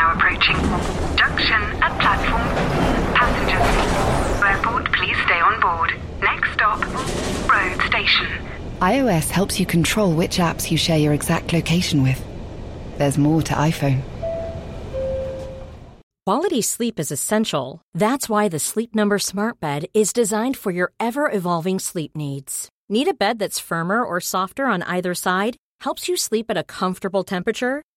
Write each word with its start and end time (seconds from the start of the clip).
now 0.00 0.14
approaching. 0.14 0.56
Junction 1.14 1.60
at 1.84 1.92
platform. 2.00 2.48
Passengers. 3.20 4.42
Airport, 4.42 4.90
please 4.94 5.16
stay 5.26 5.40
on 5.40 5.60
board. 5.60 5.90
Next 6.22 6.52
stop, 6.54 6.80
road 7.52 7.78
station. 7.86 8.26
iOS 8.80 9.28
helps 9.28 9.60
you 9.60 9.66
control 9.66 10.14
which 10.14 10.38
apps 10.38 10.70
you 10.70 10.78
share 10.78 10.96
your 10.98 11.12
exact 11.12 11.52
location 11.52 12.02
with. 12.02 12.18
There's 12.96 13.18
more 13.18 13.42
to 13.42 13.52
iPhone. 13.52 14.00
Quality 16.24 16.62
sleep 16.62 16.98
is 16.98 17.12
essential. 17.12 17.82
That's 17.92 18.26
why 18.28 18.48
the 18.48 18.58
Sleep 18.58 18.94
Number 18.94 19.18
Smart 19.18 19.60
Bed 19.60 19.86
is 19.92 20.12
designed 20.14 20.56
for 20.56 20.70
your 20.70 20.92
ever 20.98 21.30
evolving 21.30 21.78
sleep 21.78 22.16
needs. 22.16 22.70
Need 22.88 23.08
a 23.08 23.14
bed 23.14 23.38
that's 23.38 23.58
firmer 23.58 24.02
or 24.02 24.20
softer 24.20 24.64
on 24.64 24.82
either 24.82 25.14
side? 25.14 25.56
Helps 25.80 26.08
you 26.08 26.16
sleep 26.16 26.46
at 26.50 26.56
a 26.56 26.64
comfortable 26.64 27.24
temperature? 27.24 27.82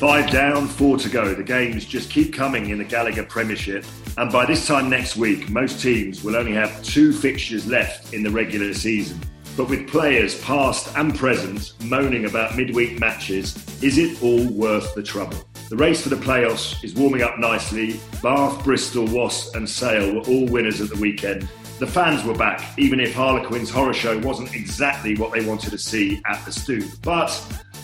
Five 0.00 0.30
down, 0.30 0.66
four 0.66 0.96
to 0.96 1.10
go. 1.10 1.34
The 1.34 1.42
games 1.42 1.84
just 1.84 2.08
keep 2.08 2.32
coming 2.32 2.70
in 2.70 2.78
the 2.78 2.84
Gallagher 2.84 3.22
Premiership. 3.22 3.84
And 4.16 4.32
by 4.32 4.46
this 4.46 4.66
time 4.66 4.88
next 4.88 5.16
week, 5.16 5.50
most 5.50 5.82
teams 5.82 6.24
will 6.24 6.36
only 6.36 6.52
have 6.52 6.82
two 6.82 7.12
fixtures 7.12 7.66
left 7.66 8.14
in 8.14 8.22
the 8.22 8.30
regular 8.30 8.72
season. 8.72 9.20
But 9.58 9.68
with 9.68 9.86
players 9.90 10.40
past 10.40 10.96
and 10.96 11.14
present 11.14 11.74
moaning 11.84 12.24
about 12.24 12.56
midweek 12.56 12.98
matches, 12.98 13.54
is 13.82 13.98
it 13.98 14.22
all 14.22 14.50
worth 14.50 14.94
the 14.94 15.02
trouble? 15.02 15.36
The 15.68 15.76
race 15.76 16.00
for 16.00 16.08
the 16.08 16.16
playoffs 16.16 16.82
is 16.82 16.94
warming 16.94 17.20
up 17.20 17.38
nicely. 17.38 18.00
Bath, 18.22 18.64
Bristol, 18.64 19.04
Wasps, 19.04 19.54
and 19.54 19.68
Sale 19.68 20.14
were 20.14 20.22
all 20.22 20.46
winners 20.46 20.80
at 20.80 20.88
the 20.88 20.96
weekend. 20.98 21.46
The 21.78 21.86
fans 21.86 22.24
were 22.24 22.34
back, 22.34 22.78
even 22.78 23.00
if 23.00 23.14
Harlequin's 23.14 23.68
horror 23.68 23.92
show 23.92 24.18
wasn't 24.20 24.54
exactly 24.54 25.14
what 25.16 25.32
they 25.32 25.44
wanted 25.44 25.72
to 25.72 25.78
see 25.78 26.22
at 26.26 26.42
the 26.46 26.52
Stoop. 26.52 26.84
But 27.02 27.30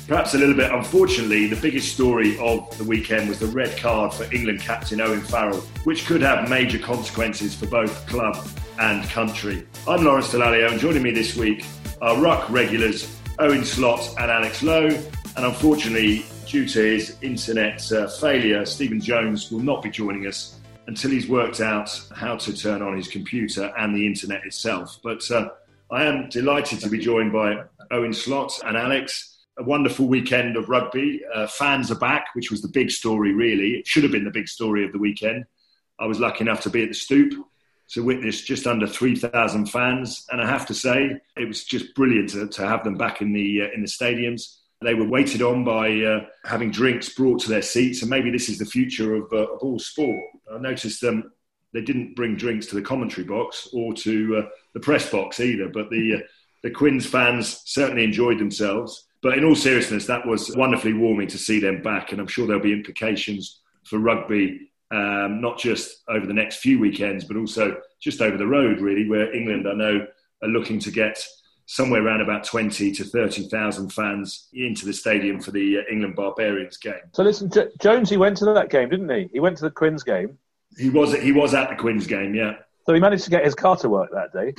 Perhaps 0.06 0.34
a 0.34 0.38
little 0.38 0.54
bit 0.54 0.70
unfortunately, 0.70 1.48
the 1.48 1.60
biggest 1.60 1.92
story 1.92 2.38
of 2.38 2.78
the 2.78 2.84
weekend 2.84 3.28
was 3.28 3.40
the 3.40 3.46
red 3.48 3.76
card 3.76 4.14
for 4.14 4.32
England 4.32 4.60
captain 4.60 5.00
Owen 5.00 5.20
Farrell, 5.20 5.58
which 5.82 6.06
could 6.06 6.22
have 6.22 6.48
major 6.48 6.78
consequences 6.78 7.56
for 7.56 7.66
both 7.66 8.06
club 8.06 8.48
and 8.78 9.02
country. 9.10 9.66
I'm 9.88 10.04
Lawrence 10.04 10.32
Dallaglio, 10.32 10.70
and 10.70 10.78
joining 10.78 11.02
me 11.02 11.10
this 11.10 11.34
week 11.34 11.64
are 12.00 12.16
Ruck 12.18 12.48
regulars 12.50 13.18
Owen 13.40 13.64
Slot 13.64 14.14
and 14.20 14.30
Alex 14.30 14.62
Lowe. 14.62 14.86
And 15.36 15.44
unfortunately, 15.44 16.24
due 16.46 16.68
to 16.68 16.80
his 16.80 17.16
internet 17.20 17.90
uh, 17.90 18.06
failure, 18.06 18.64
Stephen 18.64 19.00
Jones 19.00 19.50
will 19.50 19.58
not 19.58 19.82
be 19.82 19.90
joining 19.90 20.28
us 20.28 20.60
until 20.86 21.10
he's 21.10 21.28
worked 21.28 21.60
out 21.60 21.90
how 22.14 22.36
to 22.36 22.56
turn 22.56 22.80
on 22.80 22.96
his 22.96 23.08
computer 23.08 23.74
and 23.76 23.92
the 23.92 24.06
internet 24.06 24.44
itself. 24.44 25.00
But 25.02 25.28
uh, 25.32 25.48
I 25.90 26.04
am 26.04 26.28
delighted 26.28 26.78
to 26.82 26.88
be 26.88 26.98
joined 27.00 27.32
by 27.32 27.64
Owen 27.90 28.14
Slot 28.14 28.56
and 28.64 28.76
Alex 28.76 29.35
a 29.58 29.62
wonderful 29.62 30.06
weekend 30.06 30.56
of 30.56 30.68
rugby. 30.68 31.22
Uh, 31.34 31.46
fans 31.46 31.90
are 31.90 31.98
back, 31.98 32.26
which 32.34 32.50
was 32.50 32.62
the 32.62 32.68
big 32.68 32.90
story, 32.90 33.32
really. 33.32 33.70
It 33.70 33.86
should 33.86 34.02
have 34.02 34.12
been 34.12 34.24
the 34.24 34.30
big 34.30 34.48
story 34.48 34.84
of 34.84 34.92
the 34.92 34.98
weekend. 34.98 35.44
I 35.98 36.06
was 36.06 36.20
lucky 36.20 36.42
enough 36.42 36.60
to 36.62 36.70
be 36.70 36.82
at 36.82 36.88
the 36.88 36.94
Stoop 36.94 37.32
to 37.90 38.02
witness 38.02 38.42
just 38.42 38.66
under 38.66 38.86
3,000 38.86 39.66
fans, 39.66 40.26
and 40.30 40.42
I 40.42 40.46
have 40.46 40.66
to 40.66 40.74
say 40.74 41.18
it 41.36 41.48
was 41.48 41.64
just 41.64 41.94
brilliant 41.94 42.30
to, 42.30 42.48
to 42.48 42.66
have 42.66 42.84
them 42.84 42.96
back 42.96 43.22
in 43.22 43.32
the 43.32 43.62
uh, 43.62 43.74
in 43.74 43.80
the 43.80 43.88
stadiums. 43.88 44.56
They 44.82 44.94
were 44.94 45.08
waited 45.08 45.40
on 45.40 45.64
by 45.64 46.02
uh, 46.02 46.26
having 46.44 46.70
drinks 46.70 47.08
brought 47.08 47.40
to 47.42 47.48
their 47.48 47.62
seats, 47.62 48.02
and 48.02 48.10
maybe 48.10 48.30
this 48.30 48.48
is 48.48 48.58
the 48.58 48.66
future 48.66 49.14
of, 49.14 49.32
uh, 49.32 49.52
of 49.52 49.60
all 49.60 49.78
sport. 49.78 50.20
I 50.52 50.58
noticed 50.58 51.00
them. 51.00 51.14
Um, 51.14 51.32
they 51.72 51.82
didn't 51.82 52.16
bring 52.16 52.36
drinks 52.36 52.66
to 52.66 52.74
the 52.74 52.82
commentary 52.82 53.26
box 53.26 53.68
or 53.72 53.92
to 53.92 54.36
uh, 54.36 54.48
the 54.72 54.80
press 54.80 55.10
box 55.10 55.40
either, 55.40 55.68
but 55.68 55.90
the 55.90 56.16
uh, 56.16 56.26
the 56.62 56.70
Quins 56.70 57.06
fans 57.06 57.62
certainly 57.64 58.04
enjoyed 58.04 58.38
themselves 58.38 59.05
but 59.26 59.36
in 59.36 59.44
all 59.44 59.56
seriousness, 59.56 60.06
that 60.06 60.24
was 60.24 60.54
wonderfully 60.54 60.92
warming 60.92 61.26
to 61.26 61.36
see 61.36 61.58
them 61.58 61.82
back, 61.82 62.12
and 62.12 62.20
I'm 62.20 62.28
sure 62.28 62.46
there'll 62.46 62.62
be 62.62 62.72
implications 62.72 63.60
for 63.82 63.98
rugby, 63.98 64.70
um, 64.92 65.40
not 65.40 65.58
just 65.58 66.04
over 66.08 66.24
the 66.26 66.32
next 66.32 66.58
few 66.58 66.78
weekends, 66.78 67.24
but 67.24 67.36
also 67.36 67.76
just 68.00 68.20
over 68.20 68.36
the 68.36 68.46
road, 68.46 68.80
really, 68.80 69.08
where 69.08 69.34
England, 69.34 69.66
I 69.68 69.74
know, 69.74 70.06
are 70.44 70.48
looking 70.48 70.78
to 70.78 70.92
get 70.92 71.20
somewhere 71.66 72.06
around 72.06 72.20
about 72.20 72.44
20 72.44 72.92
to 72.92 73.02
30,000 73.02 73.92
fans 73.92 74.46
into 74.52 74.86
the 74.86 74.92
stadium 74.92 75.40
for 75.40 75.50
the 75.50 75.78
uh, 75.78 75.82
England 75.90 76.14
Barbarians 76.14 76.76
game. 76.76 76.94
So 77.12 77.24
listen, 77.24 77.50
J- 77.50 77.70
Jonesy 77.80 78.16
went 78.16 78.36
to 78.36 78.44
that 78.44 78.70
game, 78.70 78.88
didn't 78.90 79.08
he? 79.08 79.28
He 79.32 79.40
went 79.40 79.56
to 79.56 79.64
the 79.64 79.72
Quins 79.72 80.04
game. 80.04 80.38
He 80.78 80.88
was 80.88 81.14
he 81.14 81.32
was 81.32 81.52
at 81.52 81.68
the 81.68 81.74
Quins 81.74 82.06
game, 82.06 82.32
yeah. 82.32 82.58
So 82.86 82.94
he 82.94 83.00
managed 83.00 83.24
to 83.24 83.30
get 83.30 83.44
his 83.44 83.56
car 83.56 83.76
to 83.78 83.88
work 83.88 84.10
that 84.12 84.32
day. 84.32 84.54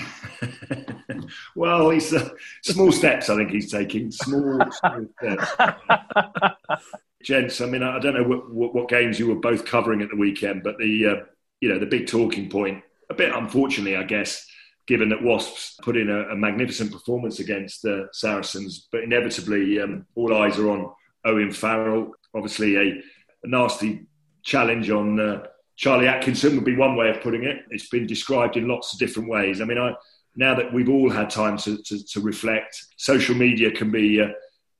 well, 1.55 1.89
he's 1.89 2.13
uh, 2.13 2.29
small 2.61 2.91
steps. 2.91 3.29
I 3.29 3.37
think 3.37 3.51
he's 3.51 3.71
taking 3.71 4.11
small, 4.11 4.59
small 4.69 5.07
steps. 5.17 5.51
Gents, 7.23 7.61
I 7.61 7.67
mean, 7.67 7.83
I 7.83 7.99
don't 7.99 8.15
know 8.15 8.27
what, 8.27 8.53
what, 8.53 8.75
what, 8.75 8.89
games 8.89 9.17
you 9.17 9.27
were 9.27 9.35
both 9.35 9.63
covering 9.63 10.01
at 10.01 10.09
the 10.09 10.17
weekend, 10.17 10.61
but 10.61 10.77
the 10.77 11.05
uh, 11.05 11.15
you 11.61 11.69
know 11.69 11.79
the 11.79 11.85
big 11.85 12.07
talking 12.07 12.49
point, 12.49 12.83
a 13.09 13.13
bit 13.13 13.33
unfortunately, 13.33 13.95
I 13.95 14.03
guess, 14.03 14.45
given 14.87 15.07
that 15.09 15.23
Wasps 15.23 15.77
put 15.81 15.95
in 15.95 16.09
a, 16.09 16.23
a 16.29 16.35
magnificent 16.35 16.91
performance 16.91 17.39
against 17.39 17.81
the 17.83 18.03
uh, 18.03 18.07
Saracens, 18.11 18.89
but 18.91 19.03
inevitably 19.03 19.79
um, 19.79 20.05
all 20.15 20.35
eyes 20.35 20.59
are 20.59 20.69
on 20.69 20.91
Owen 21.23 21.51
Farrell. 21.51 22.11
Obviously, 22.35 22.75
a, 22.75 23.01
a 23.43 23.47
nasty 23.47 24.05
challenge 24.43 24.89
on. 24.89 25.17
Uh, 25.17 25.43
Charlie 25.77 26.07
Atkinson 26.07 26.55
would 26.55 26.65
be 26.65 26.75
one 26.75 26.95
way 26.95 27.09
of 27.09 27.21
putting 27.21 27.43
it. 27.43 27.63
It's 27.69 27.87
been 27.87 28.07
described 28.07 28.57
in 28.57 28.67
lots 28.67 28.93
of 28.93 28.99
different 28.99 29.29
ways. 29.29 29.61
I 29.61 29.65
mean, 29.65 29.77
I, 29.77 29.93
now 30.35 30.55
that 30.55 30.73
we've 30.73 30.89
all 30.89 31.09
had 31.09 31.29
time 31.29 31.57
to, 31.59 31.81
to, 31.83 32.03
to 32.03 32.19
reflect, 32.19 32.83
social 32.97 33.35
media 33.35 33.71
can 33.71 33.91
be 33.91 34.21
uh, 34.21 34.29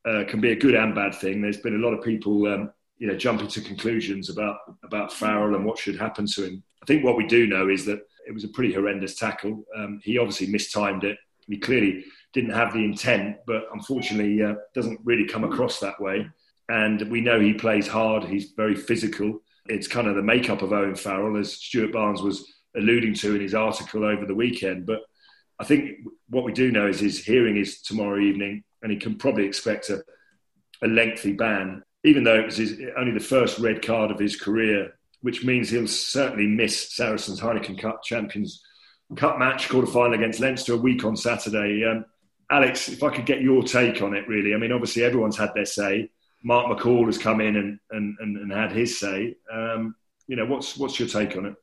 uh, 0.07 0.23
can 0.25 0.39
be 0.39 0.51
a 0.51 0.55
good 0.55 0.73
and 0.73 0.95
bad 0.95 1.13
thing. 1.13 1.41
There's 1.41 1.57
been 1.57 1.75
a 1.75 1.85
lot 1.85 1.93
of 1.93 2.03
people, 2.03 2.47
um, 2.47 2.71
you 2.97 3.07
know, 3.07 3.15
jumping 3.15 3.47
to 3.49 3.61
conclusions 3.61 4.29
about 4.29 4.57
about 4.83 5.13
Farrell 5.13 5.55
and 5.55 5.65
what 5.65 5.77
should 5.77 5.97
happen 5.97 6.25
to 6.25 6.45
him. 6.45 6.63
I 6.81 6.85
think 6.85 7.03
what 7.03 7.17
we 7.17 7.27
do 7.27 7.45
know 7.45 7.69
is 7.69 7.85
that 7.85 7.99
it 8.27 8.33
was 8.33 8.43
a 8.43 8.49
pretty 8.49 8.73
horrendous 8.73 9.15
tackle. 9.15 9.63
Um, 9.75 9.99
he 10.03 10.17
obviously 10.17 10.47
mistimed 10.47 11.03
it. 11.03 11.17
He 11.47 11.57
clearly 11.57 12.05
didn't 12.33 12.51
have 12.51 12.73
the 12.73 12.83
intent, 12.83 13.37
but 13.45 13.63
unfortunately, 13.71 14.43
uh, 14.43 14.55
doesn't 14.73 14.99
really 15.03 15.27
come 15.27 15.43
across 15.43 15.79
that 15.79 15.99
way. 16.01 16.27
And 16.69 17.09
we 17.09 17.21
know 17.21 17.39
he 17.39 17.53
plays 17.53 17.87
hard. 17.87 18.25
He's 18.25 18.51
very 18.51 18.75
physical 18.75 19.41
it's 19.69 19.87
kind 19.87 20.07
of 20.07 20.15
the 20.15 20.23
makeup 20.23 20.61
of 20.61 20.73
Owen 20.73 20.95
Farrell, 20.95 21.37
as 21.37 21.53
Stuart 21.53 21.91
Barnes 21.91 22.21
was 22.21 22.53
alluding 22.75 23.13
to 23.15 23.35
in 23.35 23.41
his 23.41 23.53
article 23.53 24.03
over 24.03 24.25
the 24.25 24.35
weekend. 24.35 24.85
But 24.85 25.01
I 25.59 25.63
think 25.63 25.99
what 26.29 26.43
we 26.43 26.53
do 26.53 26.71
know 26.71 26.87
is 26.87 26.99
his 26.99 27.23
hearing 27.23 27.57
is 27.57 27.81
tomorrow 27.81 28.19
evening, 28.19 28.63
and 28.81 28.91
he 28.91 28.97
can 28.97 29.15
probably 29.15 29.45
expect 29.45 29.89
a, 29.89 30.03
a 30.83 30.87
lengthy 30.87 31.33
ban, 31.33 31.83
even 32.03 32.23
though 32.23 32.39
it 32.39 32.45
was 32.45 32.57
his, 32.57 32.79
only 32.97 33.11
the 33.11 33.19
first 33.19 33.59
red 33.59 33.81
card 33.81 34.11
of 34.11 34.19
his 34.19 34.35
career, 34.35 34.97
which 35.21 35.43
means 35.43 35.69
he'll 35.69 35.87
certainly 35.87 36.47
miss 36.47 36.95
Saracens 36.95 37.39
Heineken 37.39 37.79
Cup 37.79 38.03
Champions 38.03 38.61
Cup 39.15 39.39
match 39.39 39.69
quarter 39.69 39.87
final 39.87 40.13
against 40.13 40.41
Leinster 40.41 40.73
a 40.73 40.77
week 40.77 41.05
on 41.05 41.15
Saturday. 41.15 41.85
Um, 41.85 42.05
Alex, 42.51 42.89
if 42.89 43.03
I 43.03 43.15
could 43.15 43.25
get 43.25 43.41
your 43.41 43.63
take 43.63 44.01
on 44.01 44.13
it, 44.13 44.27
really. 44.27 44.53
I 44.53 44.57
mean, 44.57 44.73
obviously 44.73 45.03
everyone's 45.03 45.37
had 45.37 45.53
their 45.53 45.65
say. 45.65 46.09
Mark 46.43 46.67
McCall 46.67 47.05
has 47.05 47.17
come 47.17 47.41
in 47.41 47.55
and, 47.55 47.79
and, 47.91 48.15
and, 48.19 48.37
and 48.37 48.51
had 48.51 48.71
his 48.71 48.99
say. 48.99 49.35
Um, 49.51 49.95
you 50.27 50.35
know, 50.35 50.45
what's 50.45 50.77
what's 50.77 50.99
your 50.99 51.07
take 51.07 51.35
on 51.37 51.45
it? 51.45 51.55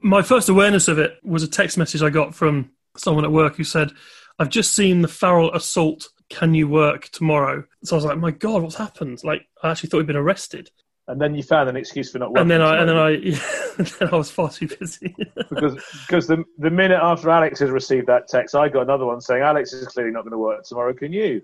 My 0.00 0.22
first 0.22 0.48
awareness 0.48 0.88
of 0.88 0.98
it 0.98 1.18
was 1.24 1.42
a 1.42 1.48
text 1.48 1.76
message 1.78 2.02
I 2.02 2.10
got 2.10 2.34
from 2.34 2.70
someone 2.96 3.24
at 3.24 3.32
work 3.32 3.56
who 3.56 3.64
said, 3.64 3.92
"I've 4.38 4.50
just 4.50 4.74
seen 4.74 5.02
the 5.02 5.08
Farrell 5.08 5.52
assault. 5.54 6.08
Can 6.28 6.54
you 6.54 6.68
work 6.68 7.08
tomorrow?" 7.08 7.64
So 7.84 7.96
I 7.96 7.98
was 7.98 8.04
like, 8.04 8.18
"My 8.18 8.30
God, 8.30 8.62
what's 8.62 8.76
happened?" 8.76 9.24
Like 9.24 9.46
I 9.62 9.70
actually 9.70 9.90
thought 9.90 9.98
he'd 9.98 10.06
been 10.06 10.16
arrested. 10.16 10.70
And 11.08 11.18
then 11.18 11.34
you 11.34 11.42
found 11.42 11.70
an 11.70 11.76
excuse 11.76 12.12
for 12.12 12.18
not 12.18 12.32
working. 12.32 12.42
And 12.42 12.50
then 12.50 12.60
I 12.60 12.80
and 12.80 12.88
then 12.88 12.96
I 12.96 13.10
yeah, 13.10 13.40
then 13.98 14.08
I 14.12 14.16
was 14.16 14.30
far 14.30 14.50
too 14.50 14.68
busy. 14.68 15.16
because 15.48 15.82
because 16.06 16.26
the 16.26 16.44
the 16.58 16.70
minute 16.70 17.00
after 17.02 17.30
Alex 17.30 17.58
has 17.60 17.70
received 17.70 18.06
that 18.08 18.28
text, 18.28 18.54
I 18.54 18.68
got 18.68 18.82
another 18.82 19.06
one 19.06 19.22
saying 19.22 19.42
Alex 19.42 19.72
is 19.72 19.88
clearly 19.88 20.12
not 20.12 20.22
going 20.22 20.32
to 20.32 20.38
work 20.38 20.64
tomorrow. 20.64 20.92
Can 20.92 21.12
you? 21.12 21.42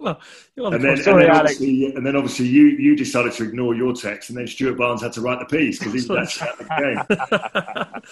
Well, 0.00 0.20
and 0.56 0.84
then, 0.84 0.96
Sorry, 0.96 1.24
and 1.24 1.30
then 1.30 1.30
Alex. 1.30 1.54
obviously, 1.54 1.94
and 1.94 2.06
then 2.06 2.16
obviously 2.16 2.46
you, 2.46 2.66
you 2.68 2.96
decided 2.96 3.32
to 3.32 3.44
ignore 3.44 3.74
your 3.74 3.92
text, 3.92 4.30
and 4.30 4.38
then 4.38 4.46
Stuart 4.46 4.76
Barnes 4.76 5.02
had 5.02 5.12
to 5.14 5.20
write 5.20 5.38
the 5.38 5.44
piece 5.44 5.78
because 5.78 5.92
he 5.94 6.08
was 6.08 6.38
actually 6.40 6.48
at 6.48 6.58
the 6.58 8.02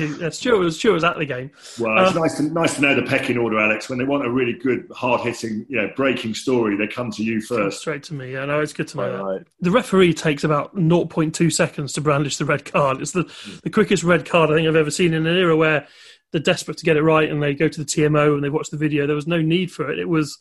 game. 0.00 0.18
yeah, 0.20 0.28
Stuart 0.30 0.58
was 0.58 0.78
Stuart 0.78 0.94
was 0.94 1.04
at 1.04 1.18
the 1.18 1.26
game. 1.26 1.50
Well, 1.78 2.06
it's 2.06 2.16
uh, 2.16 2.20
nice 2.20 2.36
to 2.38 2.42
nice 2.44 2.74
to 2.76 2.80
know 2.82 2.94
the 2.94 3.02
pecking 3.02 3.38
order, 3.38 3.58
Alex. 3.58 3.88
When 3.88 3.98
they 3.98 4.04
want 4.04 4.26
a 4.26 4.30
really 4.30 4.54
good, 4.54 4.88
hard 4.94 5.20
hitting, 5.20 5.66
you 5.68 5.80
know, 5.80 5.90
breaking 5.96 6.34
story, 6.34 6.76
they 6.76 6.86
come 6.86 7.10
to 7.12 7.22
you 7.22 7.40
first. 7.40 7.80
Straight 7.80 8.02
to 8.04 8.14
me. 8.14 8.32
Yeah, 8.32 8.44
no, 8.46 8.60
it's 8.60 8.72
good 8.72 8.88
to 8.88 8.96
know 8.96 9.12
that. 9.12 9.22
Right. 9.22 9.46
The 9.60 9.70
referee 9.70 10.14
takes 10.14 10.44
about 10.44 10.74
0.2 10.76 11.52
seconds 11.52 11.92
to 11.94 12.00
brandish 12.00 12.36
the 12.36 12.44
red 12.44 12.64
card. 12.64 13.00
It's 13.00 13.12
the, 13.12 13.30
the 13.62 13.70
quickest 13.70 14.02
red 14.02 14.24
card 14.26 14.50
I 14.50 14.54
think 14.54 14.68
I've 14.68 14.76
ever 14.76 14.90
seen 14.90 15.14
in 15.14 15.26
an 15.26 15.36
era 15.36 15.56
where 15.56 15.86
they're 16.34 16.42
desperate 16.42 16.76
to 16.76 16.84
get 16.84 16.96
it 16.96 17.02
right 17.02 17.30
and 17.30 17.40
they 17.40 17.54
go 17.54 17.68
to 17.68 17.78
the 17.78 17.86
TMO 17.86 18.34
and 18.34 18.42
they 18.42 18.50
watch 18.50 18.68
the 18.68 18.76
video. 18.76 19.06
There 19.06 19.14
was 19.14 19.28
no 19.28 19.40
need 19.40 19.70
for 19.70 19.88
it. 19.88 20.00
It 20.00 20.08
was 20.08 20.36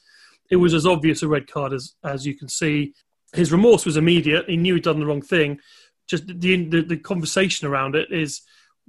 it 0.49 0.55
was 0.55 0.73
as 0.73 0.87
obvious 0.87 1.21
a 1.21 1.27
red 1.27 1.45
card 1.49 1.71
as 1.71 1.93
as 2.03 2.25
you 2.25 2.35
can 2.35 2.49
see. 2.49 2.95
His 3.33 3.51
remorse 3.51 3.85
was 3.85 3.95
immediate. 3.95 4.49
He 4.49 4.57
knew 4.57 4.73
he'd 4.73 4.83
done 4.83 4.99
the 4.99 5.05
wrong 5.05 5.21
thing. 5.21 5.59
Just 6.09 6.25
the 6.25 6.65
the, 6.65 6.81
the 6.81 6.97
conversation 6.97 7.67
around 7.67 7.95
it 7.95 8.11
is 8.11 8.41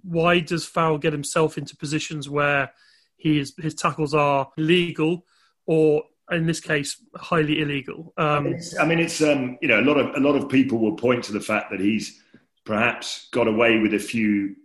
why 0.03 0.41
does 0.41 0.65
Farrell 0.65 0.97
get 0.97 1.13
himself 1.13 1.59
into 1.59 1.77
positions 1.77 2.31
where 2.31 2.73
he 3.17 3.39
is, 3.39 3.53
his 3.59 3.75
tackles 3.75 4.15
are 4.15 4.51
legal 4.57 5.27
or 5.67 6.05
in 6.31 6.47
this 6.47 6.61
case 6.61 6.97
highly 7.17 7.61
illegal? 7.61 8.15
Um, 8.17 8.47
It's- 8.47 8.75
I 8.81 8.87
mean, 8.87 8.99
it's 8.99 9.21
um, 9.21 9.59
you 9.61 9.69
know, 9.69 9.79
a 9.79 9.85
lot 9.91 9.99
of 9.99 10.07
a 10.17 10.21
lot 10.27 10.37
of 10.37 10.49
people 10.49 10.79
will 10.79 10.97
point 10.97 11.23
to 11.25 11.33
the 11.33 11.41
fact 11.41 11.71
that 11.71 11.81
he's 11.81 12.19
perhaps 12.65 13.29
got 13.31 13.47
away 13.47 13.79
with 13.79 13.93
a 13.93 13.99
few 13.99 14.57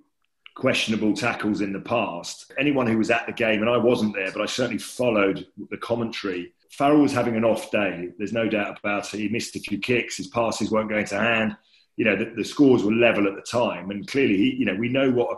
questionable 0.60 1.14
tackles 1.14 1.62
in 1.62 1.72
the 1.72 1.80
past. 1.80 2.52
Anyone 2.60 2.86
who 2.86 2.98
was 2.98 3.10
at 3.10 3.26
the 3.26 3.32
game, 3.32 3.62
and 3.62 3.70
I 3.70 3.78
wasn't 3.78 4.14
there, 4.14 4.32
but 4.32 4.42
I 4.42 4.46
certainly 4.46 4.78
followed 4.78 5.48
the 5.70 5.78
commentary. 5.78 6.54
Farrell 6.72 7.02
was 7.02 7.14
having 7.14 7.38
an 7.38 7.46
off 7.46 7.72
day. 7.72 8.10
There's 8.18 8.34
no 8.34 8.50
doubt 8.50 8.78
about 8.80 9.14
it. 9.14 9.20
He 9.20 9.30
missed 9.30 9.56
a 9.56 9.60
few 9.60 9.80
kicks. 9.80 10.18
His 10.18 10.28
passes 10.28 10.70
weren't 10.70 10.90
going 10.90 11.06
to 11.06 11.20
hand. 11.20 11.56
You 11.96 12.06
know, 12.06 12.16
the, 12.18 12.34
the 12.36 12.44
scores 12.44 12.84
were 12.84 12.92
level 12.92 13.26
at 13.28 13.36
the 13.36 13.42
time, 13.42 13.90
and 13.90 14.06
clearly, 14.06 14.38
he, 14.38 14.56
you 14.56 14.66
know, 14.66 14.76
we 14.76 14.90
know 14.90 15.10
what 15.12 15.38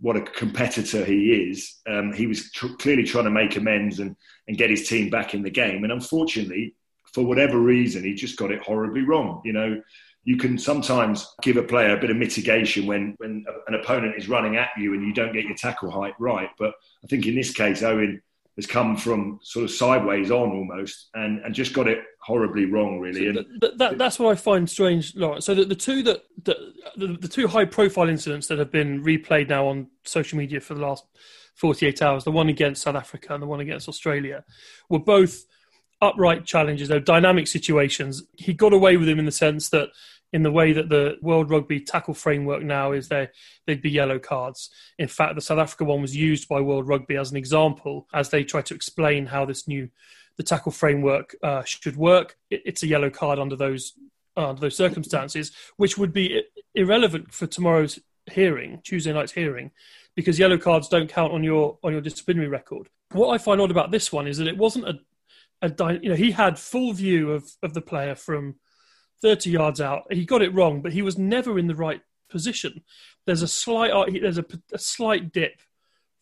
what 0.00 0.16
a 0.16 0.22
competitor 0.22 1.04
he 1.04 1.48
is. 1.48 1.76
Um, 1.86 2.12
he 2.12 2.26
was 2.26 2.50
tr- 2.50 2.74
clearly 2.78 3.04
trying 3.04 3.24
to 3.24 3.30
make 3.30 3.56
amends 3.56 4.00
and 4.00 4.16
and 4.48 4.56
get 4.56 4.70
his 4.70 4.88
team 4.88 5.10
back 5.10 5.34
in 5.34 5.42
the 5.42 5.50
game. 5.50 5.84
And 5.84 5.92
unfortunately, 5.92 6.74
for 7.12 7.24
whatever 7.24 7.58
reason, 7.58 8.02
he 8.04 8.14
just 8.14 8.38
got 8.38 8.50
it 8.50 8.62
horribly 8.62 9.02
wrong. 9.02 9.42
You 9.44 9.52
know, 9.52 9.82
you 10.24 10.36
can 10.36 10.56
sometimes 10.56 11.34
give 11.42 11.56
a 11.56 11.62
player 11.62 11.96
a 11.96 12.00
bit 12.00 12.10
of 12.10 12.16
mitigation 12.16 12.86
when, 12.86 13.14
when 13.18 13.44
an 13.66 13.74
opponent 13.74 14.14
is 14.16 14.28
running 14.28 14.56
at 14.56 14.68
you 14.78 14.94
and 14.94 15.04
you 15.04 15.12
don't 15.12 15.32
get 15.32 15.44
your 15.44 15.56
tackle 15.56 15.90
height 15.90 16.14
right. 16.18 16.48
But 16.58 16.74
I 17.02 17.08
think 17.08 17.26
in 17.26 17.34
this 17.34 17.52
case, 17.52 17.82
Owen 17.82 18.22
has 18.56 18.66
come 18.66 18.96
from 18.96 19.40
sort 19.42 19.64
of 19.64 19.70
sideways 19.70 20.30
on 20.30 20.50
almost 20.50 21.08
and, 21.14 21.40
and 21.40 21.54
just 21.54 21.72
got 21.72 21.88
it 21.88 21.98
horribly 22.20 22.66
wrong, 22.66 23.00
really. 23.00 23.26
And 23.26 23.38
Th- 23.38 23.60
th- 23.60 23.72
that, 23.78 23.98
that's 23.98 24.18
what 24.18 24.30
I 24.30 24.34
find 24.36 24.68
strange, 24.68 25.16
Lawrence. 25.16 25.46
So 25.46 25.54
the, 25.54 25.64
the 25.64 25.74
two 25.74 26.02
that 26.04 26.22
the, 26.44 26.72
the, 26.96 27.06
the 27.20 27.28
two 27.28 27.48
high 27.48 27.64
profile 27.64 28.08
incidents 28.08 28.46
that 28.48 28.58
have 28.58 28.70
been 28.70 29.02
replayed 29.02 29.48
now 29.48 29.66
on 29.68 29.88
social 30.04 30.38
media 30.38 30.60
for 30.60 30.74
the 30.74 30.82
last 30.82 31.04
48 31.56 32.02
hours, 32.02 32.24
the 32.24 32.30
one 32.30 32.48
against 32.48 32.82
South 32.82 32.94
Africa 32.94 33.34
and 33.34 33.42
the 33.42 33.46
one 33.46 33.60
against 33.60 33.88
Australia, 33.88 34.44
were 34.88 35.00
both 35.00 35.44
upright 36.02 36.44
challenges. 36.44 36.88
They're 36.88 37.00
dynamic 37.00 37.46
situations. 37.46 38.22
He 38.36 38.52
got 38.52 38.74
away 38.74 38.98
with 38.98 39.08
them 39.08 39.18
in 39.18 39.24
the 39.24 39.32
sense 39.32 39.70
that 39.70 39.88
in 40.32 40.42
the 40.42 40.50
way 40.50 40.72
that 40.72 40.88
the 40.88 41.16
World 41.22 41.50
Rugby 41.50 41.80
tackle 41.80 42.14
framework 42.14 42.62
now 42.62 42.92
is 42.92 43.08
there, 43.08 43.30
they'd 43.66 43.82
be 43.82 43.90
yellow 43.90 44.18
cards. 44.18 44.70
In 44.98 45.08
fact, 45.08 45.34
the 45.34 45.40
South 45.40 45.58
Africa 45.58 45.84
one 45.84 46.02
was 46.02 46.16
used 46.16 46.48
by 46.48 46.60
World 46.60 46.88
Rugby 46.88 47.16
as 47.16 47.30
an 47.30 47.36
example 47.36 48.08
as 48.12 48.30
they 48.30 48.42
try 48.42 48.62
to 48.62 48.74
explain 48.74 49.26
how 49.26 49.44
this 49.44 49.68
new 49.68 49.88
the 50.38 50.42
tackle 50.42 50.72
framework 50.72 51.36
uh, 51.42 51.62
should 51.64 51.96
work. 51.96 52.38
It, 52.50 52.62
it's 52.64 52.82
a 52.82 52.86
yellow 52.86 53.10
card 53.10 53.38
under 53.38 53.56
those 53.56 53.92
uh, 54.36 54.48
under 54.48 54.60
those 54.60 54.76
circumstances, 54.76 55.52
which 55.76 55.98
would 55.98 56.12
be 56.12 56.42
irrelevant 56.74 57.32
for 57.32 57.46
tomorrow's 57.46 57.98
hearing, 58.30 58.80
Tuesday 58.82 59.12
night's 59.12 59.32
hearing, 59.32 59.70
because 60.16 60.38
yellow 60.38 60.56
cards 60.56 60.88
don't 60.88 61.10
count 61.10 61.32
on 61.32 61.44
your 61.44 61.78
on 61.84 61.92
your 61.92 62.00
disciplinary 62.00 62.48
record. 62.48 62.88
What 63.12 63.28
I 63.28 63.38
find 63.38 63.60
odd 63.60 63.70
about 63.70 63.90
this 63.90 64.10
one 64.10 64.26
is 64.26 64.38
that 64.38 64.48
it 64.48 64.56
wasn't 64.56 64.88
a, 64.88 64.98
a 65.62 65.98
you 66.02 66.10
know 66.10 66.16
he 66.16 66.32
had 66.32 66.58
full 66.58 66.92
view 66.92 67.32
of 67.32 67.48
of 67.62 67.72
the 67.72 67.80
player 67.80 68.14
from 68.14 68.56
30 69.22 69.50
yards 69.50 69.80
out. 69.80 70.12
He 70.12 70.24
got 70.24 70.42
it 70.42 70.52
wrong, 70.52 70.82
but 70.82 70.92
he 70.92 71.02
was 71.02 71.16
never 71.16 71.58
in 71.58 71.68
the 71.68 71.74
right 71.74 72.00
position. 72.28 72.82
There's 73.24 73.42
a 73.42 73.48
slight 73.48 73.92
there's 74.20 74.38
a, 74.38 74.44
a 74.72 74.78
slight 74.78 75.32
dip 75.32 75.60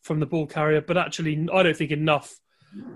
from 0.03 0.21
the 0.21 0.27
ball 0.27 0.47
carrier, 0.47 0.81
but 0.81 0.99
actually 0.99 1.49
I 1.53 1.63
don't 1.63 1.77
think 1.77 1.91
enough 1.91 2.39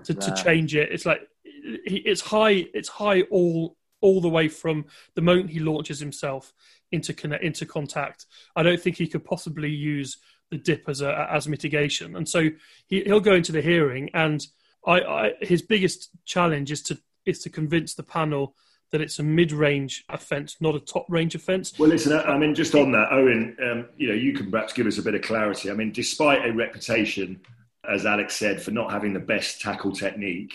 to, 0.05 0.15
to 0.15 0.35
change 0.35 0.75
it. 0.75 0.91
It's 0.93 1.07
like 1.07 1.21
it's 1.45 2.21
high. 2.21 2.67
It's 2.75 2.89
high 2.89 3.23
all 3.23 3.77
all 4.01 4.21
the 4.21 4.29
way 4.29 4.49
from 4.49 4.85
the 5.15 5.23
moment 5.23 5.51
he 5.51 5.61
launches 5.61 5.99
himself 5.99 6.53
into 6.93 7.15
connect, 7.15 7.43
into 7.43 7.65
contact. 7.65 8.27
I 8.55 8.63
don't 8.63 8.81
think 8.81 8.97
he 8.97 9.09
could 9.09 9.25
possibly 9.25 9.71
use 9.71 10.19
the 10.51 10.59
dip 10.59 10.89
as 10.89 11.01
a 11.01 11.29
as 11.31 11.49
mitigation, 11.49 12.15
and 12.17 12.29
so 12.29 12.51
he, 12.87 13.03
he'll 13.05 13.21
go 13.21 13.35
into 13.35 13.53
the 13.53 13.63
hearing. 13.63 14.11
And 14.13 14.47
I, 14.87 15.01
I 15.01 15.33
his 15.41 15.63
biggest 15.63 16.11
challenge 16.25 16.71
is 16.71 16.83
to 16.83 16.99
is 17.27 17.41
to 17.41 17.51
convince 17.51 17.95
the 17.95 18.03
panel 18.03 18.55
that 18.91 19.01
it's 19.01 19.19
a 19.19 19.23
mid 19.23 19.51
range 19.51 20.05
offence, 20.09 20.57
not 20.61 20.75
a 20.75 20.81
top 20.81 21.07
range 21.09 21.35
offence. 21.35 21.77
Well, 21.79 21.89
listen, 21.89 22.13
I 22.13 22.23
I 22.23 22.39
mean, 22.39 22.55
just 22.55 22.75
on 22.75 22.93
that, 22.93 23.09
Owen, 23.11 23.57
um, 23.63 23.89
you 23.97 24.09
know, 24.09 24.15
you 24.15 24.33
can 24.33 24.51
perhaps 24.51 24.73
give 24.73 24.87
us 24.87 24.99
a 24.99 25.03
bit 25.03 25.15
of 25.15 25.23
clarity. 25.23 25.71
I 25.71 25.75
mean, 25.75 25.93
despite 25.93 26.47
a 26.47 26.53
reputation, 26.53 27.41
as 27.89 28.07
Alex 28.07 28.37
said, 28.37 28.63
for 28.63 28.71
not 28.71 28.93
having 28.93 29.13
the 29.13 29.21
best 29.21 29.61
tackle 29.61 29.93
technique, 29.93 30.55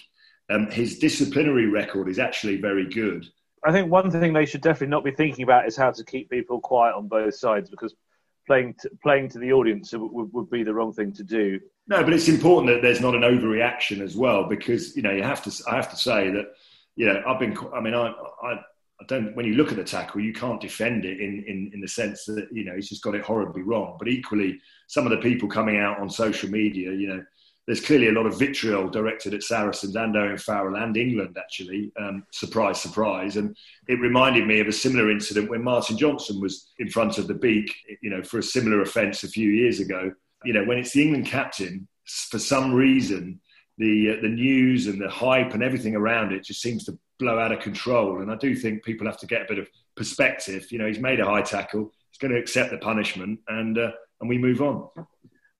um, 0.49 0.69
his 0.71 0.99
disciplinary 0.99 1.67
record 1.67 2.07
is 2.07 2.17
actually 2.17 2.57
very 2.57 2.87
good. 2.87 3.25
I 3.65 3.71
think 3.71 3.91
one 3.91 4.09
thing 4.09 4.31
they 4.31 4.45
should 4.45 4.61
definitely 4.61 4.87
not 4.87 5.03
be 5.03 5.11
thinking 5.11 5.43
about 5.43 5.67
is 5.67 5.75
how 5.75 5.91
to 5.91 6.03
keep 6.05 6.29
people 6.29 6.61
quiet 6.61 6.95
on 6.95 7.07
both 7.07 7.35
sides 7.35 7.69
because 7.69 7.93
playing 8.49 8.73
to, 8.81 8.89
playing 9.03 9.29
to 9.29 9.37
the 9.37 9.53
audience 9.53 9.93
would, 9.93 10.33
would, 10.33 10.49
be 10.49 10.63
the 10.63 10.73
wrong 10.73 10.91
thing 10.91 11.13
to 11.13 11.23
do. 11.23 11.59
No, 11.87 12.03
but 12.03 12.13
it's 12.13 12.27
important 12.27 12.73
that 12.73 12.81
there's 12.81 12.99
not 12.99 13.13
an 13.13 13.21
overreaction 13.21 14.01
as 14.01 14.17
well, 14.17 14.45
because 14.45 14.95
you 14.95 15.03
know 15.03 15.11
you 15.11 15.21
have 15.21 15.43
to. 15.43 15.51
I 15.69 15.75
have 15.75 15.91
to 15.91 15.95
say 15.95 16.31
that 16.31 16.47
you 16.95 17.05
know 17.05 17.21
I've 17.27 17.39
been. 17.39 17.55
I 17.75 17.79
mean, 17.79 17.93
I, 17.93 18.07
I, 18.43 18.53
I 18.53 19.05
don't. 19.07 19.35
When 19.35 19.45
you 19.45 19.53
look 19.53 19.69
at 19.69 19.77
the 19.77 19.83
tackle, 19.83 20.21
you 20.21 20.33
can't 20.33 20.59
defend 20.59 21.05
it 21.05 21.19
in, 21.21 21.43
in 21.47 21.69
in 21.75 21.79
the 21.79 21.87
sense 21.87 22.25
that 22.25 22.47
you 22.51 22.65
know 22.65 22.75
he's 22.75 22.89
just 22.89 23.03
got 23.03 23.13
it 23.13 23.21
horribly 23.21 23.61
wrong. 23.61 23.97
But 23.99 24.07
equally, 24.07 24.59
some 24.87 25.05
of 25.05 25.11
the 25.11 25.17
people 25.17 25.47
coming 25.47 25.77
out 25.77 25.99
on 25.99 26.09
social 26.09 26.49
media, 26.49 26.91
you 26.91 27.07
know, 27.07 27.23
there's 27.69 27.85
clearly 27.85 28.07
a 28.07 28.11
lot 28.11 28.25
of 28.25 28.39
vitriol 28.39 28.89
directed 28.89 29.33
at 29.33 29.43
Saracens 29.43 29.95
and 29.95 30.17
Owen 30.17 30.37
Farrell 30.37 30.75
and 30.75 30.97
England. 30.97 31.37
Actually, 31.39 31.91
um, 31.99 32.25
surprise, 32.31 32.81
surprise, 32.81 33.37
and 33.37 33.55
it 33.87 33.99
reminded 33.99 34.47
me 34.47 34.59
of 34.59 34.67
a 34.67 34.71
similar 34.71 35.11
incident 35.11 35.49
when 35.49 35.63
Martin 35.63 35.97
Johnson 35.97 36.41
was 36.41 36.71
in 36.79 36.89
front 36.89 37.17
of 37.17 37.27
the 37.27 37.35
beak, 37.35 37.73
you 38.01 38.09
know, 38.09 38.23
for 38.23 38.39
a 38.39 38.43
similar 38.43 38.81
offence 38.81 39.23
a 39.23 39.27
few 39.27 39.49
years 39.49 39.79
ago 39.79 40.11
you 40.43 40.53
know, 40.53 40.63
when 40.63 40.77
it's 40.77 40.93
the 40.93 41.03
England 41.03 41.25
captain, 41.25 41.87
for 42.05 42.39
some 42.39 42.73
reason, 42.73 43.39
the 43.77 44.17
uh, 44.17 44.21
the 44.21 44.29
news 44.29 44.87
and 44.87 44.99
the 44.99 45.09
hype 45.09 45.53
and 45.53 45.63
everything 45.63 45.95
around 45.95 46.31
it 46.31 46.43
just 46.43 46.61
seems 46.61 46.83
to 46.85 46.97
blow 47.17 47.39
out 47.39 47.51
of 47.51 47.59
control. 47.59 48.21
And 48.21 48.31
I 48.31 48.35
do 48.35 48.55
think 48.55 48.83
people 48.83 49.07
have 49.07 49.19
to 49.19 49.27
get 49.27 49.43
a 49.43 49.45
bit 49.47 49.59
of 49.59 49.67
perspective. 49.95 50.71
You 50.71 50.79
know, 50.79 50.87
he's 50.87 50.99
made 50.99 51.19
a 51.19 51.25
high 51.25 51.41
tackle. 51.41 51.91
He's 52.09 52.17
going 52.19 52.33
to 52.33 52.39
accept 52.39 52.71
the 52.71 52.77
punishment, 52.77 53.39
and 53.47 53.77
uh, 53.77 53.91
and 54.21 54.29
we 54.29 54.37
move 54.37 54.61
on. 54.61 54.89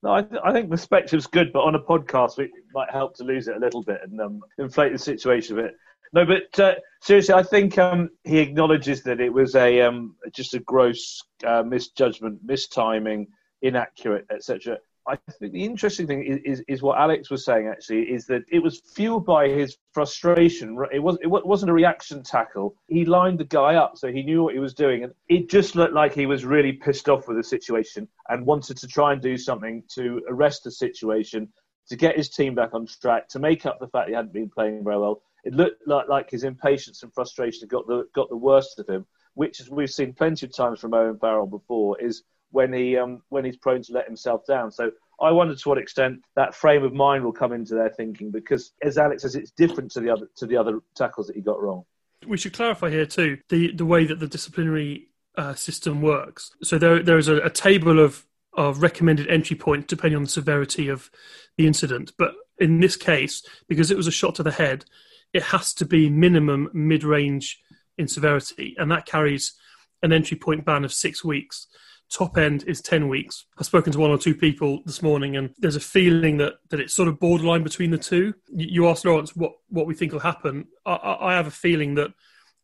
No, 0.02 0.14
I, 0.14 0.22
th- 0.22 0.42
I 0.44 0.54
think 0.54 0.70
perspective's 0.70 1.28
good, 1.28 1.52
but 1.52 1.64
on 1.64 1.76
a 1.76 1.80
podcast, 1.80 2.40
it 2.40 2.52
might 2.74 2.90
help 2.90 3.16
to 3.18 3.24
lose 3.24 3.48
it 3.48 3.58
a 3.58 3.60
little 3.60 3.84
bit 3.84 4.00
and 4.04 4.20
um, 4.22 4.42
inflate 4.58 4.94
the 4.94 4.98
situation 4.98 5.60
a 5.60 5.64
bit. 5.64 5.76
No, 6.14 6.26
but 6.26 6.60
uh, 6.60 6.76
seriously, 7.02 7.36
I 7.36 7.44
think 7.44 7.78
um, 7.78 8.10
he 8.24 8.40
acknowledges 8.40 9.04
that 9.04 9.20
it 9.20 9.32
was 9.32 9.56
a 9.56 9.82
um, 9.82 10.16
just 10.32 10.54
a 10.54 10.60
gross 10.60 11.22
uh, 11.46 11.64
misjudgment, 11.64 12.46
mistiming, 12.46 13.28
inaccurate, 13.62 14.26
etc. 14.32 14.78
I 15.10 15.18
think 15.40 15.54
the 15.54 15.64
interesting 15.64 16.06
thing 16.06 16.24
is, 16.24 16.40
is, 16.46 16.64
is 16.68 16.82
what 16.82 17.00
Alex 17.00 17.30
was 17.30 17.44
saying. 17.44 17.68
Actually, 17.68 18.04
is 18.04 18.26
that 18.28 18.44
it 18.48 18.60
was 18.60 18.80
fueled 18.80 19.26
by 19.26 19.48
his 19.48 19.78
frustration. 19.92 20.78
It 20.94 21.00
was 21.00 21.18
it 21.22 21.28
wasn't 21.28 21.72
a 21.72 21.74
reaction 21.74 22.22
tackle. 22.22 22.76
He 22.88 23.06
lined 23.06 23.40
the 23.40 23.46
guy 23.46 23.76
up, 23.76 23.98
so 23.98 24.12
he 24.12 24.22
knew 24.22 24.44
what 24.44 24.54
he 24.54 24.60
was 24.60 24.74
doing, 24.74 25.04
and 25.04 25.14
it 25.28 25.50
just 25.50 25.76
looked 25.76 25.94
like 25.94 26.14
he 26.14 26.28
was 26.28 26.46
really 26.46 26.74
pissed 26.74 27.10
off 27.10 27.28
with 27.28 27.38
the 27.38 27.44
situation 27.44 28.08
and 28.30 28.46
wanted 28.46 28.78
to 28.78 28.88
try 28.88 29.14
and 29.14 29.22
do 29.22 29.38
something 29.38 29.84
to 29.96 30.22
arrest 30.30 30.64
the 30.64 30.72
situation, 30.72 31.50
to 31.88 31.96
get 31.96 32.16
his 32.16 32.30
team 32.30 32.54
back 32.54 32.74
on 32.74 32.86
track, 32.86 33.28
to 33.30 33.40
make 33.40 33.66
up 33.66 33.80
the 33.80 33.88
fact 33.88 34.10
he 34.10 34.16
hadn't 34.16 34.34
been 34.34 34.50
playing 34.50 34.84
very 34.84 34.98
well. 34.98 35.24
It 35.44 35.54
looked 35.54 35.88
like, 35.88 36.08
like 36.08 36.30
his 36.30 36.44
impatience 36.44 37.02
and 37.02 37.14
frustration 37.14 37.68
got 37.68 37.88
the 37.88 38.08
got 38.14 38.30
the 38.30 38.38
worst 38.38 38.78
of 38.78 38.88
him, 38.88 39.08
which 39.34 39.60
as 39.60 39.70
we've 39.70 39.90
seen 39.90 40.14
plenty 40.14 40.46
of 40.46 40.56
times 40.56 40.80
from 40.80 40.94
Owen 40.94 41.18
Farrell 41.18 41.48
before, 41.48 42.00
is 42.00 42.24
when 42.52 42.74
he 42.74 42.98
um, 42.98 43.22
when 43.30 43.46
he's 43.46 43.58
prone 43.58 43.82
to 43.84 43.94
let 43.94 44.06
himself 44.06 44.46
down. 44.46 44.72
So 44.72 44.92
I 45.22 45.32
wonder 45.32 45.56
to 45.56 45.70
what 45.70 45.78
extent 45.78 46.22
that 46.36 46.56
frame 46.56 46.84
of 46.84 46.94
mind 46.94 47.24
will 47.24 47.34
come 47.34 47.54
into 47.54 47.76
their 47.76 47.90
thinking, 47.90 48.32
because 48.32 48.72
as 48.82 48.98
Alex 48.98 49.24
says, 49.24 49.36
it's 49.36 49.52
different 49.52 49.92
to 49.92 50.00
the 50.00 50.10
other 50.10 50.28
to 50.38 50.46
the 50.46 50.58
other 50.58 50.80
tackles 50.96 51.28
that 51.28 51.36
he 51.36 51.42
got 51.42 51.62
wrong. 51.62 51.84
we 52.28 52.38
should 52.38 52.54
clarify 52.54 52.90
here 52.90 53.06
too 53.06 53.38
the 53.50 53.72
the 53.74 53.86
way 53.86 54.06
that 54.06 54.20
the 54.20 54.28
disciplinary 54.28 55.10
uh, 55.38 55.54
system 55.54 56.02
works. 56.02 56.52
So 56.64 56.78
there 56.78 57.02
there 57.04 57.18
is 57.18 57.28
a, 57.28 57.38
a 57.38 57.50
table 57.50 58.00
of 58.00 58.26
of 58.54 58.82
recommended 58.82 59.28
entry 59.28 59.56
points 59.56 59.88
depending 59.88 60.18
on 60.18 60.24
the 60.24 60.30
severity 60.30 60.90
of 60.90 61.10
the 61.58 61.68
incident. 61.68 62.12
But 62.18 62.34
in 62.58 62.80
this 62.80 62.98
case, 62.98 63.44
because 63.68 63.92
it 63.92 63.98
was 63.98 64.08
a 64.08 64.12
shot 64.12 64.36
to 64.36 64.44
the 64.44 64.52
head, 64.52 64.86
it 65.34 65.44
has 65.44 65.74
to 65.76 65.86
be 65.86 66.10
minimum 66.10 66.70
mid 66.74 67.04
range 67.04 67.62
in 67.98 68.08
severity, 68.08 68.76
and 68.78 68.92
that 68.92 69.06
carries 69.06 69.54
an 70.02 70.12
entry 70.12 70.38
point 70.38 70.66
ban 70.66 70.86
of 70.86 70.94
six 70.94 71.24
weeks. 71.24 71.68
Top 72.12 72.38
end 72.38 72.64
is 72.66 72.82
10 72.82 73.08
weeks. 73.08 73.46
I've 73.58 73.68
spoken 73.68 73.94
to 73.94 74.00
one 74.00 74.10
or 74.10 74.18
two 74.18 74.34
people 74.34 74.82
this 74.86 75.04
morning, 75.04 75.38
and 75.38 75.54
there's 75.60 75.76
a 75.76 75.82
feeling 75.82 76.38
that, 76.38 76.56
that 76.70 76.80
it's 76.80 76.96
sort 76.96 77.08
of 77.08 77.20
borderline 77.20 77.64
between 77.64 77.92
the 77.92 78.00
two. 78.00 78.34
You, 78.52 78.88
asked 78.88 79.06
Lawrence 79.06 79.36
what, 79.36 79.54
what 79.68 79.86
we 79.86 79.94
think 79.94 80.12
will 80.12 80.20
happen. 80.20 80.68
I, 80.86 81.18
I 81.22 81.34
have 81.34 81.46
a 81.46 81.52
feeling 81.52 81.96
that 81.96 82.12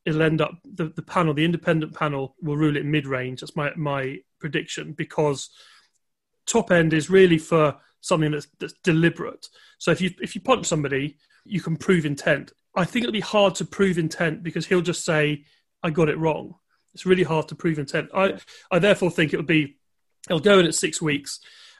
it'll 0.04 0.24
end 0.24 0.42
up, 0.42 0.52
the, 0.64 0.86
the 0.88 1.04
panel, 1.04 1.34
the 1.34 1.46
independent 1.46 1.94
panel, 1.94 2.36
will 2.42 2.58
rule 2.58 2.75
it 2.75 2.86
mid 2.86 3.06
range. 3.06 3.42
That's 3.42 3.56
my, 3.56 3.72
my 3.75 4.18
prediction 4.40 4.94
because 4.94 5.50
top 6.48 6.72
end 6.72 6.94
is 6.94 7.10
really 7.10 7.38
for 7.38 7.78
something 8.02 8.32
that's, 8.32 8.48
that's 8.60 8.74
deliberate. 8.84 9.48
So 9.78 9.92
if 9.92 10.02
you 10.02 10.12
if 10.22 10.36
you 10.36 10.42
punch 10.42 10.68
somebody, 10.68 11.18
you 11.44 11.60
can 11.62 11.75
prove 11.75 12.06
intent. 12.06 12.54
I 12.75 12.86
think 12.86 13.04
it'll 13.04 13.14
be 13.14 13.20
hard 13.20 13.56
to 13.56 13.66
prove 13.66 13.98
intent 13.98 14.44
because 14.44 14.66
he'll 14.66 14.82
just 14.82 15.04
say, 15.04 15.46
"I 15.82 15.90
got 15.90 16.10
it 16.10 16.18
wrong." 16.18 16.56
It's 16.96 17.06
really 17.06 17.24
hard 17.24 17.48
to 17.50 17.56
prove 17.56 17.78
intent. 17.78 18.10
I 18.16 18.40
I 18.72 18.80
therefore 18.80 19.12
think 19.12 19.34
it 19.34 19.38
would 19.38 19.46
be 19.46 19.78
he'll 20.28 20.40
go 20.40 20.60
in 20.60 20.66
at 20.66 20.75
six 20.75 21.02
weeks. 21.02 21.40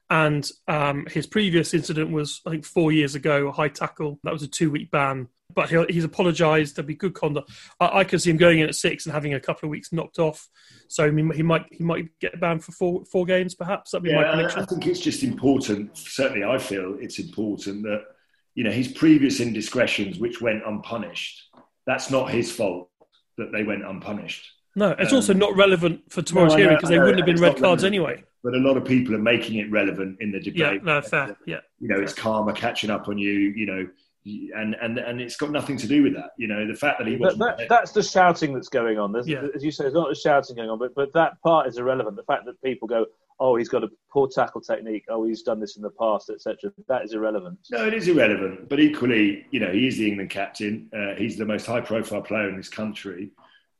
And 0.10 0.48
um, 0.67 1.07
his 1.10 1.25
previous 1.25 1.74
incident 1.74 2.12
was, 2.12 2.41
I 2.45 2.51
think, 2.51 2.63
four 2.63 2.91
years 2.91 3.15
ago, 3.15 3.48
a 3.48 3.51
high 3.51 3.69
tackle. 3.69 4.19
That 4.24 4.34
was 4.34 4.43
a 4.43 4.48
two 4.48 4.69
week 4.69 4.91
ban. 4.91 5.29
But 5.53 5.69
he's 5.89 6.03
apologised. 6.03 6.75
There'll 6.75 6.88
be 6.88 6.95
good 6.95 7.13
conduct. 7.13 7.50
I, 7.79 8.00
I 8.00 8.03
can 8.03 8.19
see 8.19 8.29
him 8.29 8.38
going 8.38 8.60
in 8.60 8.67
at 8.67 8.75
six 8.75 9.05
and 9.05 9.13
having 9.13 9.34
a 9.34 9.39
couple 9.39 9.67
of 9.67 9.72
weeks 9.72 9.93
knocked 9.93 10.19
off. 10.19 10.48
So 10.89 11.05
I 11.05 11.12
mean, 11.12 11.31
he 11.31 11.43
might 11.43 11.65
he 11.72 11.84
might 11.84 12.10
get 12.19 12.39
banned 12.39 12.63
for 12.63 12.72
four 12.72 13.05
four 13.05 13.25
games, 13.25 13.55
perhaps. 13.55 13.91
That'd 13.91 14.03
be 14.03 14.10
yeah, 14.10 14.22
my 14.22 14.34
prediction. 14.34 14.62
I 14.62 14.65
think 14.65 14.86
it's 14.86 15.00
just 15.00 15.24
important. 15.24 15.98
Certainly, 15.98 16.43
I 16.43 16.57
feel 16.57 16.98
it's 17.00 17.19
important 17.19 17.84
that 17.84 18.01
you 18.53 18.63
know 18.63 18.72
his 18.72 18.89
previous 18.89 19.39
indiscretions, 19.39 20.19
which 20.19 20.41
went 20.41 20.62
unpunished. 20.65 21.43
That's 21.88 22.12
not 22.12 22.31
his 22.31 22.51
fault 22.51 22.89
that 23.38 23.51
they 23.51 23.63
went 23.63 23.86
unpunished. 23.86 24.54
No, 24.75 24.91
it's 25.00 25.12
um, 25.12 25.17
also 25.17 25.34
not 25.34 25.55
relevant 25.55 26.12
for 26.12 26.22
tomorrow's 26.22 26.51
no, 26.51 26.58
hearing 26.58 26.75
because 26.75 26.89
they 26.89 27.00
wouldn't 27.00 27.17
have 27.17 27.25
been 27.25 27.41
red 27.41 27.58
cards 27.58 27.84
relevant. 27.84 27.86
anyway. 27.86 28.24
But 28.44 28.55
a 28.55 28.60
lot 28.60 28.77
of 28.77 28.86
people 28.86 29.15
are 29.15 29.20
making 29.20 29.58
it 29.58 29.72
relevant 29.72 30.17
in 30.20 30.32
the 30.32 30.39
debate. 30.39 30.58
Yeah, 30.58 30.77
no, 30.84 31.01
fair. 31.01 31.36
Yeah, 31.46 31.60
you 31.79 31.88
know, 31.88 31.96
fair. 31.96 32.03
it's 32.03 32.13
karma 32.13 32.53
catching 32.53 32.89
up 32.89 33.08
on 33.08 33.17
you. 33.17 33.32
You 33.32 33.65
know, 33.65 33.88
and 34.55 34.75
and 34.82 34.98
and 35.00 35.22
it's 35.22 35.38
got 35.38 35.51
nothing 35.51 35.77
to 35.77 35.88
do 35.88 36.03
with 36.03 36.13
that. 36.15 36.32
You 36.38 36.48
know, 36.48 36.67
the 36.67 36.75
fact 36.75 37.00
that 37.00 37.08
he 37.08 37.15
was 37.15 37.38
that, 37.38 37.67
that's 37.70 37.91
the 37.91 38.03
shouting 38.03 38.53
that's 38.53 38.70
going 38.70 39.00
on. 39.00 39.12
There's, 39.12 39.27
yeah. 39.27 39.48
as 39.55 39.63
you 39.63 39.72
say, 39.72 39.84
there's 39.86 39.94
not 39.94 40.10
the 40.10 40.15
shouting 40.15 40.55
going 40.55 40.70
on, 40.70 40.77
but 40.77 40.94
but 40.94 41.13
that 41.13 41.41
part 41.41 41.67
is 41.67 41.77
irrelevant. 41.77 42.17
The 42.17 42.24
fact 42.24 42.46
that 42.46 42.62
people 42.62 42.88
go, 42.88 43.05
oh, 43.39 43.55
he's 43.55 43.70
got 43.70 43.84
a 43.84 43.89
poor 44.12 44.27
tackle 44.27 44.62
technique. 44.62 45.05
Oh, 45.10 45.25
he's 45.25 45.44
done 45.44 45.60
this 45.60 45.75
in 45.75 45.82
the 45.82 45.91
past, 45.91 46.29
etc. 46.29 46.72
That 46.88 47.03
is 47.03 47.13
irrelevant. 47.13 47.60
No, 47.72 47.86
it 47.86 47.94
is 47.94 48.08
irrelevant. 48.08 48.70
But 48.70 48.79
equally, 48.79 49.46
you 49.51 49.60
know, 49.60 49.72
he 49.72 49.88
is 49.88 49.98
the 49.98 50.08
England 50.08 50.29
captain. 50.29 50.89
Uh, 50.96 51.15
he's 51.15 51.38
the 51.38 51.46
most 51.46 51.65
high-profile 51.65 52.22
player 52.22 52.50
in 52.50 52.58
this 52.58 52.70
country, 52.70 53.32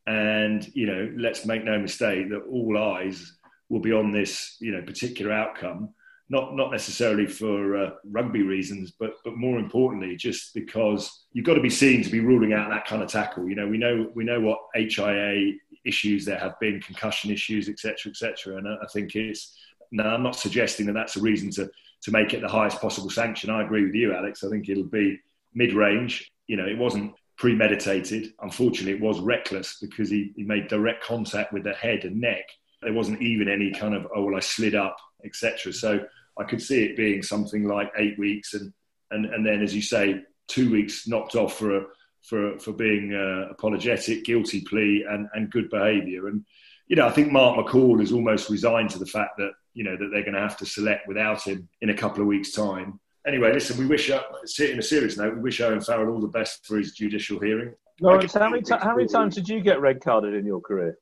and 0.08 0.68
you 0.76 0.86
know, 0.86 1.12
let's 1.18 1.46
make 1.46 1.64
no 1.64 1.80
mistake 1.80 2.30
that 2.30 2.44
all 2.50 2.78
eyes 2.78 3.38
will 3.70 3.80
be 3.80 3.92
on 3.92 4.12
this, 4.12 4.58
you 4.60 4.72
know, 4.72 4.82
particular 4.82 5.32
outcome 5.32 5.94
not 6.30 6.56
not 6.56 6.72
necessarily 6.72 7.28
for 7.28 7.78
uh, 7.78 7.90
rugby 8.06 8.42
reasons, 8.42 8.92
but 8.92 9.16
but 9.24 9.38
more 9.38 9.60
importantly, 9.60 10.16
just 10.16 10.54
because 10.54 11.26
you've 11.34 11.46
got 11.46 11.54
to 11.54 11.62
be 11.62 11.70
seen 11.70 12.04
to 12.04 12.10
be 12.10 12.20
ruling 12.20 12.54
out 12.54 12.70
that 12.70 12.88
kind 12.88 13.04
of 13.04 13.10
tackle. 13.10 13.48
You 13.48 13.56
know, 13.56 13.68
we 13.68 13.78
know 13.78 14.10
we 14.16 14.24
know 14.24 14.42
what 14.42 14.60
HIA 14.74 15.54
issues 15.86 16.26
there 16.26 16.40
have 16.40 16.60
been, 16.60 16.82
concussion 16.82 17.30
issues, 17.30 17.70
etc., 17.70 18.10
etc. 18.10 18.58
And 18.58 18.68
I 18.68 18.88
think 18.92 19.16
it's 19.16 19.56
now 19.92 20.16
I'm 20.16 20.24
not 20.24 20.36
suggesting 20.36 20.88
that 20.88 20.94
that's 20.94 21.16
a 21.16 21.22
reason 21.22 21.52
to 21.52 21.70
to 22.04 22.12
make 22.12 22.34
it 22.34 22.42
the 22.42 22.48
highest 22.48 22.82
possible 22.82 23.10
sanction. 23.10 23.52
I 23.52 23.64
agree 23.64 23.86
with 23.86 23.94
you, 23.94 24.16
Alex. 24.16 24.44
I 24.44 24.50
think 24.50 24.68
it'll 24.68 24.84
be 24.84 25.20
mid 25.54 25.74
range. 25.74 26.32
You 26.48 26.58
know, 26.58 26.66
it 26.66 26.78
wasn't 26.78 27.14
premeditated. 27.38 28.34
Unfortunately, 28.42 28.94
it 28.94 29.02
was 29.02 29.20
reckless 29.20 29.78
because 29.82 30.10
he, 30.10 30.32
he 30.36 30.44
made 30.44 30.68
direct 30.68 31.04
contact 31.04 31.54
with 31.54 31.64
the 31.64 31.74
head 31.74 32.06
and 32.06 32.22
neck. 32.22 32.46
There 32.82 32.94
wasn't 32.94 33.22
even 33.22 33.50
any 33.50 33.72
kind 33.72 33.96
of 33.96 34.08
oh 34.16 34.26
well 34.26 34.36
I 34.36 34.40
slid 34.42 34.76
up 34.76 34.98
etc. 35.26 35.74
So 35.74 36.06
I 36.38 36.44
could 36.44 36.62
see 36.62 36.84
it 36.84 36.96
being 36.96 37.24
something 37.24 37.64
like 37.64 37.92
eight 37.98 38.18
weeks, 38.18 38.54
and 38.54 38.72
and 39.12 39.26
and 39.26 39.46
then, 39.46 39.62
as 39.62 39.76
you 39.76 39.82
say, 39.82 40.22
two 40.48 40.72
weeks 40.72 41.08
knocked 41.08 41.36
off 41.36 41.58
for 41.58 41.78
a, 41.78 41.82
for 42.22 42.60
for 42.60 42.72
being 42.72 43.14
uh, 43.14 43.52
apologetic, 43.52 44.24
guilty 44.24 44.62
plea, 44.62 45.06
and 45.10 45.28
and 45.34 45.52
good 45.52 45.70
behaviour. 45.70 46.28
And 46.28 46.46
you 46.88 46.96
know, 46.96 47.08
I 47.08 47.12
think 47.12 47.32
Mark 47.32 47.58
McCall 47.58 48.02
is 48.02 48.12
almost 48.12 48.50
resigned 48.50 48.92
to 48.92 49.00
the 49.00 49.06
fact 49.06 49.38
that 49.38 49.52
you 49.74 49.84
know 49.84 49.98
that 49.98 50.10
they're 50.12 50.24
going 50.24 50.34
to 50.34 50.40
have 50.40 50.58
to 50.58 50.66
select 50.66 51.08
without 51.08 51.44
him 51.44 51.68
in 51.82 51.90
a 51.90 51.98
couple 51.98 52.22
of 52.22 52.28
weeks' 52.28 52.52
time. 52.52 53.00
Anyway, 53.28 53.52
listen, 53.52 53.78
we 53.78 53.88
wish, 53.88 54.12
uh, 54.12 54.22
in 54.60 54.78
a 54.78 54.84
serious 54.84 55.18
note, 55.18 55.36
we 55.36 55.42
wish 55.42 55.60
Owen 55.60 55.82
Farrell 55.82 56.14
all 56.14 56.22
the 56.22 56.28
best 56.28 56.66
for 56.66 56.78
his 56.78 56.92
judicial 56.92 57.40
hearing. 57.40 57.74
Lawrence, 58.00 58.34
how 58.34 58.50
many, 58.50 58.62
how 58.70 58.96
many 58.96 59.08
times 59.08 59.36
did 59.36 59.50
you 59.50 59.62
get 59.62 59.82
red 59.82 60.02
carded 60.02 60.36
in 60.36 60.46
your 60.46 60.62
career? 60.62 60.98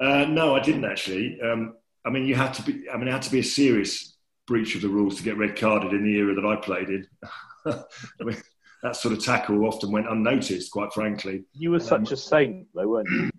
Uh, 0.00 0.24
no, 0.24 0.56
I 0.56 0.60
didn't 0.60 0.84
actually. 0.84 1.38
Um, 1.40 1.74
I 2.04 2.10
mean, 2.10 2.26
you 2.26 2.34
had 2.34 2.52
to 2.54 2.62
be. 2.62 2.88
I 2.92 2.96
mean, 2.96 3.08
it 3.08 3.12
had 3.12 3.22
to 3.22 3.30
be 3.30 3.40
a 3.40 3.44
serious 3.44 4.16
breach 4.46 4.74
of 4.74 4.82
the 4.82 4.88
rules 4.88 5.16
to 5.16 5.22
get 5.22 5.36
red 5.36 5.58
carded 5.58 5.92
in 5.92 6.04
the 6.04 6.16
era 6.16 6.34
that 6.34 6.46
I 6.46 6.56
played 6.56 6.88
in. 6.88 7.06
I 7.66 7.84
mean, 8.24 8.36
that 8.82 8.96
sort 8.96 9.14
of 9.14 9.24
tackle 9.24 9.66
often 9.66 9.90
went 9.90 10.08
unnoticed, 10.08 10.70
quite 10.70 10.92
frankly. 10.92 11.44
You 11.52 11.70
were 11.72 11.80
such 11.80 12.08
um, 12.08 12.14
a 12.14 12.16
saint, 12.16 12.66
though, 12.74 12.88
weren't 12.88 13.10
you? 13.10 13.30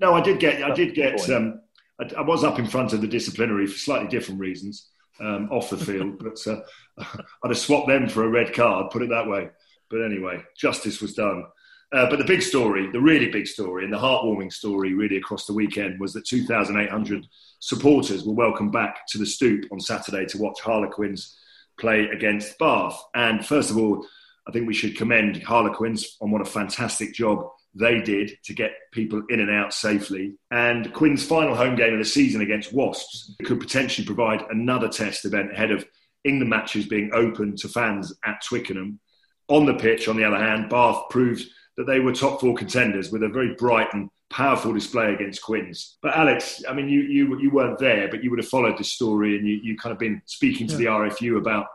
No, 0.00 0.14
I 0.14 0.20
did 0.20 0.38
get. 0.38 0.62
I 0.62 0.74
did 0.74 0.94
get. 0.94 1.28
Um, 1.30 1.60
I, 2.00 2.10
I, 2.18 2.22
was 2.22 2.44
up 2.44 2.58
in 2.58 2.66
front 2.66 2.92
of 2.92 3.00
the 3.00 3.06
disciplinary 3.06 3.66
for 3.66 3.78
slightly 3.78 4.08
different 4.08 4.40
reasons 4.40 4.90
um, 5.20 5.48
off 5.50 5.70
the 5.70 5.76
field, 5.76 6.18
but 6.22 6.38
uh, 6.46 6.60
I'd 7.42 7.50
have 7.50 7.58
swapped 7.58 7.88
them 7.88 8.08
for 8.08 8.24
a 8.24 8.28
red 8.28 8.52
card. 8.52 8.90
Put 8.90 9.02
it 9.02 9.10
that 9.10 9.28
way. 9.28 9.50
But 9.90 10.04
anyway, 10.04 10.42
justice 10.56 11.00
was 11.00 11.14
done. 11.14 11.44
Uh, 11.92 12.10
but 12.10 12.18
the 12.18 12.24
big 12.24 12.42
story, 12.42 12.90
the 12.90 13.00
really 13.00 13.30
big 13.30 13.46
story, 13.46 13.84
and 13.84 13.92
the 13.92 13.98
heartwarming 13.98 14.52
story, 14.52 14.94
really 14.94 15.16
across 15.16 15.46
the 15.46 15.52
weekend, 15.52 16.00
was 16.00 16.12
that 16.12 16.26
2,800 16.26 17.24
supporters 17.60 18.24
were 18.24 18.34
welcomed 18.34 18.72
back 18.72 19.06
to 19.06 19.18
the 19.18 19.26
Stoop 19.26 19.64
on 19.70 19.78
Saturday 19.78 20.26
to 20.26 20.38
watch 20.38 20.60
Harlequins 20.60 21.36
play 21.78 22.08
against 22.08 22.58
Bath. 22.58 23.00
And 23.14 23.46
first 23.46 23.70
of 23.70 23.78
all, 23.78 24.04
I 24.48 24.50
think 24.50 24.66
we 24.66 24.74
should 24.74 24.96
commend 24.96 25.42
Harlequins 25.42 26.16
on 26.20 26.30
what 26.30 26.42
a 26.42 26.46
fantastic 26.46 27.14
job 27.14 27.48
they 27.74 28.00
did 28.00 28.32
to 28.44 28.54
get 28.54 28.72
people 28.92 29.22
in 29.28 29.40
and 29.40 29.50
out 29.50 29.74
safely. 29.74 30.34
And 30.50 30.92
Quins' 30.92 31.26
final 31.26 31.54
home 31.54 31.74
game 31.74 31.92
of 31.92 31.98
the 31.98 32.04
season 32.04 32.40
against 32.40 32.72
Wasps 32.72 33.34
could 33.44 33.60
potentially 33.60 34.06
provide 34.06 34.42
another 34.50 34.88
test 34.88 35.24
event 35.24 35.52
ahead 35.52 35.70
of 35.70 35.84
England 36.24 36.50
matches 36.50 36.86
being 36.86 37.10
open 37.12 37.56
to 37.56 37.68
fans 37.68 38.12
at 38.24 38.42
Twickenham. 38.42 39.00
On 39.48 39.66
the 39.66 39.74
pitch, 39.74 40.08
on 40.08 40.16
the 40.16 40.24
other 40.24 40.38
hand, 40.38 40.70
Bath 40.70 41.02
proved 41.10 41.44
that 41.76 41.84
they 41.84 42.00
were 42.00 42.12
top 42.12 42.40
four 42.40 42.54
contenders 42.54 43.10
with 43.10 43.22
a 43.22 43.28
very 43.28 43.54
bright 43.54 43.92
and 43.92 44.08
powerful 44.30 44.72
display 44.72 45.12
against 45.12 45.42
Quins. 45.42 45.98
But 46.00 46.16
Alex, 46.16 46.62
I 46.68 46.72
mean, 46.72 46.88
you 46.88 47.00
you 47.00 47.38
you 47.40 47.50
weren't 47.50 47.78
there, 47.78 48.08
but 48.08 48.22
you 48.22 48.30
would 48.30 48.38
have 48.38 48.48
followed 48.48 48.78
this 48.78 48.92
story, 48.92 49.36
and 49.36 49.46
you 49.46 49.60
you 49.62 49.76
kind 49.76 49.92
of 49.92 49.98
been 49.98 50.22
speaking 50.26 50.66
to 50.68 50.72
yeah. 50.74 50.78
the 50.78 50.84
RFU 50.86 51.38
about 51.38 51.66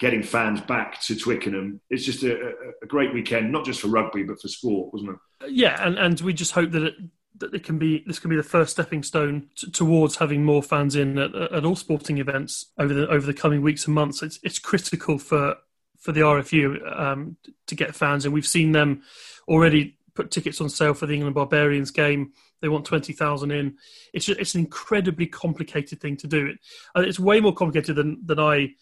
getting 0.00 0.22
fans 0.22 0.60
back 0.60 1.00
to 1.02 1.16
Twickenham. 1.16 1.80
It's 1.90 2.04
just 2.04 2.22
a, 2.22 2.52
a, 2.82 2.86
great 2.86 3.14
weekend, 3.14 3.52
not 3.52 3.64
just 3.64 3.80
for 3.80 3.88
rugby 3.88 4.24
but 4.24 4.40
for 4.40 4.48
sport, 4.48 4.92
wasn't 4.92 5.12
it? 5.12 5.50
Yeah, 5.50 5.84
and 5.86 5.98
and 5.98 6.20
we 6.20 6.32
just 6.32 6.52
hope 6.52 6.72
that 6.72 6.82
it 6.82 6.94
that 7.38 7.54
it 7.54 7.64
can 7.64 7.78
be 7.78 8.04
this 8.06 8.18
can 8.18 8.30
be 8.30 8.36
the 8.36 8.42
first 8.42 8.72
stepping 8.72 9.02
stone 9.02 9.48
t- 9.56 9.70
towards 9.70 10.16
having 10.16 10.44
more 10.44 10.62
fans 10.62 10.96
in 10.96 11.18
at, 11.18 11.34
at, 11.34 11.64
all 11.64 11.76
sporting 11.76 12.18
events 12.18 12.66
over 12.78 12.94
the 12.94 13.08
over 13.08 13.26
the 13.26 13.34
coming 13.34 13.62
weeks 13.62 13.86
and 13.86 13.94
months. 13.94 14.22
It's 14.22 14.38
it's 14.42 14.58
critical 14.58 15.18
for 15.18 15.56
for 15.98 16.12
the 16.12 16.20
RFU 16.20 17.00
um, 17.00 17.36
to 17.66 17.74
get 17.74 17.94
fans, 17.94 18.24
and 18.24 18.34
we've 18.34 18.46
seen 18.46 18.72
them 18.72 19.02
already 19.48 19.98
put 20.14 20.30
tickets 20.30 20.60
on 20.60 20.68
sale 20.68 20.94
for 20.94 21.06
the 21.06 21.14
England 21.14 21.34
Barbarians 21.34 21.90
game. 21.90 22.32
They 22.60 22.68
want 22.68 22.84
twenty 22.84 23.12
thousand 23.12 23.50
in. 23.50 23.76
It's 24.12 24.26
just, 24.26 24.40
it's 24.40 24.54
an 24.54 24.60
incredibly 24.60 25.26
complicated 25.26 26.00
thing 26.00 26.16
to 26.18 26.26
do. 26.26 26.46
It 26.46 26.58
it's 26.96 27.18
way 27.18 27.40
more 27.40 27.54
complicated 27.54 27.96
than 27.96 28.24
than 28.24 28.38
I 28.38 28.74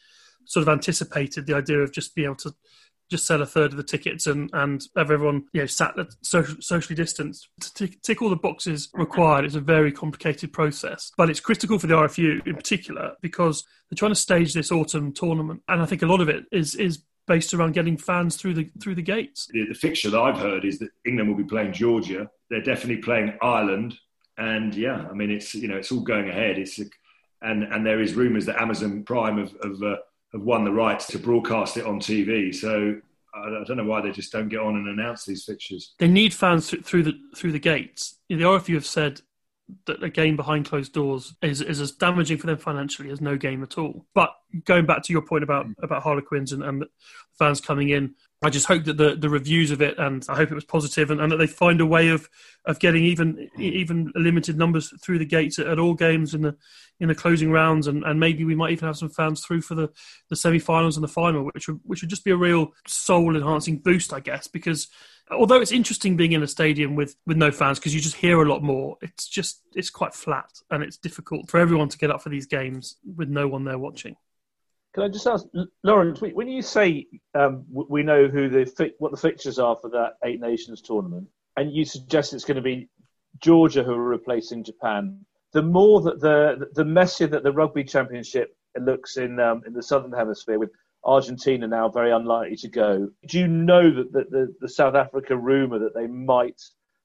sort 0.44 0.62
of 0.62 0.68
anticipated. 0.68 1.46
The 1.46 1.56
idea 1.56 1.78
of 1.78 1.92
just 1.92 2.14
being 2.14 2.26
able 2.26 2.36
to 2.36 2.54
just 3.10 3.26
sell 3.26 3.42
a 3.42 3.46
third 3.46 3.72
of 3.72 3.76
the 3.76 3.82
tickets 3.82 4.26
and, 4.26 4.48
and 4.54 4.84
have 4.96 5.10
everyone 5.10 5.44
you 5.52 5.60
know 5.60 5.66
sat 5.66 5.94
social, 6.22 6.56
socially 6.60 6.96
distanced 6.96 7.48
to 7.60 7.74
tick, 7.74 8.00
tick, 8.02 8.22
all 8.22 8.30
the 8.30 8.36
boxes 8.36 8.88
required 8.94 9.44
is 9.44 9.54
a 9.54 9.60
very 9.60 9.92
complicated 9.92 10.50
process 10.50 11.12
but 11.18 11.28
it's 11.28 11.38
critical 11.38 11.78
for 11.78 11.86
the 11.86 11.94
RFU 11.94 12.46
in 12.46 12.54
particular 12.54 13.12
because 13.20 13.64
they're 13.90 13.96
trying 13.96 14.12
to 14.12 14.16
stage 14.16 14.54
this 14.54 14.72
autumn 14.72 15.12
tournament 15.12 15.60
and 15.68 15.82
I 15.82 15.84
think 15.84 16.00
a 16.00 16.06
lot 16.06 16.22
of 16.22 16.30
it 16.30 16.44
is 16.52 16.74
is 16.74 17.02
based 17.26 17.54
around 17.54 17.72
getting 17.72 17.96
fans 17.96 18.36
through 18.36 18.54
the 18.54 18.70
through 18.80 18.94
the 18.94 19.02
gates. 19.02 19.46
The, 19.52 19.66
the 19.66 19.74
fixture 19.74 20.10
that 20.10 20.20
I've 20.20 20.38
heard 20.38 20.64
is 20.64 20.78
that 20.78 20.90
England 21.06 21.28
will 21.28 21.36
be 21.36 21.44
playing 21.44 21.72
Georgia. 21.72 22.28
They're 22.50 22.62
definitely 22.62 23.02
playing 23.02 23.38
Ireland, 23.40 23.94
and 24.38 24.74
yeah, 24.74 25.06
I 25.08 25.14
mean 25.14 25.30
it's 25.30 25.54
you 25.54 25.68
know 25.68 25.76
it's 25.76 25.92
all 25.92 26.00
going 26.00 26.28
ahead. 26.28 26.58
It's 26.58 26.78
and 27.42 27.64
and 27.64 27.86
there 27.86 28.00
is 28.00 28.14
rumours 28.14 28.46
that 28.46 28.60
Amazon 28.60 29.04
Prime 29.04 29.38
have, 29.38 29.82
uh, 29.82 29.96
have 30.32 30.42
won 30.42 30.64
the 30.64 30.72
rights 30.72 31.06
to 31.08 31.18
broadcast 31.18 31.76
it 31.76 31.86
on 31.86 32.00
TV. 32.00 32.54
So 32.54 33.00
I 33.34 33.64
don't 33.66 33.76
know 33.76 33.84
why 33.84 34.00
they 34.00 34.10
just 34.10 34.32
don't 34.32 34.48
get 34.48 34.60
on 34.60 34.76
and 34.76 34.88
announce 34.88 35.24
these 35.24 35.44
fixtures. 35.44 35.94
They 35.98 36.08
need 36.08 36.34
fans 36.34 36.70
through 36.70 37.02
the 37.04 37.14
through 37.34 37.52
the 37.52 37.58
gates. 37.58 38.18
The 38.28 38.36
RFU 38.36 38.74
have 38.74 38.86
said 38.86 39.20
that 39.86 40.02
a 40.02 40.10
game 40.10 40.36
behind 40.36 40.66
closed 40.66 40.92
doors 40.92 41.34
is, 41.40 41.62
is 41.62 41.80
as 41.80 41.92
damaging 41.92 42.36
for 42.36 42.46
them 42.46 42.58
financially 42.58 43.10
as 43.10 43.20
no 43.20 43.36
game 43.36 43.62
at 43.62 43.78
all. 43.78 44.06
But 44.14 44.30
going 44.64 44.84
back 44.84 45.02
to 45.04 45.12
your 45.12 45.22
point 45.22 45.44
about 45.44 45.66
about 45.82 46.02
Harlequins 46.02 46.52
and, 46.52 46.62
and 46.62 46.84
fans 47.38 47.60
coming 47.60 47.88
in, 47.88 48.14
I 48.42 48.50
just 48.50 48.66
hope 48.66 48.84
that 48.84 48.96
the, 48.96 49.14
the 49.14 49.28
reviews 49.28 49.70
of 49.70 49.80
it, 49.80 49.98
and 49.98 50.24
I 50.28 50.34
hope 50.34 50.50
it 50.50 50.54
was 50.54 50.64
positive, 50.64 51.10
and, 51.10 51.20
and 51.20 51.30
that 51.30 51.36
they 51.36 51.46
find 51.46 51.80
a 51.80 51.86
way 51.86 52.08
of, 52.08 52.28
of 52.64 52.80
getting 52.80 53.04
even 53.04 53.48
even 53.58 54.12
limited 54.16 54.58
numbers 54.58 54.92
through 55.00 55.18
the 55.18 55.26
gates 55.26 55.58
at, 55.58 55.66
at, 55.68 55.78
all 55.78 55.94
games 55.94 56.34
in 56.34 56.42
the 56.42 56.56
in 56.98 57.08
the 57.08 57.14
closing 57.14 57.52
rounds, 57.52 57.86
and, 57.86 58.02
and 58.04 58.18
maybe 58.18 58.44
we 58.44 58.54
might 58.54 58.72
even 58.72 58.86
have 58.86 58.96
some 58.96 59.10
fans 59.10 59.44
through 59.44 59.60
for 59.60 59.74
the, 59.74 59.90
the 60.28 60.36
semi-finals 60.36 60.96
and 60.96 61.04
the 61.04 61.08
final, 61.08 61.44
which 61.44 61.68
would, 61.68 61.80
which 61.84 62.02
would 62.02 62.10
just 62.10 62.24
be 62.24 62.30
a 62.30 62.36
real 62.36 62.72
soul 62.86 63.36
enhancing 63.36 63.78
boost, 63.78 64.12
I 64.12 64.20
guess, 64.20 64.46
because 64.46 64.88
although 65.30 65.60
it's 65.60 65.72
interesting 65.72 66.16
being 66.16 66.32
in 66.32 66.42
a 66.42 66.48
stadium 66.48 66.94
with, 66.94 67.16
with 67.26 67.36
no 67.36 67.50
fans 67.50 67.78
because 67.78 67.94
you 67.94 68.00
just 68.00 68.16
hear 68.16 68.42
a 68.42 68.48
lot 68.48 68.62
more, 68.62 68.96
it's 69.02 69.28
just 69.28 69.62
it's 69.74 69.90
quite 69.90 70.14
flat 70.14 70.50
and 70.70 70.82
it's 70.82 70.96
difficult 70.96 71.48
for 71.48 71.58
everyone 71.58 71.88
to 71.88 71.98
get 71.98 72.10
up 72.10 72.22
for 72.22 72.28
these 72.28 72.46
games 72.46 72.96
with 73.16 73.28
no 73.28 73.48
one 73.48 73.64
there 73.64 73.78
watching. 73.78 74.16
Can 74.94 75.04
I 75.04 75.08
just 75.08 75.26
ask, 75.26 75.46
Lawrence, 75.82 76.20
when 76.20 76.48
you 76.48 76.60
say 76.60 77.06
um, 77.34 77.64
we 77.70 78.02
know 78.02 78.28
who 78.28 78.50
the 78.50 78.92
what 78.98 79.10
the 79.10 79.16
fixtures 79.16 79.58
are 79.58 79.76
for 79.80 79.88
that 79.90 80.16
Eight 80.24 80.40
Nations 80.40 80.82
tournament, 80.82 81.28
and 81.56 81.72
you 81.72 81.84
suggest 81.84 82.34
it's 82.34 82.44
going 82.44 82.56
to 82.56 82.62
be 82.62 82.88
Georgia 83.40 83.82
who 83.82 83.92
are 83.92 84.08
replacing 84.08 84.64
Japan, 84.64 85.24
the 85.52 85.62
more 85.62 86.02
that 86.02 86.20
the 86.20 86.68
the 86.74 86.84
messier 86.84 87.26
that 87.28 87.42
the 87.42 87.52
Rugby 87.52 87.84
Championship 87.84 88.54
looks 88.78 89.16
in 89.16 89.40
um, 89.40 89.62
in 89.66 89.72
the 89.72 89.82
Southern 89.82 90.12
Hemisphere, 90.12 90.58
with 90.58 90.70
Argentina 91.04 91.66
now 91.66 91.88
very 91.88 92.12
unlikely 92.12 92.56
to 92.56 92.68
go, 92.68 93.08
do 93.26 93.38
you 93.38 93.48
know 93.48 93.90
that 93.90 94.12
the, 94.12 94.24
the, 94.30 94.54
the 94.60 94.68
South 94.68 94.94
Africa 94.94 95.36
rumour 95.36 95.78
that 95.80 95.94
they 95.94 96.06
might 96.06 96.60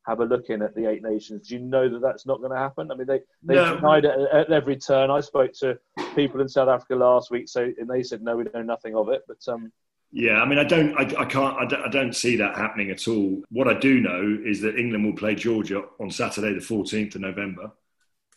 have 0.07 0.21
a 0.21 0.25
look 0.25 0.49
in 0.49 0.61
at 0.61 0.73
the 0.73 0.89
Eight 0.89 1.03
Nations. 1.03 1.47
Do 1.47 1.55
you 1.55 1.59
know 1.59 1.89
that 1.89 2.01
that's 2.01 2.25
not 2.25 2.39
going 2.39 2.51
to 2.51 2.57
happen? 2.57 2.91
I 2.91 2.95
mean, 2.95 3.07
they 3.07 3.19
they 3.43 3.55
no. 3.55 3.75
denied 3.75 4.05
it 4.05 4.17
at, 4.31 4.51
every 4.51 4.77
turn. 4.77 5.11
I 5.11 5.19
spoke 5.19 5.51
to 5.59 5.77
people 6.15 6.39
in 6.39 6.47
South 6.47 6.69
Africa 6.69 6.95
last 6.95 7.29
week, 7.29 7.49
so 7.49 7.69
and 7.77 7.89
they 7.89 8.03
said 8.03 8.21
no, 8.21 8.37
we 8.37 8.45
know 8.53 8.61
nothing 8.61 8.95
of 8.95 9.09
it. 9.09 9.23
But 9.27 9.45
um, 9.51 9.71
yeah, 10.11 10.41
I 10.41 10.45
mean, 10.47 10.57
I 10.57 10.63
don't, 10.63 10.95
I, 10.97 11.21
I 11.21 11.25
can't, 11.25 11.57
I 11.57 11.65
don't, 11.65 11.81
I 11.81 11.89
don't, 11.89 12.15
see 12.15 12.37
that 12.37 12.55
happening 12.55 12.91
at 12.91 13.07
all. 13.07 13.43
What 13.49 13.67
I 13.67 13.73
do 13.73 13.99
know 13.99 14.37
is 14.45 14.61
that 14.61 14.77
England 14.77 15.05
will 15.05 15.13
play 15.13 15.35
Georgia 15.35 15.83
on 15.99 16.09
Saturday, 16.09 16.53
the 16.53 16.61
14th 16.61 17.15
of 17.15 17.21
November, 17.21 17.71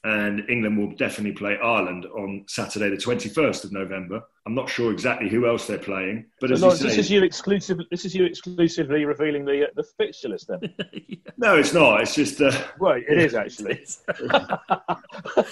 and 0.03 0.49
England 0.49 0.79
will 0.79 0.95
definitely 0.97 1.33
play 1.33 1.59
Ireland 1.63 2.07
on 2.07 2.45
Saturday, 2.47 2.89
the 2.89 2.97
21st 2.97 3.65
of 3.65 3.73
November. 3.73 4.23
I'm 4.47 4.55
not 4.55 4.71
sure 4.71 4.91
exactly 4.91 5.29
who 5.29 5.47
else 5.47 5.67
they're 5.67 5.79
playing, 5.79 6.25
but 6.41 6.49
so 6.49 6.55
as 6.55 6.63
no, 6.63 6.71
say, 6.71 6.87
this 6.87 6.97
is 6.97 7.11
you 7.11 7.23
exclusively. 7.23 7.87
This 7.91 8.07
is 8.07 8.15
you 8.15 8.25
exclusively 8.25 9.05
revealing 9.05 9.45
the 9.45 9.65
uh, 9.65 9.71
the 9.77 9.83
fixture 9.83 10.31
list, 10.31 10.49
then. 10.49 10.61
no, 11.37 11.59
it's 11.59 11.75
not. 11.75 12.01
It's 12.01 12.15
just. 12.15 12.41
Uh, 12.41 12.51
well, 12.79 12.95
it 12.97 13.19
is 13.19 13.35
actually. 13.35 13.85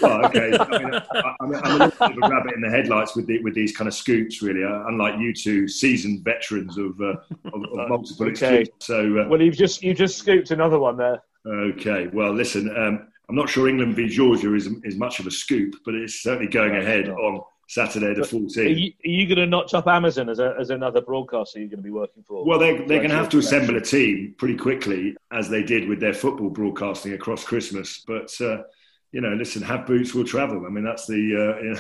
well, 0.01 0.25
okay. 0.27 0.57
I 0.59 0.79
mean, 0.79 0.95
I, 0.95 1.35
am 1.43 1.55
a 1.55 1.69
little 1.75 1.91
bit 1.91 2.01
of 2.01 2.17
a 2.17 2.29
rabbit 2.29 2.55
in 2.55 2.63
the 2.63 2.71
headlights 2.71 3.15
with 3.15 3.27
the, 3.27 3.43
with 3.43 3.55
these 3.55 3.77
kind 3.77 3.87
of 3.87 3.95
scoops, 3.95 4.41
really. 4.41 4.65
Uh, 4.65 4.87
unlike 4.87 5.19
you 5.19 5.35
two, 5.35 5.69
seasoned 5.69 6.25
veterans 6.25 6.79
of, 6.79 6.99
uh, 7.03 7.17
of, 7.53 7.65
of 7.79 7.89
multiple 7.91 8.27
okay. 8.29 8.65
So, 8.81 9.19
uh, 9.19 9.29
well, 9.29 9.43
you've 9.43 9.59
just 9.59 9.83
you 9.83 9.93
just 9.93 10.17
scooped 10.17 10.51
another 10.51 10.79
one 10.79 10.97
there. 10.97 11.23
Okay. 11.47 12.07
Well, 12.07 12.33
listen. 12.33 12.75
Um, 12.75 13.09
I'm 13.29 13.37
not 13.37 13.49
sure 13.49 13.69
England 13.69 13.95
v 13.95 14.09
Georgia 14.09 14.55
is, 14.55 14.69
is 14.85 14.97
much 14.97 15.21
of 15.21 15.27
a 15.27 15.31
scoop, 15.31 15.77
but 15.85 15.95
it's 15.95 16.23
certainly 16.23 16.51
going 16.51 16.77
ahead 16.77 17.09
on 17.09 17.43
Saturday 17.69 18.15
the 18.15 18.23
14th. 18.23 18.57
Are 18.57 18.69
you, 18.69 18.93
you, 19.05 19.27
going 19.27 19.37
to 19.37 19.47
notch 19.47 19.75
up 19.75 19.87
Amazon 19.87 20.31
as, 20.31 20.39
a, 20.39 20.55
as 20.59 20.71
another 20.71 21.03
broadcaster 21.03 21.59
you're 21.59 21.69
going 21.69 21.79
to 21.79 21.85
be 21.85 21.91
working 21.91 22.23
for? 22.23 22.45
Well, 22.45 22.59
they're, 22.59 22.79
they're 22.87 22.99
going 22.99 23.11
to 23.11 23.17
have 23.17 23.29
to 23.31 23.39
assemble 23.39 23.77
a 23.77 23.81
team 23.83 24.35
pretty 24.39 24.57
quickly, 24.57 25.15
as 25.31 25.51
they 25.51 25.63
did 25.63 25.87
with 25.87 26.01
their 26.01 26.15
football 26.15 26.49
broadcasting 26.49 27.13
across 27.13 27.45
Christmas. 27.45 28.03
But, 28.07 28.33
uh, 28.41 28.63
you 29.13 29.21
know, 29.21 29.35
listen, 29.35 29.61
have 29.63 29.87
boots 29.87 30.15
will 30.15 30.25
travel. 30.25 30.65
I 30.65 30.71
mean, 30.71 30.85
that's 30.85 31.07
the. 31.07 31.79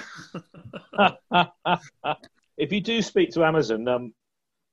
Uh, 0.95 0.99
you 0.99 1.17
know. 1.65 2.17
if 2.59 2.71
you 2.71 2.83
do 2.83 3.01
speak 3.01 3.31
to 3.31 3.45
Amazon, 3.45 3.89
um, 3.89 4.13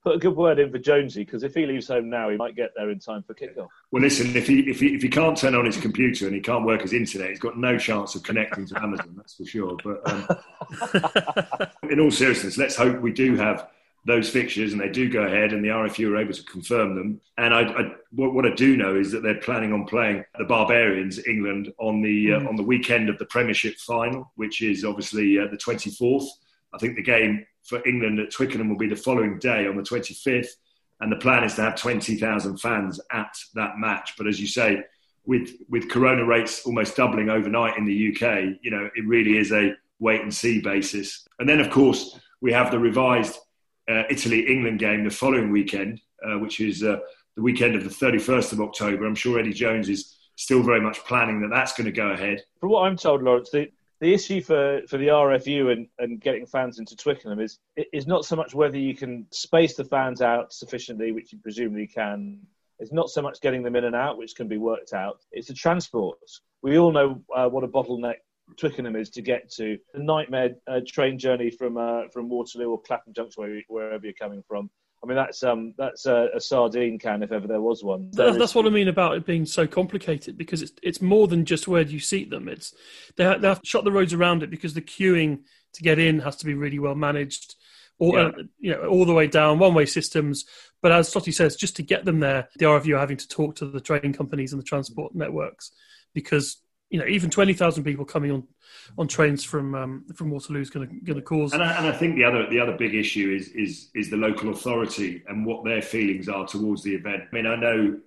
put 0.06 0.16
a 0.16 0.20
good 0.20 0.36
word 0.36 0.60
in 0.60 0.72
for 0.72 0.78
Jonesy 0.78 1.26
because 1.26 1.42
if 1.42 1.56
he 1.56 1.66
leaves 1.66 1.88
home 1.88 2.10
now, 2.10 2.30
he 2.30 2.38
might 2.38 2.56
get 2.56 2.72
there 2.76 2.92
in 2.92 3.00
time 3.00 3.24
for 3.24 3.34
kickoff. 3.34 3.70
Well, 3.92 4.04
listen, 4.04 4.36
if 4.36 4.48
he 4.48 4.60
if 4.70 4.80
he 4.80 4.94
if 4.94 5.02
he 5.02 5.10
can't 5.10 5.36
turn 5.36 5.56
on 5.56 5.66
his 5.66 5.78
computer 5.78 6.28
and 6.28 6.36
he 6.36 6.42
can't 6.42 6.64
work 6.64 6.82
his 6.82 6.94
internet, 6.94 7.30
he's 7.30 7.40
got 7.40 7.58
no 7.58 7.78
chance 7.78 8.14
of 8.14 8.22
connecting 8.22 8.68
to 8.68 8.82
Amazon. 8.82 9.16
That's 9.18 9.34
for 9.34 9.46
sure. 9.46 9.76
But 9.84 10.02
um, 10.10 11.68
in 11.90 12.00
all 12.00 12.12
seriousness, 12.12 12.58
let's 12.58 12.76
hope 12.76 13.02
we 13.02 13.12
do 13.12 13.36
have 13.36 13.68
those 14.06 14.30
fixtures 14.30 14.72
and 14.72 14.80
they 14.80 14.90
do 14.90 15.10
go 15.10 15.24
ahead 15.24 15.52
and 15.52 15.66
the 15.66 15.70
RFU 15.70 16.12
are 16.12 16.18
able 16.18 16.34
to 16.34 16.44
confirm 16.44 16.94
them. 16.94 17.20
And 17.40 17.56
I, 17.56 17.62
I, 17.62 17.92
what, 18.12 18.36
what, 18.36 18.46
I 18.46 18.54
do 18.54 18.78
know 18.78 18.96
is 18.96 19.12
that 19.12 19.24
they're 19.24 19.42
planning 19.42 19.74
on 19.74 19.86
playing 19.86 20.24
the 20.38 20.46
Barbarians, 20.46 21.26
England, 21.26 21.74
on 21.80 22.04
the 22.04 22.34
uh, 22.34 22.40
mm. 22.42 22.48
on 22.48 22.56
the 22.56 22.64
weekend 22.64 23.10
of 23.10 23.18
the 23.18 23.26
Premiership 23.26 23.78
final, 23.78 24.32
which 24.36 24.62
is 24.62 24.86
obviously 24.86 25.40
uh, 25.40 25.48
the 25.48 25.58
24th. 25.58 26.28
I 26.76 26.78
think 26.78 26.96
the 26.96 27.02
game 27.02 27.48
for 27.66 27.86
England 27.88 28.20
at 28.20 28.32
Twickenham 28.32 28.70
will 28.70 28.78
be 28.78 28.88
the 28.88 28.96
following 28.96 29.40
day 29.40 29.68
on 29.68 29.76
the 29.76 29.84
25th. 29.84 30.48
And 31.02 31.12
the 31.12 31.18
plan 31.18 31.44
is 31.44 31.56
to 31.56 31.62
have 31.62 31.76
20,000 31.76 32.58
fans 32.58 33.02
at 33.12 33.36
that 33.56 33.78
match. 33.78 34.14
But 34.18 34.28
as 34.28 34.40
you 34.40 34.48
say, 34.48 34.84
with, 35.26 35.52
with 35.68 35.90
corona 35.90 36.24
rates 36.24 36.66
almost 36.66 36.96
doubling 36.96 37.30
overnight 37.30 37.78
in 37.78 37.86
the 37.86 38.10
UK, 38.12 38.58
you 38.62 38.72
know, 38.72 38.90
it 38.96 39.06
really 39.06 39.38
is 39.38 39.52
a 39.52 39.74
wait 40.00 40.22
and 40.22 40.34
see 40.34 40.62
basis. 40.62 41.28
And 41.40 41.50
then, 41.50 41.60
of 41.60 41.70
course, 41.70 42.20
we 42.42 42.54
have 42.54 42.72
the 42.72 42.80
revised 42.80 43.38
uh, 43.90 44.04
Italy 44.10 44.48
England 44.48 44.80
game 44.80 45.04
the 45.04 45.10
following 45.10 45.52
weekend, 45.52 46.02
uh, 46.26 46.38
which 46.40 46.60
is 46.60 46.84
uh, 46.84 46.98
the 47.36 47.42
weekend 47.42 47.76
of 47.76 47.84
the 47.84 47.90
31st 47.90 48.54
of 48.54 48.62
October. 48.62 49.06
I'm 49.06 49.16
sure 49.16 49.40
Eddie 49.40 49.54
Jones 49.54 49.90
is 49.90 50.16
still 50.36 50.64
very 50.64 50.82
much 50.82 51.00
planning 51.00 51.42
that 51.42 51.50
that's 51.50 51.74
going 51.74 51.86
to 51.86 51.92
go 51.92 52.10
ahead. 52.10 52.42
From 52.60 52.70
what 52.70 52.84
I'm 52.84 52.98
told, 52.98 53.24
Lawrence, 53.24 53.50
the, 53.52 53.70
the 54.02 54.14
issue 54.14 54.42
for, 54.42 54.82
for 54.88 54.98
the 54.98 55.08
RFU 55.08 55.72
and, 55.72 55.88
and 56.00 56.20
getting 56.20 56.46
fans 56.46 56.80
into 56.80 56.96
Twickenham 56.96 57.40
is 57.40 57.60
is 57.94 58.08
not 58.08 58.26
so 58.26 58.36
much 58.36 58.54
whether 58.54 58.78
you 58.78 58.96
can 58.96 59.26
space 59.32 59.76
the 59.76 59.86
fans 59.86 60.22
out 60.22 60.54
sufficiently, 60.54 61.12
which 61.12 61.32
you 61.32 61.40
presumably 61.40 61.88
can. 61.88 62.40
It's 62.80 62.92
not 62.92 63.10
so 63.10 63.22
much 63.22 63.40
getting 63.40 63.64
them 63.64 63.76
in 63.76 63.86
and 63.86 63.96
out, 63.96 64.18
which 64.18 64.36
can 64.36 64.50
be 64.50 64.58
worked 64.58 64.92
out. 64.92 65.22
It's 65.32 65.48
the 65.48 65.54
transport. 65.54 66.18
We 66.62 66.78
all 66.78 66.92
know 66.92 67.22
uh, 67.34 67.48
what 67.48 67.64
a 67.64 67.68
bottleneck 67.70 68.16
Twickenham 68.58 68.96
is 68.98 69.10
to 69.12 69.22
get 69.22 69.50
to. 69.54 69.78
The 69.94 70.04
nightmare 70.04 70.56
uh, 70.68 70.82
train 70.86 71.18
journey 71.18 71.50
from 71.50 71.78
uh, 71.78 72.10
from 72.12 72.30
Waterloo 72.30 72.72
or 72.72 72.82
Clapham 72.82 73.14
Junction, 73.14 73.64
wherever 73.68 74.06
you're 74.06 74.14
coming 74.14 74.44
from, 74.48 74.70
I 75.06 75.08
mean, 75.08 75.18
that's 75.18 75.44
um, 75.44 75.76
that's 75.78 76.08
a, 76.08 76.30
a, 76.34 76.42
sardine 76.42 76.98
can 76.98 77.22
if 77.22 77.32
ever 77.32 77.48
there 77.48 77.62
was 77.62 77.84
one. 77.84 78.10
That's, 78.12 78.38
that's 78.40 78.56
what 78.56 78.66
I 78.66 78.70
mean 78.70 78.88
about 78.88 79.16
it 79.16 79.24
being 79.24 79.46
so 79.46 79.68
complicated 79.68 80.36
because 80.36 80.64
it's 80.64 80.72
it's 80.82 81.00
more 81.00 81.28
than 81.28 81.46
just 81.46 81.68
where 81.68 81.84
do 81.84 81.94
you 81.94 82.00
seat 82.00 82.32
them. 82.32 82.50
It's 82.50 82.74
they 83.16 83.24
have, 83.24 83.42
they 83.42 83.48
have 83.48 83.62
shot 83.64 83.84
the 83.84 83.92
roads 83.92 84.14
around 84.14 84.42
it 84.42 84.50
because 84.50 84.74
the 84.74 84.82
queuing 84.82 85.42
to 85.74 85.84
get 85.84 86.00
in 86.00 86.20
has 86.22 86.38
to 86.38 86.46
be 86.46 86.56
really 86.56 86.80
well 86.80 86.96
managed. 86.96 87.56
Or, 87.98 88.18
yeah. 88.18 88.26
uh, 88.26 88.32
you 88.60 88.72
know, 88.72 88.88
all 88.88 89.06
the 89.06 89.14
way 89.14 89.28
down 89.28 89.60
one 89.60 89.74
way 89.76 89.86
systems. 89.86 90.44
But 90.82 90.92
as 90.92 91.14
Slotty 91.14 91.34
says, 91.34 91.56
just 91.56 91.78
to 91.78 91.84
get 91.84 92.04
them 92.04 92.20
there, 92.20 92.50
the 92.58 92.66
RFU 92.66 92.96
are 92.96 93.00
having 93.00 93.16
to 93.18 93.28
talk 93.28 93.56
to 93.58 93.68
the 93.68 93.80
train 93.80 94.12
companies 94.12 94.52
and 94.52 94.62
the 94.62 94.66
transport 94.66 95.16
networks 95.16 95.72
because 96.14 96.58
you 96.90 97.00
know, 97.00 97.06
even 97.08 97.30
twenty 97.30 97.54
thousand 97.54 97.84
people 97.84 98.06
coming 98.06 98.32
on 98.32 98.48
on 98.98 99.08
trains 99.08 99.44
from 99.44 99.76
um, 99.76 100.06
from 100.16 100.30
Waterloo 100.30 100.62
is 100.62 100.70
going 100.70 101.02
to 101.06 101.22
cause. 101.22 101.54
And 101.54 101.64
I, 101.64 101.78
and 101.78 101.88
I, 101.88 101.92
think 101.92 102.16
the 102.16 102.24
other 102.24 102.48
the 102.50 102.60
other 102.60 102.78
big 102.78 102.94
issue 102.94 103.36
is 103.36 103.50
is 103.50 103.90
is 103.96 104.10
the 104.10 104.18
local 104.18 104.52
authority 104.52 105.24
and 105.28 105.46
what 105.46 105.64
their 105.66 105.82
feelings 105.82 106.30
are 106.30 106.46
towards 106.46 106.84
the 106.84 106.94
event. 106.94 107.24
I 107.32 107.36
mean, 107.36 107.48
I 107.48 107.56
know 107.56 108.00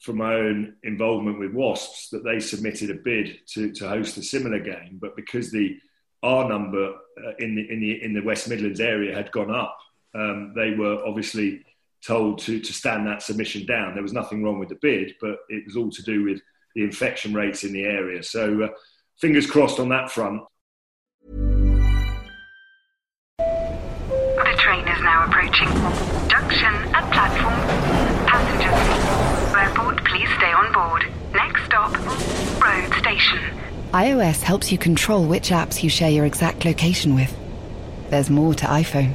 from 0.00 0.18
my 0.18 0.34
own 0.34 0.74
involvement 0.84 1.38
with 1.38 1.52
Wasps 1.52 2.10
that 2.10 2.24
they 2.24 2.38
submitted 2.38 2.90
a 2.90 2.94
bid 2.94 3.38
to 3.48 3.72
to 3.72 3.88
host 3.88 4.16
a 4.18 4.22
similar 4.22 4.58
game, 4.58 4.98
but 5.00 5.16
because 5.16 5.50
the 5.50 5.78
R 6.22 6.48
number 6.48 6.92
uh, 7.24 7.32
in 7.38 7.54
the 7.54 7.70
in 7.70 7.80
the 7.80 8.02
in 8.02 8.12
the 8.12 8.22
West 8.22 8.48
Midlands 8.48 8.80
area 8.80 9.14
had 9.14 9.32
gone 9.32 9.50
up, 9.50 9.78
um, 10.14 10.52
they 10.54 10.72
were 10.72 11.02
obviously 11.06 11.64
told 12.04 12.38
to 12.40 12.60
to 12.60 12.72
stand 12.72 13.06
that 13.06 13.22
submission 13.22 13.64
down. 13.64 13.94
There 13.94 14.02
was 14.02 14.12
nothing 14.12 14.42
wrong 14.42 14.58
with 14.58 14.68
the 14.68 14.76
bid, 14.76 15.14
but 15.20 15.38
it 15.48 15.64
was 15.64 15.76
all 15.76 15.90
to 15.90 16.02
do 16.02 16.24
with 16.24 16.40
the 16.76 16.84
infection 16.84 17.32
rates 17.34 17.64
in 17.64 17.72
the 17.72 17.82
area. 17.82 18.22
So 18.22 18.64
uh, 18.64 18.68
fingers 19.18 19.50
crossed 19.50 19.80
on 19.80 19.88
that 19.88 20.10
front. 20.10 20.42
The 23.38 24.54
train 24.58 24.86
is 24.86 25.02
now 25.02 25.24
approaching. 25.26 25.68
Junction 26.28 26.74
at 26.94 27.10
platform. 27.12 27.54
Passengers, 28.28 29.56
airport, 29.56 30.04
please 30.04 30.28
stay 30.36 30.52
on 30.52 30.72
board. 30.72 31.06
Next 31.32 31.64
stop, 31.64 31.92
road 32.62 32.92
station. 33.00 33.38
iOS 33.92 34.42
helps 34.42 34.70
you 34.70 34.76
control 34.76 35.24
which 35.24 35.48
apps 35.48 35.82
you 35.82 35.88
share 35.88 36.10
your 36.10 36.26
exact 36.26 36.66
location 36.66 37.14
with. 37.14 37.34
There's 38.10 38.28
more 38.28 38.52
to 38.54 38.66
iPhone. 38.66 39.14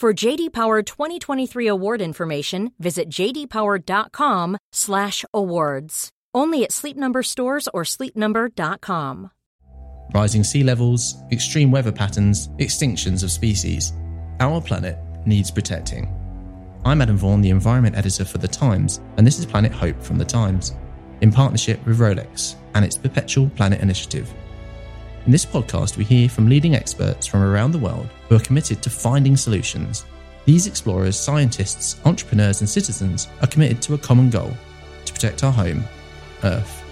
For 0.00 0.12
JD 0.14 0.54
Power 0.54 0.82
2023 0.82 1.66
award 1.66 2.00
information, 2.00 2.72
visit 2.78 3.10
jdpower.com/awards. 3.10 6.10
Only 6.32 6.64
at 6.64 6.72
Sleep 6.72 6.96
Number 6.96 7.22
stores 7.22 7.68
or 7.74 7.82
sleepnumber.com. 7.82 9.30
Rising 10.14 10.42
sea 10.42 10.64
levels, 10.64 11.16
extreme 11.30 11.70
weather 11.70 11.92
patterns, 11.92 12.48
extinctions 12.58 13.22
of 13.22 13.30
species. 13.30 13.92
Our 14.40 14.62
planet 14.62 14.96
needs 15.26 15.50
protecting. 15.50 16.08
I'm 16.86 17.02
Adam 17.02 17.18
Vaughan, 17.18 17.42
the 17.42 17.50
environment 17.50 17.94
editor 17.94 18.24
for 18.24 18.38
The 18.38 18.48
Times, 18.48 19.02
and 19.18 19.26
this 19.26 19.38
is 19.38 19.44
Planet 19.44 19.72
Hope 19.72 20.02
from 20.02 20.16
The 20.16 20.24
Times, 20.24 20.72
in 21.20 21.30
partnership 21.30 21.84
with 21.84 21.98
Rolex 21.98 22.54
and 22.74 22.86
its 22.86 22.96
Perpetual 22.96 23.50
Planet 23.50 23.82
Initiative. 23.82 24.32
In 25.26 25.32
this 25.32 25.44
podcast, 25.44 25.98
we 25.98 26.04
hear 26.04 26.30
from 26.30 26.48
leading 26.48 26.74
experts 26.74 27.26
from 27.26 27.42
around 27.42 27.72
the 27.72 27.78
world 27.78 28.08
who 28.30 28.36
are 28.36 28.40
committed 28.40 28.80
to 28.80 28.88
finding 28.88 29.36
solutions. 29.36 30.06
These 30.46 30.68
explorers, 30.68 31.18
scientists, 31.18 32.00
entrepreneurs, 32.06 32.60
and 32.60 32.68
citizens 32.70 33.28
are 33.42 33.48
committed 33.48 33.82
to 33.82 33.94
a 33.94 33.98
common 33.98 34.30
goal 34.30 34.52
to 35.04 35.12
protect 35.12 35.42
our 35.44 35.52
home, 35.52 35.82
Earth. 36.44 36.82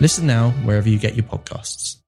Listen 0.00 0.26
now 0.26 0.50
wherever 0.64 0.88
you 0.88 0.98
get 0.98 1.14
your 1.14 1.24
podcasts. 1.24 1.98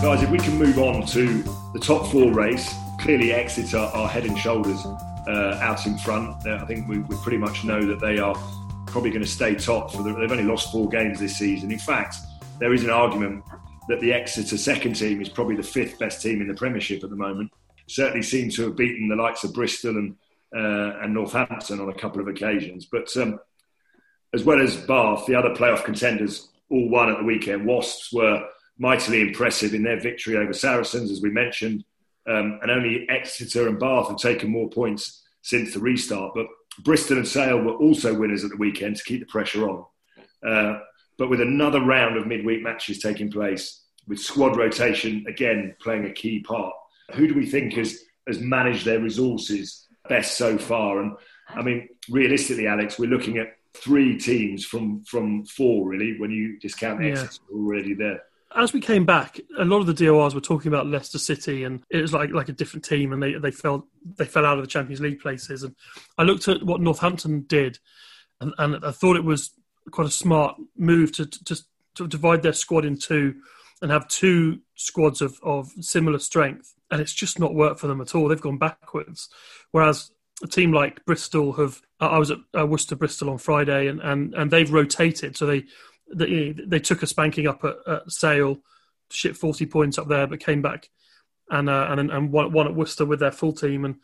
Guys, 0.00 0.22
if 0.22 0.30
we 0.30 0.38
can 0.38 0.56
move 0.56 0.78
on 0.78 1.04
to 1.06 1.42
the 1.72 1.80
top 1.80 2.06
four 2.12 2.32
race, 2.32 2.72
clearly 3.00 3.32
Exeter 3.32 3.78
are 3.78 4.06
head 4.06 4.24
and 4.24 4.38
shoulders 4.38 4.86
uh, 5.26 5.58
out 5.60 5.86
in 5.86 5.96
front. 5.98 6.46
Uh, 6.46 6.58
I 6.62 6.66
think 6.66 6.88
we, 6.88 6.98
we, 6.98 7.16
pretty 7.22 7.38
much 7.38 7.64
know 7.64 7.84
that 7.86 8.00
they 8.00 8.18
are 8.18 8.34
probably 8.86 9.10
going 9.10 9.22
to 9.22 9.28
stay 9.28 9.54
top. 9.54 9.92
They've 9.92 10.32
only 10.32 10.44
lost 10.44 10.70
four 10.70 10.88
games 10.88 11.18
this 11.18 11.36
season. 11.36 11.72
In 11.72 11.78
fact, 11.78 12.16
there 12.60 12.72
is 12.72 12.84
an 12.84 12.90
argument 12.90 13.42
that 13.88 14.00
the 14.00 14.12
Exeter 14.12 14.56
second 14.56 14.94
team 14.94 15.20
is 15.20 15.28
probably 15.28 15.56
the 15.56 15.62
fifth 15.62 15.98
best 15.98 16.22
team 16.22 16.40
in 16.40 16.48
the 16.48 16.54
Premiership 16.54 17.02
at 17.04 17.10
the 17.10 17.16
moment. 17.16 17.50
Certainly 17.86 18.22
seem 18.22 18.50
to 18.50 18.62
have 18.64 18.76
beaten 18.76 19.08
the 19.08 19.16
likes 19.16 19.44
of 19.44 19.52
Bristol 19.52 19.96
and 19.96 20.16
uh, 20.54 21.00
and 21.02 21.12
Northampton 21.12 21.80
on 21.80 21.88
a 21.88 21.94
couple 21.94 22.20
of 22.20 22.28
occasions. 22.28 22.86
But 22.86 23.14
um, 23.16 23.40
as 24.32 24.44
well 24.44 24.60
as 24.60 24.76
Bath, 24.76 25.26
the 25.26 25.34
other 25.34 25.50
playoff 25.50 25.84
contenders 25.84 26.48
all 26.70 26.88
won 26.88 27.10
at 27.10 27.18
the 27.18 27.24
weekend. 27.24 27.66
Wasps 27.66 28.12
were 28.12 28.46
mightily 28.78 29.20
impressive 29.20 29.74
in 29.74 29.82
their 29.82 30.00
victory 30.00 30.36
over 30.36 30.52
Saracens, 30.52 31.10
as 31.10 31.20
we 31.20 31.30
mentioned. 31.30 31.84
Um, 32.26 32.58
and 32.62 32.70
only 32.70 33.06
Exeter 33.08 33.68
and 33.68 33.78
Bath 33.78 34.08
have 34.08 34.16
taken 34.16 34.50
more 34.50 34.70
points 34.70 35.22
since 35.42 35.74
the 35.74 35.80
restart. 35.80 36.32
But 36.34 36.46
Bristol 36.82 37.18
and 37.18 37.28
Sale 37.28 37.58
were 37.58 37.74
also 37.74 38.14
winners 38.14 38.44
at 38.44 38.50
the 38.50 38.56
weekend 38.56 38.96
to 38.96 39.04
keep 39.04 39.20
the 39.20 39.26
pressure 39.26 39.68
on. 39.68 39.84
Uh, 40.46 40.78
but 41.18 41.30
with 41.30 41.40
another 41.40 41.80
round 41.80 42.16
of 42.16 42.26
midweek 42.26 42.62
matches 42.62 42.98
taking 42.98 43.30
place, 43.30 43.82
with 44.06 44.18
squad 44.18 44.56
rotation 44.56 45.24
again 45.28 45.74
playing 45.80 46.06
a 46.06 46.12
key 46.12 46.40
part, 46.40 46.74
who 47.14 47.26
do 47.26 47.34
we 47.34 47.46
think 47.46 47.74
has, 47.74 48.00
has 48.26 48.40
managed 48.40 48.84
their 48.84 49.00
resources 49.00 49.86
best 50.08 50.36
so 50.36 50.58
far? 50.58 51.00
And 51.00 51.12
I 51.48 51.62
mean, 51.62 51.88
realistically, 52.08 52.66
Alex, 52.66 52.98
we're 52.98 53.10
looking 53.10 53.38
at 53.38 53.56
three 53.74 54.18
teams 54.18 54.64
from, 54.64 55.04
from 55.04 55.44
four, 55.44 55.88
really, 55.88 56.18
when 56.18 56.30
you 56.30 56.58
discount 56.58 57.02
yeah. 57.02 57.10
Exeter 57.10 57.42
already 57.52 57.94
there 57.94 58.22
as 58.54 58.72
we 58.72 58.80
came 58.80 59.04
back, 59.04 59.40
a 59.58 59.64
lot 59.64 59.80
of 59.80 59.86
the 59.86 59.94
DORs 59.94 60.34
were 60.34 60.40
talking 60.40 60.68
about 60.68 60.86
Leicester 60.86 61.18
City, 61.18 61.64
and 61.64 61.82
it 61.90 62.00
was 62.00 62.12
like 62.12 62.30
like 62.30 62.48
a 62.48 62.52
different 62.52 62.84
team, 62.84 63.12
and 63.12 63.22
they 63.22 63.34
they 63.34 63.50
fell 63.50 63.88
they 64.16 64.24
fell 64.24 64.46
out 64.46 64.58
of 64.58 64.64
the 64.64 64.70
Champions 64.70 65.00
League 65.00 65.20
places. 65.20 65.62
And 65.62 65.74
I 66.18 66.22
looked 66.22 66.48
at 66.48 66.62
what 66.62 66.80
Northampton 66.80 67.42
did, 67.48 67.78
and, 68.40 68.52
and 68.58 68.84
I 68.84 68.92
thought 68.92 69.16
it 69.16 69.24
was 69.24 69.50
quite 69.90 70.06
a 70.06 70.10
smart 70.10 70.56
move 70.76 71.12
to 71.12 71.26
just 71.26 71.64
to, 71.96 72.04
to 72.04 72.08
divide 72.08 72.42
their 72.42 72.52
squad 72.52 72.84
in 72.84 72.98
two 72.98 73.34
and 73.82 73.90
have 73.90 74.08
two 74.08 74.60
squads 74.76 75.20
of, 75.20 75.38
of 75.42 75.70
similar 75.80 76.18
strength, 76.18 76.74
and 76.90 77.00
it's 77.00 77.12
just 77.12 77.38
not 77.38 77.54
worked 77.54 77.80
for 77.80 77.86
them 77.88 78.00
at 78.00 78.14
all. 78.14 78.28
They've 78.28 78.40
gone 78.40 78.58
backwards, 78.58 79.28
whereas 79.72 80.10
a 80.42 80.46
team 80.46 80.72
like 80.72 81.04
Bristol 81.04 81.52
have. 81.54 81.80
I 82.00 82.18
was 82.18 82.30
at 82.30 82.68
Worcester 82.68 82.96
Bristol 82.96 83.30
on 83.30 83.38
Friday, 83.38 83.86
and, 83.86 84.00
and, 84.00 84.34
and 84.34 84.50
they've 84.50 84.70
rotated, 84.70 85.36
so 85.36 85.46
they 85.46 85.64
they, 86.12 86.54
they 86.66 86.80
took 86.80 87.02
a 87.02 87.06
spanking 87.06 87.46
up 87.46 87.64
at, 87.64 87.76
at 87.86 88.10
Sale, 88.10 88.58
shipped 89.10 89.36
40 89.36 89.66
points 89.66 89.98
up 89.98 90.08
there, 90.08 90.26
but 90.26 90.40
came 90.40 90.62
back 90.62 90.88
and 91.50 91.68
uh, 91.68 91.86
and 91.90 92.10
and 92.10 92.32
won, 92.32 92.52
won 92.52 92.66
at 92.66 92.74
Worcester 92.74 93.04
with 93.04 93.20
their 93.20 93.32
full 93.32 93.52
team, 93.52 93.84
and 93.84 93.96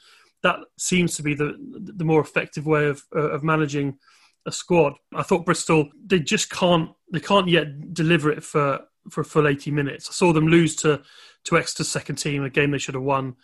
that 0.43 0.59
seems 0.79 1.17
to 1.17 1.23
be 1.23 1.35
the 1.35 1.57
the 1.59 2.05
more 2.05 2.21
effective 2.21 2.67
way 2.67 2.87
of 2.87 3.03
uh, 3.15 3.31
of 3.31 3.43
managing 3.43 3.99
a 4.47 4.53
squad. 4.53 4.95
I 5.15 5.23
thought 5.23 5.47
Bristol 5.47 5.91
they 6.05 6.19
just 6.19 6.51
can't 6.51 6.91
they 7.13 7.21
can't 7.21 7.49
yet 7.49 7.95
deliver 7.95 8.31
it 8.31 8.43
for 8.43 8.81
for 9.11 9.23
a 9.23 9.25
full 9.25 9.49
80 9.49 9.71
minutes. 9.71 10.09
I 10.11 10.13
saw 10.13 10.33
them 10.33 10.49
lose 10.49 10.77
to 10.77 11.03
to 11.45 11.59
Exeter's 11.59 11.89
second 11.89 12.17
team, 12.17 12.45
a 12.45 12.51
game 12.51 12.71
they 12.71 12.79
should 12.79 12.95
have 12.95 13.03
won. 13.03 13.37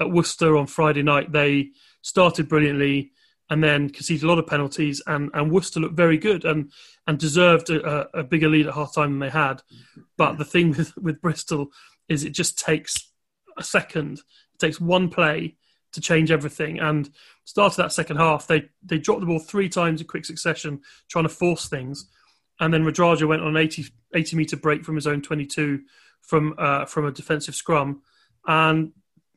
At 0.00 0.10
Worcester 0.10 0.56
on 0.56 0.66
Friday 0.66 1.02
night, 1.02 1.32
they 1.32 1.70
started 2.00 2.48
brilliantly 2.48 3.12
and 3.50 3.62
then 3.62 3.90
conceded 3.90 4.24
a 4.24 4.26
lot 4.26 4.38
of 4.38 4.46
penalties, 4.46 5.02
and, 5.06 5.30
and 5.34 5.50
Worcester 5.50 5.80
looked 5.80 5.96
very 5.96 6.16
good 6.16 6.44
and 6.44 6.70
and 7.06 7.18
deserved 7.18 7.70
a, 7.70 8.08
a 8.18 8.22
bigger 8.22 8.48
lead 8.48 8.66
at 8.66 8.74
half 8.74 8.94
time 8.94 9.10
than 9.10 9.18
they 9.18 9.30
had. 9.30 9.62
But 10.16 10.38
the 10.38 10.44
thing 10.44 10.70
with, 10.70 10.96
with 10.96 11.20
Bristol 11.20 11.68
is 12.08 12.24
it 12.24 12.30
just 12.30 12.58
takes 12.58 13.12
a 13.58 13.62
second, 13.62 14.18
it 14.54 14.58
takes 14.58 14.80
one 14.80 15.08
play 15.08 15.56
to 15.92 16.00
change 16.00 16.30
everything. 16.30 16.78
And 16.78 17.10
started 17.44 17.76
that 17.76 17.92
second 17.92 18.16
half, 18.16 18.46
they 18.46 18.68
they 18.82 18.98
dropped 18.98 19.20
the 19.20 19.26
ball 19.26 19.38
three 19.38 19.68
times 19.68 20.00
in 20.00 20.06
quick 20.06 20.24
succession, 20.24 20.80
trying 21.08 21.24
to 21.24 21.28
force 21.28 21.68
things. 21.68 22.08
And 22.60 22.72
then 22.72 22.84
Radradra 22.84 23.26
went 23.26 23.42
on 23.42 23.48
an 23.48 23.56
80, 23.56 23.86
80 24.14 24.36
meter 24.36 24.56
break 24.56 24.84
from 24.84 24.94
his 24.94 25.06
own 25.06 25.22
22 25.22 25.80
from 26.20 26.54
uh, 26.58 26.84
from 26.86 27.06
a 27.06 27.12
defensive 27.12 27.54
scrum, 27.54 28.02
and 28.46 28.92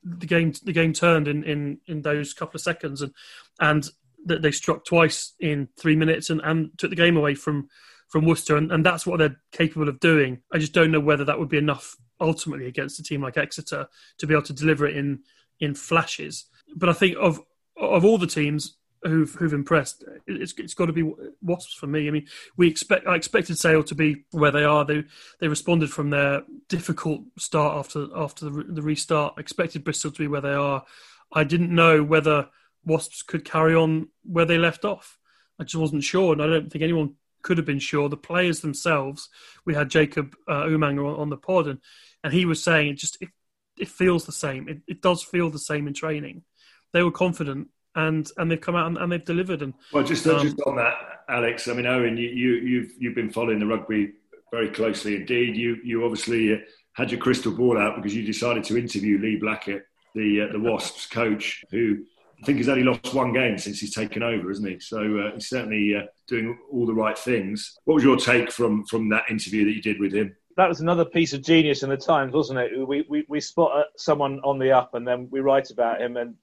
the 0.06 0.28
game 0.28 0.54
the 0.64 0.72
game 0.72 0.94
turned 0.94 1.28
in, 1.28 1.44
in, 1.44 1.80
in 1.88 2.02
those 2.04 2.34
couple 2.34 2.58
of 2.58 2.62
seconds. 2.62 3.02
And 3.02 3.14
and 3.60 3.90
that 4.26 4.42
they 4.42 4.52
struck 4.52 4.86
twice 4.86 5.34
in 5.40 5.70
three 5.78 5.96
minutes 5.96 6.30
and, 6.30 6.42
and 6.44 6.72
took 6.78 6.90
the 6.90 6.96
game 6.96 7.18
away 7.18 7.36
from 7.36 7.70
from 8.10 8.26
Worcester, 8.26 8.56
and, 8.56 8.72
and 8.72 8.86
that's 8.86 9.06
what 9.06 9.18
they're 9.18 9.42
capable 9.52 9.90
of 9.90 10.00
doing. 10.00 10.42
I 10.54 10.58
just 10.58 10.74
don't 10.74 10.92
know 10.92 11.00
whether 11.00 11.26
that 11.26 11.40
would 11.40 11.50
be 11.50 11.58
enough 11.58 11.96
ultimately 12.22 12.68
against 12.68 13.00
a 13.00 13.04
team 13.04 13.22
like 13.22 13.36
Exeter 13.36 13.88
to 14.20 14.28
be 14.28 14.34
able 14.34 14.44
to 14.44 14.54
deliver 14.54 14.86
it 14.86 14.96
in 14.96 15.24
in 15.60 15.74
flashes. 15.74 16.46
But 16.76 16.90
I 16.90 16.94
think 16.94 17.18
of 17.20 17.42
of 17.78 18.06
all 18.06 18.18
the 18.18 18.28
teams 18.28 18.78
who've 19.06 19.34
who've 19.36 19.54
impressed, 19.54 20.04
it's 20.28 20.54
it's 20.58 20.74
got 20.74 20.88
to 20.88 20.94
be 20.94 21.14
Wasps 21.42 21.74
for 21.74 21.88
me. 21.88 22.08
I 22.08 22.12
mean, 22.12 22.28
we 22.58 22.68
expect 22.68 23.08
I 23.08 23.16
expected 23.16 23.58
Sale 23.58 23.84
to 23.84 23.96
be 23.96 24.26
where 24.32 24.52
they 24.52 24.64
are. 24.64 24.86
They 24.86 25.04
they 25.40 25.48
responded 25.48 25.92
from 25.92 26.10
their 26.10 26.44
difficult 26.70 27.22
start 27.38 27.78
after 27.78 28.08
after 28.16 28.46
the, 28.46 28.64
the 28.68 28.82
restart. 28.82 29.38
Expected 29.38 29.84
Bristol 29.84 30.12
to 30.12 30.20
be 30.20 30.28
where 30.28 30.42
they 30.42 30.54
are. 30.54 30.84
I 31.32 31.44
didn't 31.44 31.74
know 31.74 32.04
whether 32.04 32.50
Wasps 32.86 33.24
could 33.24 33.46
carry 33.46 33.76
on 33.76 34.10
where 34.24 34.46
they 34.46 34.58
left 34.58 34.86
off. 34.86 35.18
I 35.60 35.64
just 35.64 35.76
wasn't 35.76 36.04
sure, 36.04 36.34
and 36.34 36.42
I 36.42 36.48
don't 36.48 36.72
think 36.72 36.84
anyone 36.84 37.16
could 37.42 37.58
have 37.58 37.66
been 37.66 37.80
sure. 37.80 38.10
The 38.10 38.18
players 38.18 38.62
themselves, 38.62 39.30
we 39.66 39.76
had 39.76 39.90
Jacob 39.90 40.36
uh, 40.48 40.64
Umaga 40.64 41.14
on, 41.14 41.20
on, 41.20 41.30
the 41.30 41.38
pod, 41.38 41.68
and, 41.68 41.80
and 42.24 42.34
he 42.34 42.46
was 42.46 42.62
saying 42.62 42.90
it 42.90 42.98
just 42.98 43.18
it, 43.22 43.30
it 43.78 43.88
feels 43.88 44.26
the 44.26 44.32
same. 44.32 44.68
It, 44.68 44.82
it 44.88 45.02
does 45.02 45.24
feel 45.24 45.50
the 45.50 45.60
same 45.60 45.88
in 45.88 45.94
training. 45.94 46.44
They 46.92 47.04
were 47.04 47.12
confident, 47.12 47.70
and 47.96 48.30
and 48.38 48.52
they've 48.52 48.62
come 48.62 48.76
out 48.76 48.88
and, 48.88 48.98
and 48.98 49.12
they've 49.12 49.26
delivered. 49.26 49.62
And 49.62 49.74
well, 49.94 50.04
just 50.04 50.28
um, 50.28 50.42
just 50.42 50.60
on 50.66 50.76
that, 50.76 50.94
Alex. 51.30 51.68
I 51.68 51.74
mean, 51.74 51.86
Owen, 51.86 52.18
you, 52.18 52.30
you 52.30 52.54
you've 52.56 52.92
you've 53.00 53.16
been 53.16 53.32
following 53.32 53.60
the 53.60 53.66
rugby 53.66 54.14
very 54.52 54.70
closely 54.70 55.16
indeed. 55.16 55.56
You 55.56 55.78
you 55.84 56.04
obviously 56.04 56.62
had 56.94 57.12
your 57.12 57.20
crystal 57.20 57.52
ball 57.52 57.78
out 57.78 57.96
because 57.96 58.16
you 58.16 58.24
decided 58.24 58.64
to 58.66 58.78
interview 58.78 59.20
Lee 59.20 59.38
Blackett, 59.38 59.86
the 60.14 60.42
uh, 60.42 60.52
the 60.52 60.60
Wasps 60.60 61.08
coach, 61.08 61.64
who 61.72 62.06
I 62.42 62.46
think 62.46 62.58
he's 62.58 62.70
only 62.70 62.84
lost 62.84 63.14
one 63.14 63.34
game 63.34 63.58
since 63.58 63.80
he's 63.80 63.94
taken 63.94 64.24
over, 64.24 64.52
isn't 64.52 64.68
he? 64.68 64.80
So 64.80 65.20
uh, 65.20 65.32
he's 65.34 65.50
certainly 65.50 65.96
uh, 65.96 66.06
doing 66.28 66.58
all 66.72 66.86
the 66.86 66.94
right 66.94 67.18
things. 67.18 67.78
What 67.86 67.96
was 67.96 68.04
your 68.04 68.18
take 68.18 68.52
from 68.52 68.86
from 68.86 69.10
that 69.10 69.26
interview 69.30 69.66
that 69.66 69.72
you 69.72 69.82
did 69.82 70.00
with 70.00 70.14
him? 70.14 70.36
That 70.58 70.70
was 70.70 70.80
another 70.80 71.04
piece 71.04 71.34
of 71.34 71.42
genius 71.42 71.84
in 71.84 71.90
the 71.90 71.98
Times, 71.98 72.34
wasn't 72.34 72.60
it? 72.60 72.88
We 72.88 73.06
we, 73.10 73.26
we 73.28 73.40
spot 73.40 73.72
uh, 73.76 73.84
someone 73.98 74.40
on 74.44 74.60
the 74.60 74.72
up, 74.72 74.94
and 74.94 75.08
then 75.08 75.28
we 75.32 75.40
write 75.40 75.70
about 75.70 76.02
him, 76.02 76.18
and 76.18 76.36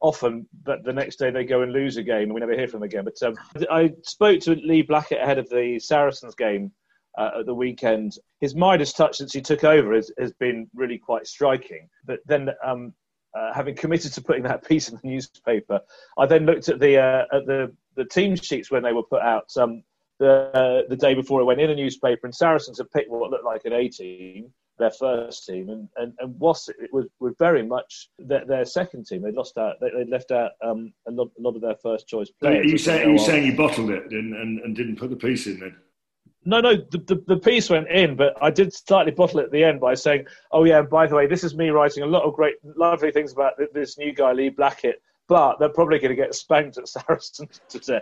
often, 0.00 0.46
but 0.64 0.82
the 0.84 0.92
next 0.92 1.16
day 1.16 1.30
they 1.30 1.44
go 1.44 1.62
and 1.62 1.72
lose 1.72 1.96
a 1.96 2.02
game, 2.02 2.24
and 2.24 2.34
we 2.34 2.40
never 2.40 2.56
hear 2.56 2.68
from 2.68 2.80
them 2.80 2.88
again. 2.88 3.04
But 3.04 3.22
um, 3.22 3.34
I 3.70 3.92
spoke 4.02 4.40
to 4.40 4.54
Lee 4.54 4.82
Blackett 4.82 5.20
ahead 5.20 5.38
of 5.38 5.48
the 5.48 5.78
Saracens 5.78 6.34
game 6.34 6.72
uh, 7.18 7.30
at 7.40 7.46
the 7.46 7.54
weekend. 7.54 8.16
His 8.40 8.54
Midas 8.54 8.92
touch 8.92 9.16
since 9.18 9.32
he 9.32 9.40
took 9.40 9.64
over 9.64 9.94
has, 9.94 10.10
has 10.18 10.32
been 10.32 10.68
really 10.74 10.98
quite 10.98 11.26
striking. 11.26 11.88
But 12.04 12.20
then 12.26 12.50
um, 12.64 12.94
uh, 13.38 13.52
having 13.52 13.74
committed 13.74 14.12
to 14.14 14.22
putting 14.22 14.42
that 14.44 14.64
piece 14.68 14.88
in 14.88 14.96
the 14.96 15.08
newspaper, 15.08 15.80
I 16.18 16.26
then 16.26 16.46
looked 16.46 16.68
at 16.68 16.80
the 16.80 16.98
uh, 16.98 17.24
at 17.36 17.46
the 17.46 17.74
the 17.96 18.04
team 18.04 18.36
sheets 18.36 18.70
when 18.70 18.82
they 18.82 18.92
were 18.92 19.02
put 19.02 19.22
out 19.22 19.50
um, 19.56 19.82
the 20.18 20.50
uh, 20.54 20.88
the 20.88 20.96
day 20.96 21.14
before 21.14 21.40
I 21.40 21.44
went 21.44 21.60
in 21.60 21.68
the 21.68 21.76
newspaper, 21.76 22.26
and 22.26 22.34
Saracens 22.34 22.78
had 22.78 22.90
picked 22.90 23.10
what 23.10 23.30
looked 23.30 23.44
like 23.44 23.64
an 23.64 23.72
A 23.72 23.88
team, 23.88 24.52
their 24.80 24.90
first 24.90 25.46
team, 25.46 25.68
and 25.70 25.88
and, 25.96 26.12
and 26.18 26.38
was 26.40 26.68
it 26.68 26.92
was, 26.92 27.06
was 27.20 27.34
very 27.38 27.62
much 27.62 28.08
their, 28.18 28.44
their 28.44 28.64
second 28.64 29.06
team. 29.06 29.22
They 29.22 29.32
lost 29.32 29.56
out. 29.58 29.76
They, 29.80 29.90
they 29.90 30.10
left 30.10 30.32
out 30.32 30.52
um, 30.64 30.92
a, 31.06 31.12
lot, 31.12 31.30
a 31.38 31.42
lot 31.42 31.54
of 31.54 31.62
their 31.62 31.76
first 31.76 32.08
choice 32.08 32.30
players. 32.30 32.66
Are 32.66 32.68
you, 32.68 32.78
say, 32.78 33.04
are 33.04 33.10
you 33.10 33.18
saying 33.18 33.46
you 33.46 33.56
bottled 33.56 33.90
it 33.90 34.10
and, 34.10 34.34
and, 34.34 34.60
and 34.60 34.74
didn't 34.74 34.96
put 34.96 35.10
the 35.10 35.16
piece 35.16 35.46
in 35.46 35.60
then? 35.60 35.76
No, 36.44 36.60
no, 36.60 36.74
the, 36.74 36.98
the, 36.98 37.22
the, 37.26 37.36
piece 37.36 37.68
went 37.68 37.88
in, 37.90 38.16
but 38.16 38.34
I 38.40 38.50
did 38.50 38.72
slightly 38.72 39.12
bottle 39.12 39.40
it 39.40 39.44
at 39.44 39.52
the 39.52 39.62
end 39.62 39.78
by 39.78 39.94
saying, 39.94 40.24
oh, 40.52 40.64
yeah, 40.64 40.78
and 40.78 40.88
by 40.88 41.06
the 41.06 41.14
way, 41.14 41.26
this 41.26 41.44
is 41.44 41.54
me 41.54 41.68
writing 41.68 42.02
a 42.02 42.06
lot 42.06 42.22
of 42.22 42.34
great, 42.34 42.54
lovely 42.64 43.10
things 43.10 43.32
about 43.32 43.52
this 43.74 43.98
new 43.98 44.14
guy, 44.14 44.32
Lee 44.32 44.48
Blackett, 44.48 45.02
but 45.28 45.58
they're 45.58 45.68
probably 45.68 45.98
going 45.98 46.10
to 46.10 46.16
get 46.16 46.34
spanked 46.34 46.78
at 46.78 46.88
Saracens 46.88 47.60
today. 47.68 48.00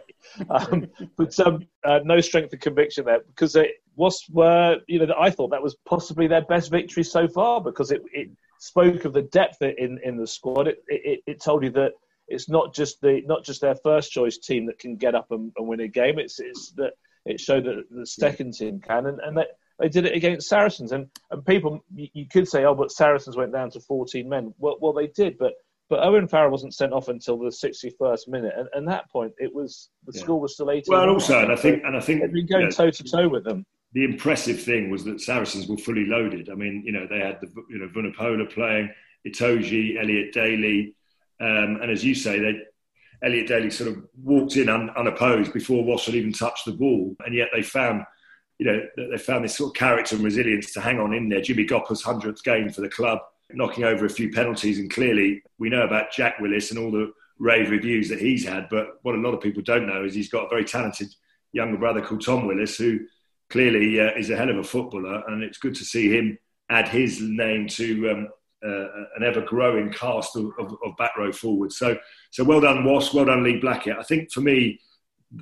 Um, 0.49 0.87
but 1.17 1.39
um, 1.41 1.67
uh, 1.85 1.99
no 2.05 2.21
strength 2.21 2.53
of 2.53 2.61
conviction 2.61 3.05
there 3.05 3.21
because 3.27 3.57
it 3.57 3.73
was, 3.99 4.25
were, 4.31 4.77
you 4.87 5.05
know, 5.05 5.15
I 5.19 5.31
thought 5.31 5.51
that 5.51 5.63
was 5.63 5.77
possibly 5.87 6.29
their 6.29 6.43
best 6.43 6.71
victory 6.71 7.03
so 7.03 7.29
far 7.29 7.61
because 7.61 7.91
it, 7.91 8.03
it 8.13 8.31
spoke 8.61 9.05
of 9.05 9.13
the 9.13 9.23
depth 9.23 9.61
in, 9.61 9.99
in 10.03 10.17
the 10.17 10.27
squad. 10.27 10.69
It, 10.69 10.83
it, 10.87 11.21
it 11.27 11.43
told 11.43 11.65
you 11.65 11.71
that 11.71 11.93
it's 12.29 12.49
not 12.49 12.75
just 12.75 13.01
the 13.01 13.23
not 13.27 13.45
just 13.45 13.61
their 13.61 13.75
first 13.75 14.13
choice 14.13 14.39
team 14.39 14.67
that 14.67 14.79
can 14.79 14.97
get 14.97 15.15
up 15.15 15.31
and, 15.31 15.51
and 15.57 15.67
win 15.67 15.81
a 15.81 15.89
game. 15.89 16.19
It's 16.19 16.39
it's 16.39 16.73
that 16.77 16.93
it 17.25 17.41
showed 17.41 17.65
that 17.65 17.85
the 17.91 18.07
second 18.07 18.55
team 18.55 18.81
can, 18.81 19.07
and, 19.07 19.19
and 19.21 19.37
they, 19.37 19.47
they 19.81 19.89
did 19.89 20.07
it 20.07 20.17
against 20.17 20.49
Saracens. 20.49 20.93
And, 20.93 21.09
and 21.31 21.45
people, 21.45 21.85
you, 21.95 22.09
you, 22.13 22.27
could 22.27 22.49
say, 22.49 22.65
oh, 22.65 22.75
but 22.75 22.93
Saracens 22.93 23.37
went 23.37 23.53
down 23.53 23.71
to 23.73 23.81
14 23.81 24.29
men. 24.29 24.55
Well, 24.59 24.77
well, 24.81 24.93
they 24.93 25.09
did, 25.09 25.39
but 25.39 25.55
but 25.89 26.01
Owen 26.05 26.29
Farrell 26.29 26.51
wasn't 26.51 26.75
sent 26.75 26.93
off 26.93 27.09
until 27.09 27.39
the 27.39 27.47
61st 27.47 28.29
minute, 28.29 28.53
and, 28.57 28.69
at 28.75 28.91
that 28.91 29.11
point, 29.11 29.33
it 29.39 29.55
was 29.55 29.89
the 30.07 30.13
yeah. 30.15 30.23
score 30.23 30.41
was 30.41 30.55
still 30.55 30.71
18. 30.71 30.85
Well, 30.89 31.09
also, 31.09 31.43
and 31.43 31.51
I 31.51 31.57
think, 31.57 31.83
and 31.83 31.97
I 31.97 32.01
think 32.01 32.21
they'd 32.21 32.33
been 32.33 32.47
going 32.47 32.71
toe 32.71 32.91
to 32.91 33.05
toe 33.05 33.29
with 33.29 33.45
them. 33.45 33.65
The 33.93 34.05
impressive 34.05 34.63
thing 34.63 34.91
was 34.91 35.05
that 35.05 35.21
Saracens 35.21 35.67
were 35.67 35.79
fully 35.79 36.05
loaded. 36.05 36.51
I 36.51 36.55
mean, 36.55 36.83
you 36.85 36.93
know, 36.93 37.07
they 37.09 37.21
had 37.21 37.41
the 37.41 37.49
you 37.71 37.79
know 37.79 37.89
Vunipola 37.89 38.53
playing, 38.53 38.91
Itoje, 39.27 39.99
Elliot 39.99 40.33
Daly, 40.33 40.95
um, 41.41 41.79
and 41.81 41.91
as 41.91 42.05
you 42.05 42.15
say, 42.15 42.39
they 42.39 42.61
Elliot 43.23 43.49
Daly 43.49 43.71
sort 43.71 43.91
of 43.91 44.05
walked 44.23 44.57
in 44.57 44.69
un, 44.69 44.91
unopposed 44.91 45.53
before 45.53 45.85
Wasps 45.85 46.07
had 46.07 46.15
even 46.15 46.33
touched 46.33 46.65
the 46.67 46.73
ball, 46.73 47.17
and 47.25 47.35
yet 47.35 47.49
they 47.53 47.63
found, 47.63 48.05
you 48.59 48.67
know, 48.67 48.81
they 49.11 49.19
found 49.19 49.45
this 49.45 49.57
sort 49.57 49.71
of 49.71 49.75
character 49.75 50.15
and 50.17 50.25
resilience 50.25 50.73
to 50.73 50.81
hang 50.81 51.01
on 51.01 51.13
in 51.13 51.29
there. 51.29 51.41
Jimmy 51.41 51.67
Gopperth's 51.67 52.03
hundredth 52.03 52.45
game 52.45 52.71
for 52.71 52.81
the 52.81 52.89
club, 52.89 53.19
knocking 53.53 53.85
over 53.85 54.07
a 54.07 54.11
few 54.11 54.31
penalties, 54.31 54.79
and 54.79 54.93
clearly 54.93 55.43
we 55.59 55.69
know 55.69 55.83
about 55.83 56.13
Jack 56.13 56.39
Willis 56.41 56.71
and 56.71 56.79
all 56.79 56.91
the 56.91 57.13
rave 57.39 57.71
reviews 57.71 58.09
that 58.09 58.21
he's 58.21 58.47
had. 58.47 58.69
But 58.69 58.99
what 59.03 59.15
a 59.15 59.19
lot 59.19 59.35
of 59.35 59.41
people 59.41 59.63
don't 59.63 59.87
know 59.87 60.05
is 60.05 60.15
he's 60.15 60.29
got 60.29 60.47
a 60.47 60.49
very 60.49 60.65
talented 60.65 61.09
younger 61.53 61.79
brother 61.79 62.03
called 62.03 62.25
Tom 62.25 62.47
Willis, 62.47 62.77
who 62.77 63.01
clearly 63.51 64.01
uh, 64.01 64.11
is 64.17 64.31
a 64.31 64.37
hell 64.37 64.51
of 64.51 64.59
a 64.59 64.65
footballer, 64.65 65.23
and 65.29 65.43
it's 65.43 65.59
good 65.59 65.75
to 65.77 65.85
see 65.85 66.11
him 66.17 66.39
add 66.71 66.89
his 66.89 67.21
name 67.21 67.67
to 67.67 68.11
um, 68.11 68.29
uh, 68.65 69.05
an 69.17 69.25
ever 69.25 69.41
growing 69.41 69.91
cast 69.93 70.37
of, 70.37 70.53
of, 70.59 70.75
of, 70.85 70.97
back 70.97 71.17
row 71.17 71.33
forwards. 71.33 71.79
So, 71.79 71.97
so 72.31 72.45
well 72.45 72.61
done, 72.61 72.85
Wasp. 72.85 73.15
Well 73.15 73.27
done, 73.27 73.45
Lee 73.45 73.61
Blackett. 73.61 73.97
I 73.99 74.03
think 74.03 74.33
for 74.33 74.41
me, 74.41 74.81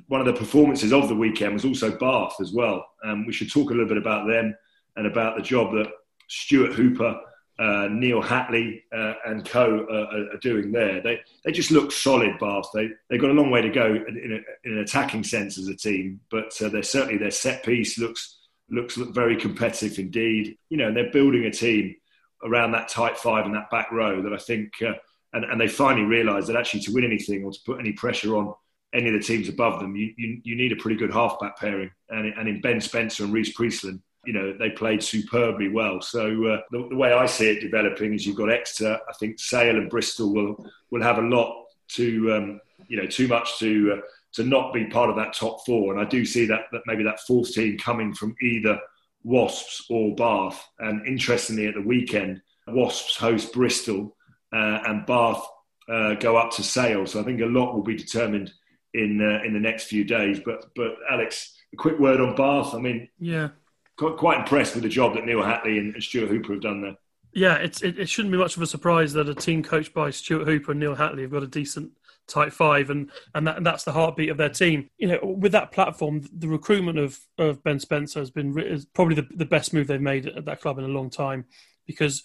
one 0.07 0.19
of 0.19 0.27
the 0.27 0.33
performances 0.33 0.93
of 0.93 1.07
the 1.07 1.15
weekend 1.15 1.53
was 1.53 1.65
also 1.65 1.97
Bath 1.97 2.35
as 2.39 2.53
well. 2.53 2.85
Um, 3.03 3.25
we 3.25 3.33
should 3.33 3.51
talk 3.51 3.69
a 3.69 3.73
little 3.73 3.87
bit 3.87 3.97
about 3.97 4.27
them 4.27 4.55
and 4.95 5.07
about 5.07 5.35
the 5.35 5.41
job 5.41 5.73
that 5.73 5.87
Stuart 6.27 6.73
Hooper, 6.73 7.19
uh, 7.59 7.87
Neil 7.89 8.21
Hatley, 8.21 8.81
uh, 8.93 9.13
and 9.25 9.43
co 9.43 9.85
are, 9.89 10.35
are, 10.35 10.37
doing 10.39 10.71
there. 10.71 11.01
They 11.01 11.19
they 11.43 11.51
just 11.51 11.71
look 11.71 11.91
solid, 11.91 12.37
Bath. 12.39 12.69
They 12.73 12.89
they've 13.09 13.19
got 13.19 13.31
a 13.31 13.33
long 13.33 13.49
way 13.49 13.61
to 13.61 13.69
go 13.69 13.85
in, 13.85 14.43
a, 14.43 14.67
in 14.67 14.73
an 14.73 14.79
attacking 14.79 15.23
sense 15.23 15.57
as 15.57 15.67
a 15.67 15.75
team, 15.75 16.19
but 16.29 16.53
uh, 16.61 16.69
they're 16.69 16.83
certainly 16.83 17.17
their 17.17 17.31
set 17.31 17.63
piece 17.63 17.97
looks 17.97 18.37
looks 18.69 18.97
look 18.97 19.13
very 19.13 19.35
competitive 19.35 19.97
indeed. 19.97 20.57
You 20.69 20.77
know, 20.77 20.93
they're 20.93 21.11
building 21.11 21.45
a 21.45 21.51
team 21.51 21.95
around 22.43 22.71
that 22.71 22.89
tight 22.89 23.17
five 23.17 23.45
and 23.45 23.55
that 23.55 23.71
back 23.71 23.91
row 23.91 24.21
that 24.21 24.33
I 24.33 24.37
think, 24.37 24.73
uh, 24.81 24.93
and, 25.33 25.43
and 25.45 25.59
they 25.59 25.67
finally 25.67 26.05
realised 26.05 26.47
that 26.47 26.55
actually 26.55 26.81
to 26.81 26.93
win 26.93 27.03
anything 27.03 27.43
or 27.43 27.51
to 27.51 27.59
put 27.65 27.79
any 27.79 27.93
pressure 27.93 28.37
on 28.37 28.53
any 28.93 29.07
of 29.07 29.13
the 29.13 29.19
teams 29.19 29.49
above 29.49 29.79
them, 29.79 29.95
you, 29.95 30.13
you, 30.17 30.41
you 30.43 30.55
need 30.55 30.71
a 30.71 30.75
pretty 30.75 30.97
good 30.97 31.11
halfback 31.11 31.57
pairing. 31.57 31.91
And, 32.09 32.33
and 32.37 32.47
in 32.47 32.61
Ben 32.61 32.79
Spencer 32.79 33.23
and 33.23 33.33
Rhys 33.33 33.53
Priestland, 33.53 34.01
you 34.27 34.33
know, 34.33 34.53
they 34.59 34.69
played 34.69 35.01
superbly 35.01 35.69
well. 35.69 36.01
So 36.01 36.25
uh, 36.45 36.61
the, 36.69 36.87
the, 36.89 36.97
way 36.97 37.13
I 37.13 37.25
see 37.25 37.49
it 37.49 37.61
developing 37.61 38.13
is 38.13 38.25
you've 38.25 38.35
got 38.35 38.51
Exeter. 38.51 38.99
I 39.07 39.13
think 39.13 39.39
Sale 39.39 39.77
and 39.77 39.89
Bristol 39.89 40.33
will 40.33 40.67
will 40.91 41.01
have 41.01 41.17
a 41.17 41.21
lot 41.21 41.65
to, 41.93 42.33
um, 42.33 42.61
you 42.89 42.97
know, 42.97 43.07
too 43.07 43.29
much 43.29 43.57
to 43.59 43.93
uh, 43.93 44.01
to 44.33 44.43
not 44.43 44.73
be 44.73 44.85
part 44.87 45.09
of 45.09 45.15
that 45.15 45.33
top 45.33 45.65
four. 45.65 45.93
And 45.93 46.05
I 46.05 46.09
do 46.09 46.25
see 46.25 46.45
that 46.47 46.65
that 46.73 46.81
maybe 46.85 47.03
that 47.03 47.21
fourth 47.21 47.53
team 47.53 47.77
coming 47.77 48.13
from 48.13 48.35
either 48.41 48.77
Wasps 49.23 49.85
or 49.89 50.13
Bath. 50.15 50.61
And 50.79 51.07
interestingly, 51.07 51.67
at 51.67 51.75
the 51.75 51.81
weekend, 51.81 52.41
Wasps 52.67 53.15
host 53.15 53.53
Bristol 53.53 54.13
uh, 54.53 54.79
and 54.85 55.05
Bath 55.05 55.41
uh, 55.89 56.15
go 56.15 56.35
up 56.35 56.51
to 56.51 56.63
Sale. 56.63 57.05
So 57.05 57.21
I 57.21 57.23
think 57.23 57.39
a 57.39 57.45
lot 57.45 57.73
will 57.73 57.83
be 57.83 57.95
determined 57.95 58.51
in 58.93 59.21
uh, 59.21 59.45
in 59.45 59.53
the 59.53 59.59
next 59.59 59.85
few 59.85 60.03
days. 60.03 60.41
But 60.43 60.65
but 60.75 60.95
Alex, 61.09 61.55
a 61.73 61.77
quick 61.77 61.97
word 61.97 62.19
on 62.19 62.35
Bath. 62.35 62.73
I 62.73 62.79
mean, 62.79 63.07
yeah, 63.19 63.49
quite, 63.97 64.39
impressed 64.39 64.75
with 64.75 64.83
the 64.83 64.89
job 64.89 65.15
that 65.15 65.25
Neil 65.25 65.39
Hatley 65.39 65.79
and, 65.79 66.01
Stuart 66.01 66.29
Hooper 66.29 66.53
have 66.53 66.61
done 66.61 66.81
there. 66.81 66.95
Yeah, 67.33 67.55
it's, 67.55 67.81
it, 67.81 67.99
it 67.99 68.09
shouldn't 68.09 68.31
be 68.31 68.37
much 68.37 68.55
of 68.55 68.61
a 68.61 68.67
surprise 68.67 69.13
that 69.13 69.29
a 69.29 69.35
team 69.35 69.63
coached 69.63 69.93
by 69.93 70.09
Stuart 70.11 70.45
Hooper 70.45 70.71
and 70.71 70.79
Neil 70.79 70.95
Hatley 70.95 71.21
have 71.21 71.31
got 71.31 71.43
a 71.43 71.47
decent 71.47 71.91
tight 72.27 72.53
five, 72.53 72.89
and 72.89 73.11
and, 73.35 73.47
that, 73.47 73.57
and 73.57 73.65
that's 73.65 73.83
the 73.83 73.91
heartbeat 73.91 74.29
of 74.29 74.37
their 74.37 74.49
team. 74.49 74.89
You 74.97 75.07
know, 75.07 75.19
with 75.23 75.51
that 75.53 75.71
platform, 75.71 76.23
the 76.35 76.47
recruitment 76.47 76.97
of, 76.97 77.19
of 77.37 77.63
Ben 77.63 77.79
Spencer 77.79 78.19
has 78.19 78.31
been 78.31 78.57
is 78.59 78.85
probably 78.85 79.15
the, 79.15 79.27
the 79.35 79.45
best 79.45 79.73
move 79.73 79.87
they've 79.87 80.01
made 80.01 80.27
at 80.27 80.45
that 80.45 80.61
club 80.61 80.77
in 80.77 80.85
a 80.85 80.89
long 80.89 81.09
time 81.09 81.45
because 81.85 82.23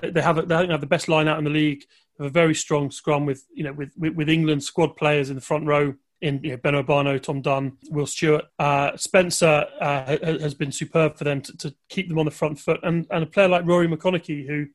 they 0.00 0.20
have 0.20 0.48
they 0.48 0.54
have 0.54 0.80
the 0.80 0.86
best 0.86 1.08
line 1.08 1.28
out 1.28 1.38
in 1.38 1.44
the 1.44 1.50
league. 1.50 1.84
Have 2.18 2.26
a 2.26 2.30
very 2.30 2.54
strong 2.54 2.90
scrum 2.90 3.26
with 3.26 3.44
you 3.52 3.64
know 3.64 3.72
with 3.72 3.92
with, 3.96 4.14
with 4.14 4.28
England 4.28 4.62
squad 4.62 4.96
players 4.96 5.30
in 5.30 5.36
the 5.36 5.42
front 5.42 5.66
row 5.66 5.94
in 6.20 6.40
you 6.42 6.50
know, 6.50 6.56
Beno 6.58 6.84
Obano, 6.84 7.20
Tom 7.20 7.40
Dunn, 7.40 7.78
Will 7.90 8.06
Stuart. 8.06 8.44
Uh, 8.58 8.96
Spencer 8.96 9.66
uh, 9.80 10.16
has 10.22 10.54
been 10.54 10.72
superb 10.72 11.16
for 11.16 11.24
them 11.24 11.40
to, 11.40 11.56
to, 11.58 11.74
keep 11.88 12.08
them 12.08 12.18
on 12.18 12.24
the 12.26 12.30
front 12.30 12.58
foot, 12.58 12.80
and, 12.82 13.06
and 13.10 13.22
a 13.22 13.26
player 13.26 13.48
like 13.48 13.64
Ruaridh 13.64 13.92
McConnochie, 13.92 14.46
who 14.46 14.66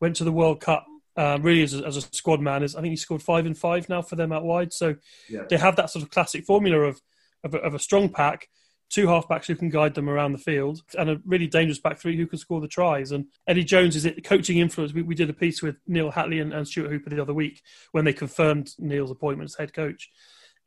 went 0.00 0.16
to 0.16 0.24
the 0.24 0.32
World 0.32 0.60
Cup 0.60 0.86
uh, 1.16 1.38
really 1.42 1.62
as 1.62 1.74
a, 1.74 1.84
as 1.84 1.96
a 1.96 2.00
squad 2.00 2.40
man 2.40 2.62
is 2.62 2.74
I 2.74 2.80
think 2.80 2.92
he 2.92 2.96
scored 2.96 3.22
five 3.22 3.46
and 3.46 3.56
five 3.56 3.88
now 3.88 4.02
for 4.02 4.16
them 4.16 4.32
out 4.32 4.44
wide. 4.44 4.72
So 4.72 4.96
yeah. 5.28 5.42
they 5.48 5.58
have 5.58 5.76
that 5.76 5.90
sort 5.90 6.02
of 6.02 6.10
classic 6.10 6.44
formula 6.44 6.80
of 6.80 7.00
of 7.42 7.54
a, 7.54 7.58
of 7.58 7.74
a 7.74 7.78
strong 7.78 8.08
pack, 8.08 8.48
two 8.90 9.06
halfbacks 9.06 9.46
who 9.46 9.54
can 9.54 9.70
guide 9.70 9.94
them 9.94 10.08
around 10.08 10.32
the 10.32 10.38
field, 10.38 10.82
and 10.98 11.10
a 11.10 11.20
really 11.24 11.46
dangerous 11.46 11.78
back 11.78 11.98
three 11.98 12.16
who 12.16 12.26
can 12.26 12.38
score 12.38 12.60
the 12.60 12.68
tries. 12.68 13.12
And 13.12 13.26
Eddie 13.46 13.64
Jones 13.64 13.96
is 13.96 14.04
it 14.04 14.24
coaching 14.24 14.58
influence. 14.58 14.92
We, 14.92 15.02
we 15.02 15.14
did 15.14 15.30
a 15.30 15.34
piece 15.34 15.62
with 15.62 15.76
Neil 15.86 16.12
Hatley 16.12 16.40
and, 16.40 16.52
and 16.52 16.66
Stuart 16.66 16.90
Hooper 16.90 17.10
the 17.10 17.20
other 17.20 17.34
week 17.34 17.62
when 17.92 18.04
they 18.04 18.12
confirmed 18.12 18.70
Neil's 18.78 19.10
appointment 19.10 19.50
as 19.50 19.56
head 19.56 19.72
coach. 19.74 20.10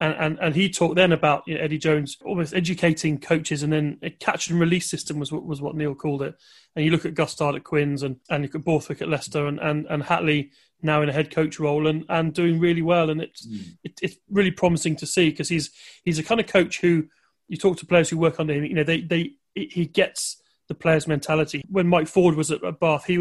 And, 0.03 0.15
and, 0.19 0.39
and 0.41 0.55
he 0.55 0.69
talked 0.69 0.97
then 0.97 1.13
about 1.13 1.43
you 1.47 1.55
know, 1.55 1.61
Eddie 1.61 1.77
Jones 1.77 2.17
almost 2.25 2.53
educating 2.53 3.17
coaches, 3.17 3.63
and 3.63 3.71
then 3.71 3.99
a 4.01 4.09
catch 4.09 4.49
and 4.49 4.59
release 4.59 4.89
system 4.89 5.17
was 5.17 5.31
what 5.31 5.45
was 5.45 5.61
what 5.61 5.75
Neil 5.75 5.95
called 5.95 6.21
it. 6.23 6.35
And 6.75 6.83
you 6.83 6.91
look 6.91 7.05
at 7.05 7.13
Gustard 7.13 7.55
at 7.55 7.63
Quins, 7.63 8.03
and, 8.03 8.17
and 8.29 8.43
you 8.43 8.49
look 8.49 8.55
at 8.55 8.65
Borthwick 8.65 9.01
at 9.01 9.07
Leicester, 9.07 9.47
and, 9.47 9.59
and, 9.61 9.85
and 9.89 10.03
Hatley 10.03 10.49
now 10.81 11.01
in 11.01 11.07
a 11.07 11.13
head 11.13 11.33
coach 11.33 11.57
role 11.57 11.87
and, 11.87 12.03
and 12.09 12.33
doing 12.33 12.59
really 12.59 12.81
well. 12.81 13.09
And 13.09 13.21
it's 13.21 13.47
mm. 13.47 13.77
it, 13.85 13.93
it's 14.01 14.17
really 14.29 14.51
promising 14.51 14.97
to 14.97 15.05
see 15.05 15.29
because 15.29 15.47
he's 15.47 15.71
he's 16.03 16.19
a 16.19 16.23
kind 16.23 16.41
of 16.41 16.47
coach 16.47 16.81
who 16.81 17.05
you 17.47 17.55
talk 17.55 17.77
to 17.77 17.85
players 17.85 18.09
who 18.09 18.17
work 18.17 18.41
under 18.41 18.53
him. 18.53 18.65
You 18.65 18.75
know, 18.75 18.83
they 18.83 18.99
they 18.99 19.31
he 19.55 19.85
gets 19.85 20.41
the 20.67 20.75
players' 20.75 21.07
mentality. 21.07 21.63
When 21.69 21.87
Mike 21.87 22.09
Ford 22.09 22.35
was 22.35 22.51
at, 22.51 22.61
at 22.61 22.77
Bath, 22.81 23.05
he 23.05 23.19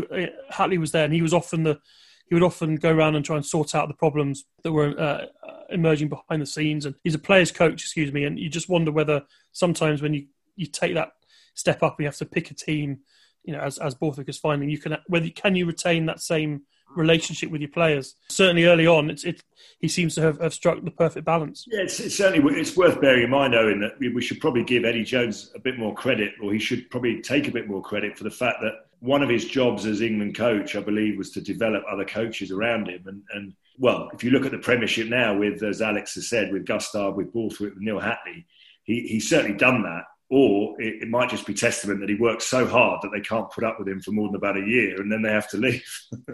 Hatley 0.53 0.79
was 0.79 0.91
there, 0.91 1.05
and 1.05 1.15
he 1.15 1.23
was 1.23 1.33
often 1.33 1.63
the 1.63 1.79
he 2.27 2.35
would 2.35 2.43
often 2.43 2.77
go 2.77 2.91
around 2.91 3.15
and 3.15 3.25
try 3.25 3.37
and 3.37 3.45
sort 3.45 3.75
out 3.75 3.89
the 3.89 3.95
problems 3.95 4.45
that 4.65 4.73
were 4.73 4.99
uh, 4.99 5.27
emerging 5.73 6.09
behind 6.09 6.43
the 6.43 6.47
scenes. 6.47 6.87
And 6.87 6.95
he's 7.03 7.15
a 7.15 7.19
player's 7.19 7.51
coach, 7.51 7.83
excuse 7.83 8.13
me. 8.13 8.25
And 8.25 8.39
you 8.39 8.49
just 8.49 8.69
wonder 8.69 8.93
whether 8.93 9.23
sometimes 9.53 10.03
when 10.03 10.15
you, 10.15 10.27
you 10.57 10.67
take 10.67 10.95
that 10.95 11.13
step 11.55 11.83
up, 11.83 12.01
you 12.01 12.07
have 12.07 12.17
to 12.17 12.27
pick 12.27 12.51
a 12.51 12.55
team, 12.55 13.01
you 13.45 13.53
know, 13.53 13.61
as 13.61 13.79
as 13.79 13.95
Borthwick 13.95 14.29
is 14.29 14.39
finding, 14.39 14.71
you 14.71 14.79
can 14.79 14.97
whether 15.07 15.29
can 15.31 15.57
you 15.57 15.67
retain 15.67 16.07
that 16.07 16.21
same 16.21 16.63
relationship 16.97 17.51
with 17.51 17.61
your 17.61 17.71
players. 17.71 18.15
Certainly 18.29 18.65
early 18.65 18.87
on, 18.87 19.11
it's 19.11 19.25
it. 19.25 19.43
He 19.79 19.89
seems 19.89 20.15
to 20.15 20.21
have, 20.23 20.41
have 20.41 20.55
struck 20.55 20.83
the 20.83 20.91
perfect 20.91 21.25
balance. 21.25 21.65
Yeah, 21.71 21.81
it's, 21.81 21.99
it's, 22.01 22.17
certainly 22.17 22.61
it's 22.61 22.77
worth 22.77 23.01
bearing 23.01 23.25
in 23.25 23.31
mind, 23.31 23.55
Owen, 23.55 23.81
that 23.81 23.99
we 23.99 24.23
should 24.23 24.41
probably 24.41 24.65
give 24.65 24.85
Eddie 24.85 25.05
Jones 25.05 25.51
a 25.55 25.59
bit 25.59 25.79
more 25.79 25.95
credit, 25.95 26.35
or 26.43 26.53
he 26.53 26.59
should 26.59 26.91
probably 26.91 27.21
take 27.21 27.49
a 27.49 27.51
bit 27.51 27.69
more 27.69 27.83
credit 27.83 28.17
for 28.17 28.25
the 28.25 28.31
fact 28.31 28.59
that 28.61 28.75
one 29.03 29.21
of 29.21 29.29
his 29.29 29.47
jobs 29.47 29.85
as 29.85 30.01
England 30.01 30.37
coach, 30.37 30.77
I 30.77 30.81
believe, 30.81 31.19
was 31.19 31.33
to 31.33 31.41
develop 31.41 31.83
other 31.91 32.05
coaches 32.05 32.53
around 32.53 32.89
him. 32.89 33.03
And, 33.07 33.23
and 33.35 33.53
well, 33.77 34.09
if 34.15 34.23
you 34.23 34.31
look 34.31 34.47
at 34.47 34.53
the 34.53 34.59
Premiership 34.59 35.09
now, 35.09 35.37
with 35.37 35.61
as 35.65 35.83
Alex 35.83 36.15
has 36.15 36.29
said, 36.29 36.53
with 36.53 36.65
Gustard, 36.65 37.17
with 37.17 37.33
Borthwick, 37.33 37.75
with 37.75 37.83
Neil 37.83 38.01
Hatley, 38.01 38.45
he, 38.85 39.01
he's 39.09 39.29
certainly 39.29 39.57
done 39.57 39.83
that. 39.83 40.05
Or 40.31 40.81
it, 40.81 41.03
it, 41.03 41.09
might 41.09 41.31
just 41.31 41.47
be 41.47 41.53
testament 41.53 41.99
that 41.99 42.09
he 42.09 42.15
works 42.15 42.47
so 42.47 42.65
hard 42.65 43.01
that 43.03 43.11
they 43.13 43.21
can't 43.21 43.51
put 43.51 43.65
up 43.65 43.79
with 43.79 43.89
him 43.89 44.01
for 44.01 44.13
more 44.13 44.29
than 44.29 44.37
about 44.37 44.57
a 44.57 44.65
year, 44.65 45.01
and 45.01 45.11
then 45.11 45.21
they 45.21 45.33
have 45.33 45.51
to 45.51 45.57
leave. 45.57 45.85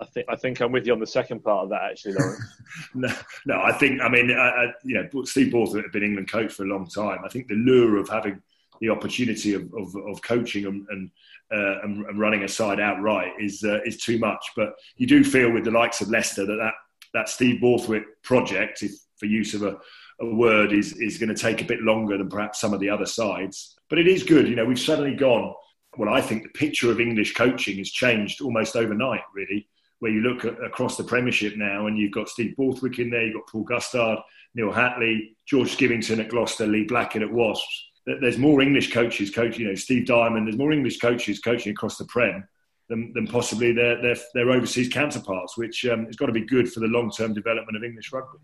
I 0.00 0.04
think 0.06 0.26
I 0.28 0.34
think 0.34 0.60
I'm 0.60 0.72
with 0.72 0.84
you 0.84 0.92
on 0.92 0.98
the 0.98 1.06
second 1.06 1.44
part 1.44 1.62
of 1.62 1.70
that, 1.70 1.82
actually, 1.92 2.14
Lawrence. 2.14 2.42
no, 2.94 3.08
no, 3.46 3.62
I 3.62 3.72
think 3.72 4.02
I 4.02 4.08
mean, 4.08 4.32
I, 4.32 4.48
I, 4.48 4.66
you 4.82 4.94
know, 4.94 5.24
Steve 5.24 5.52
Borthwick 5.52 5.84
had 5.84 5.92
been 5.92 6.02
England 6.02 6.30
coach 6.30 6.52
for 6.52 6.64
a 6.64 6.66
long 6.66 6.88
time. 6.88 7.20
I 7.24 7.28
think 7.28 7.46
the 7.46 7.54
lure 7.54 7.98
of 7.98 8.08
having 8.08 8.42
the 8.82 8.90
opportunity 8.90 9.54
of, 9.54 9.72
of, 9.74 9.94
of 10.08 10.20
coaching 10.22 10.66
and, 10.66 10.84
and, 10.90 11.10
uh, 11.52 11.80
and, 11.82 12.04
and, 12.06 12.18
running 12.18 12.44
a 12.44 12.48
side 12.48 12.80
outright 12.80 13.32
is 13.38 13.62
uh, 13.64 13.80
is 13.84 13.98
too 13.98 14.18
much. 14.18 14.44
But 14.56 14.72
you 14.96 15.06
do 15.06 15.24
feel 15.24 15.52
with 15.52 15.64
the 15.64 15.70
likes 15.70 16.00
of 16.00 16.08
Leicester 16.08 16.46
that 16.46 16.56
that, 16.56 16.74
that 17.14 17.28
Steve 17.28 17.60
Borthwick 17.60 18.04
project, 18.22 18.82
if 18.82 18.92
for 19.18 19.26
use 19.26 19.54
of 19.54 19.62
a, 19.62 19.76
a 20.20 20.34
word, 20.34 20.72
is 20.72 20.92
is 20.94 21.18
going 21.18 21.34
to 21.34 21.40
take 21.40 21.60
a 21.60 21.66
bit 21.66 21.80
longer 21.80 22.16
than 22.16 22.28
perhaps 22.28 22.60
some 22.60 22.72
of 22.72 22.80
the 22.80 22.88
other 22.88 23.06
sides. 23.06 23.76
But 23.90 23.98
it 23.98 24.08
is 24.08 24.22
good. 24.22 24.48
You 24.48 24.56
know, 24.56 24.64
we've 24.64 24.78
suddenly 24.78 25.14
gone. 25.14 25.52
Well, 25.98 26.12
I 26.12 26.22
think 26.22 26.42
the 26.42 26.58
picture 26.58 26.90
of 26.90 27.00
English 27.00 27.34
coaching 27.34 27.76
has 27.78 27.90
changed 27.90 28.40
almost 28.40 28.76
overnight. 28.76 29.20
Really, 29.34 29.68
where 29.98 30.10
you 30.10 30.20
look 30.20 30.44
at, 30.44 30.62
across 30.64 30.96
the 30.96 31.04
Premiership 31.04 31.56
now, 31.56 31.86
and 31.86 31.98
you've 31.98 32.12
got 32.12 32.28
Steve 32.28 32.56
Borthwick 32.56 32.98
in 32.98 33.10
there, 33.10 33.24
you've 33.24 33.34
got 33.34 33.46
Paul 33.46 33.64
Gustard, 33.64 34.18
Neil 34.54 34.72
Hatley, 34.72 35.36
George 35.46 35.76
Skivington 35.76 36.18
at 36.18 36.28
Gloucester, 36.28 36.66
Lee 36.66 36.84
Blackett 36.84 37.22
at 37.22 37.32
Wasps. 37.32 37.91
There's 38.06 38.38
more 38.38 38.60
English 38.60 38.92
coaches 38.92 39.30
coaching, 39.30 39.62
you 39.62 39.68
know, 39.68 39.74
Steve 39.74 40.06
Diamond, 40.06 40.46
there's 40.46 40.58
more 40.58 40.72
English 40.72 40.98
coaches 40.98 41.38
coaching 41.38 41.70
across 41.72 41.98
the 41.98 42.04
Prem 42.04 42.46
than, 42.88 43.12
than 43.14 43.26
possibly 43.26 43.72
their, 43.72 44.02
their, 44.02 44.16
their, 44.34 44.50
overseas 44.50 44.88
counterparts, 44.88 45.56
which 45.56 45.86
um, 45.86 46.06
has 46.06 46.16
got 46.16 46.26
to 46.26 46.32
be 46.32 46.44
good 46.44 46.70
for 46.70 46.80
the 46.80 46.88
long 46.88 47.10
term 47.10 47.32
development 47.32 47.76
of 47.76 47.84
English 47.84 48.12
rugby. 48.12 48.38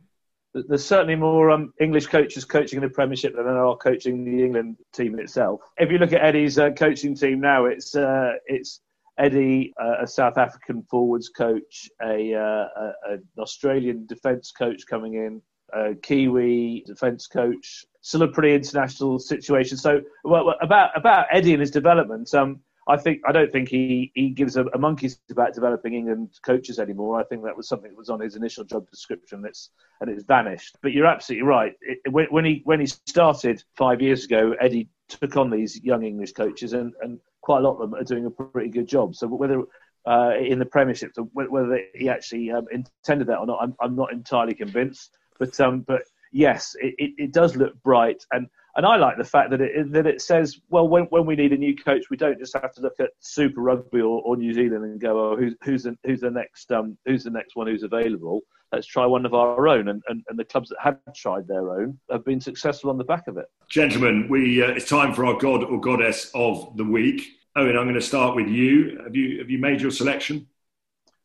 There's 0.54 0.84
certainly 0.84 1.16
more 1.16 1.50
um, 1.50 1.72
English 1.80 2.06
coaches 2.06 2.44
coaching 2.44 2.78
in 2.78 2.82
the 2.82 2.88
Premiership 2.88 3.34
than 3.34 3.44
there 3.44 3.64
are 3.64 3.76
coaching 3.76 4.24
the 4.24 4.42
England 4.44 4.76
team 4.92 5.18
itself. 5.18 5.60
If 5.76 5.90
you 5.90 5.98
look 5.98 6.12
at 6.12 6.22
Eddie's 6.22 6.58
uh, 6.58 6.70
coaching 6.70 7.14
team 7.14 7.40
now, 7.40 7.66
it's 7.66 7.94
uh, 7.94 8.32
it's 8.46 8.80
Eddie, 9.18 9.74
uh, 9.80 9.96
a 10.02 10.06
South 10.06 10.38
African 10.38 10.82
forwards 10.88 11.28
coach, 11.28 11.90
a, 12.02 12.34
uh, 12.34 12.68
a, 12.76 13.12
an 13.12 13.24
Australian 13.38 14.06
defence 14.06 14.52
coach 14.52 14.86
coming 14.86 15.14
in, 15.14 15.42
a 15.72 15.94
Kiwi 15.96 16.84
defence 16.86 17.26
coach. 17.26 17.84
Still 18.08 18.22
a 18.22 18.28
pretty 18.28 18.54
international 18.54 19.18
situation. 19.18 19.76
So, 19.76 20.00
well, 20.24 20.54
about 20.62 20.96
about 20.96 21.26
Eddie 21.30 21.52
and 21.52 21.60
his 21.60 21.70
development, 21.70 22.32
um, 22.32 22.60
I 22.88 22.96
think 22.96 23.20
I 23.28 23.32
don't 23.32 23.52
think 23.52 23.68
he, 23.68 24.10
he 24.14 24.30
gives 24.30 24.56
a, 24.56 24.64
a 24.64 24.78
monkey's 24.78 25.20
about 25.30 25.52
developing 25.52 25.92
England 25.92 26.30
coaches 26.42 26.78
anymore. 26.78 27.20
I 27.20 27.24
think 27.24 27.44
that 27.44 27.54
was 27.54 27.68
something 27.68 27.90
that 27.90 27.98
was 27.98 28.08
on 28.08 28.20
his 28.20 28.34
initial 28.34 28.64
job 28.64 28.88
description. 28.90 29.42
That's 29.42 29.68
and 30.00 30.08
it's 30.08 30.24
vanished. 30.24 30.78
But 30.80 30.92
you're 30.92 31.04
absolutely 31.04 31.46
right. 31.46 31.74
It, 31.82 31.98
when, 32.10 32.28
when 32.30 32.46
he 32.46 32.62
when 32.64 32.80
he 32.80 32.86
started 32.86 33.62
five 33.76 34.00
years 34.00 34.24
ago, 34.24 34.54
Eddie 34.58 34.88
took 35.08 35.36
on 35.36 35.50
these 35.50 35.78
young 35.84 36.02
English 36.02 36.32
coaches, 36.32 36.72
and, 36.72 36.94
and 37.02 37.20
quite 37.42 37.58
a 37.58 37.62
lot 37.62 37.74
of 37.74 37.90
them 37.90 38.00
are 38.00 38.04
doing 38.04 38.24
a 38.24 38.30
pretty 38.30 38.70
good 38.70 38.88
job. 38.88 39.16
So 39.16 39.26
whether 39.26 39.64
uh, 40.06 40.32
in 40.40 40.58
the 40.58 40.64
Premiership, 40.64 41.12
whether 41.34 41.78
he 41.94 42.08
actually 42.08 42.52
um, 42.52 42.68
intended 42.72 43.26
that 43.26 43.38
or 43.38 43.46
not, 43.46 43.58
I'm, 43.60 43.74
I'm 43.82 43.96
not 43.96 44.12
entirely 44.12 44.54
convinced. 44.54 45.18
But 45.38 45.60
um, 45.60 45.80
but 45.80 46.04
yes, 46.32 46.74
it, 46.80 46.94
it, 46.98 47.10
it, 47.18 47.32
does 47.32 47.56
look 47.56 47.80
bright, 47.82 48.24
and 48.32 48.46
and 48.76 48.86
I 48.86 48.96
like 48.96 49.16
the 49.16 49.24
fact 49.24 49.50
that 49.50 49.60
it 49.60 49.92
that 49.92 50.06
it 50.06 50.20
says, 50.20 50.60
well, 50.70 50.88
when 50.88 51.04
when 51.04 51.26
we 51.26 51.36
need 51.36 51.52
a 51.52 51.56
new 51.56 51.76
coach, 51.76 52.04
we 52.10 52.16
don't 52.16 52.38
just 52.38 52.54
have 52.54 52.72
to 52.74 52.80
look 52.80 52.94
at 53.00 53.10
Super 53.20 53.60
Rugby 53.60 54.00
or, 54.00 54.22
or 54.22 54.36
New 54.36 54.52
Zealand 54.52 54.84
and 54.84 55.00
go, 55.00 55.32
oh, 55.32 55.36
who's 55.36 55.54
who's 55.62 55.82
the, 55.84 55.96
who's 56.04 56.20
the 56.20 56.30
next 56.30 56.70
um, 56.72 56.96
who's 57.06 57.24
the 57.24 57.30
next 57.30 57.56
one 57.56 57.66
who's 57.66 57.82
available. 57.82 58.42
Let's 58.72 58.86
try 58.86 59.06
one 59.06 59.24
of 59.24 59.32
our 59.32 59.66
own, 59.66 59.88
and, 59.88 60.02
and, 60.08 60.22
and 60.28 60.38
the 60.38 60.44
clubs 60.44 60.68
that 60.68 60.78
have 60.82 60.98
tried 61.16 61.48
their 61.48 61.70
own 61.70 61.98
have 62.10 62.24
been 62.24 62.40
successful 62.40 62.90
on 62.90 62.98
the 62.98 63.04
back 63.04 63.26
of 63.26 63.38
it. 63.38 63.46
Gentlemen, 63.70 64.28
we 64.28 64.62
uh, 64.62 64.68
it's 64.68 64.88
time 64.88 65.14
for 65.14 65.24
our 65.24 65.38
god 65.38 65.64
or 65.64 65.80
goddess 65.80 66.30
of 66.34 66.76
the 66.76 66.84
week. 66.84 67.26
Owen, 67.56 67.76
I'm 67.76 67.84
going 67.84 67.94
to 67.94 68.00
start 68.00 68.36
with 68.36 68.46
you. 68.46 69.00
Have 69.02 69.16
you 69.16 69.38
have 69.38 69.50
you 69.50 69.58
made 69.58 69.80
your 69.80 69.90
selection? 69.90 70.46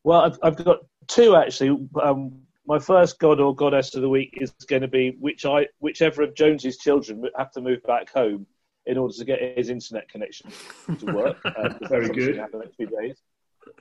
Well, 0.02 0.20
I've, 0.20 0.38
I've 0.42 0.64
got 0.64 0.78
two 1.06 1.36
actually. 1.36 1.88
Um, 2.02 2.40
my 2.66 2.78
first 2.78 3.18
god 3.18 3.40
or 3.40 3.54
goddess 3.54 3.94
of 3.94 4.02
the 4.02 4.08
week 4.08 4.38
is 4.40 4.52
going 4.68 4.82
to 4.82 4.88
be 4.88 5.16
which 5.20 5.44
I, 5.44 5.66
whichever 5.80 6.22
of 6.22 6.34
Jones's 6.34 6.78
children 6.78 7.24
have 7.36 7.52
to 7.52 7.60
move 7.60 7.82
back 7.82 8.12
home 8.12 8.46
in 8.86 8.98
order 8.98 9.14
to 9.14 9.24
get 9.24 9.56
his 9.56 9.70
internet 9.70 10.08
connection 10.08 10.50
to 10.98 11.06
work. 11.06 11.38
Uh, 11.44 11.70
Very 11.88 12.08
good. 12.08 12.36
The 12.36 12.58
next 12.58 12.76
few 12.76 12.86
days. 12.86 13.16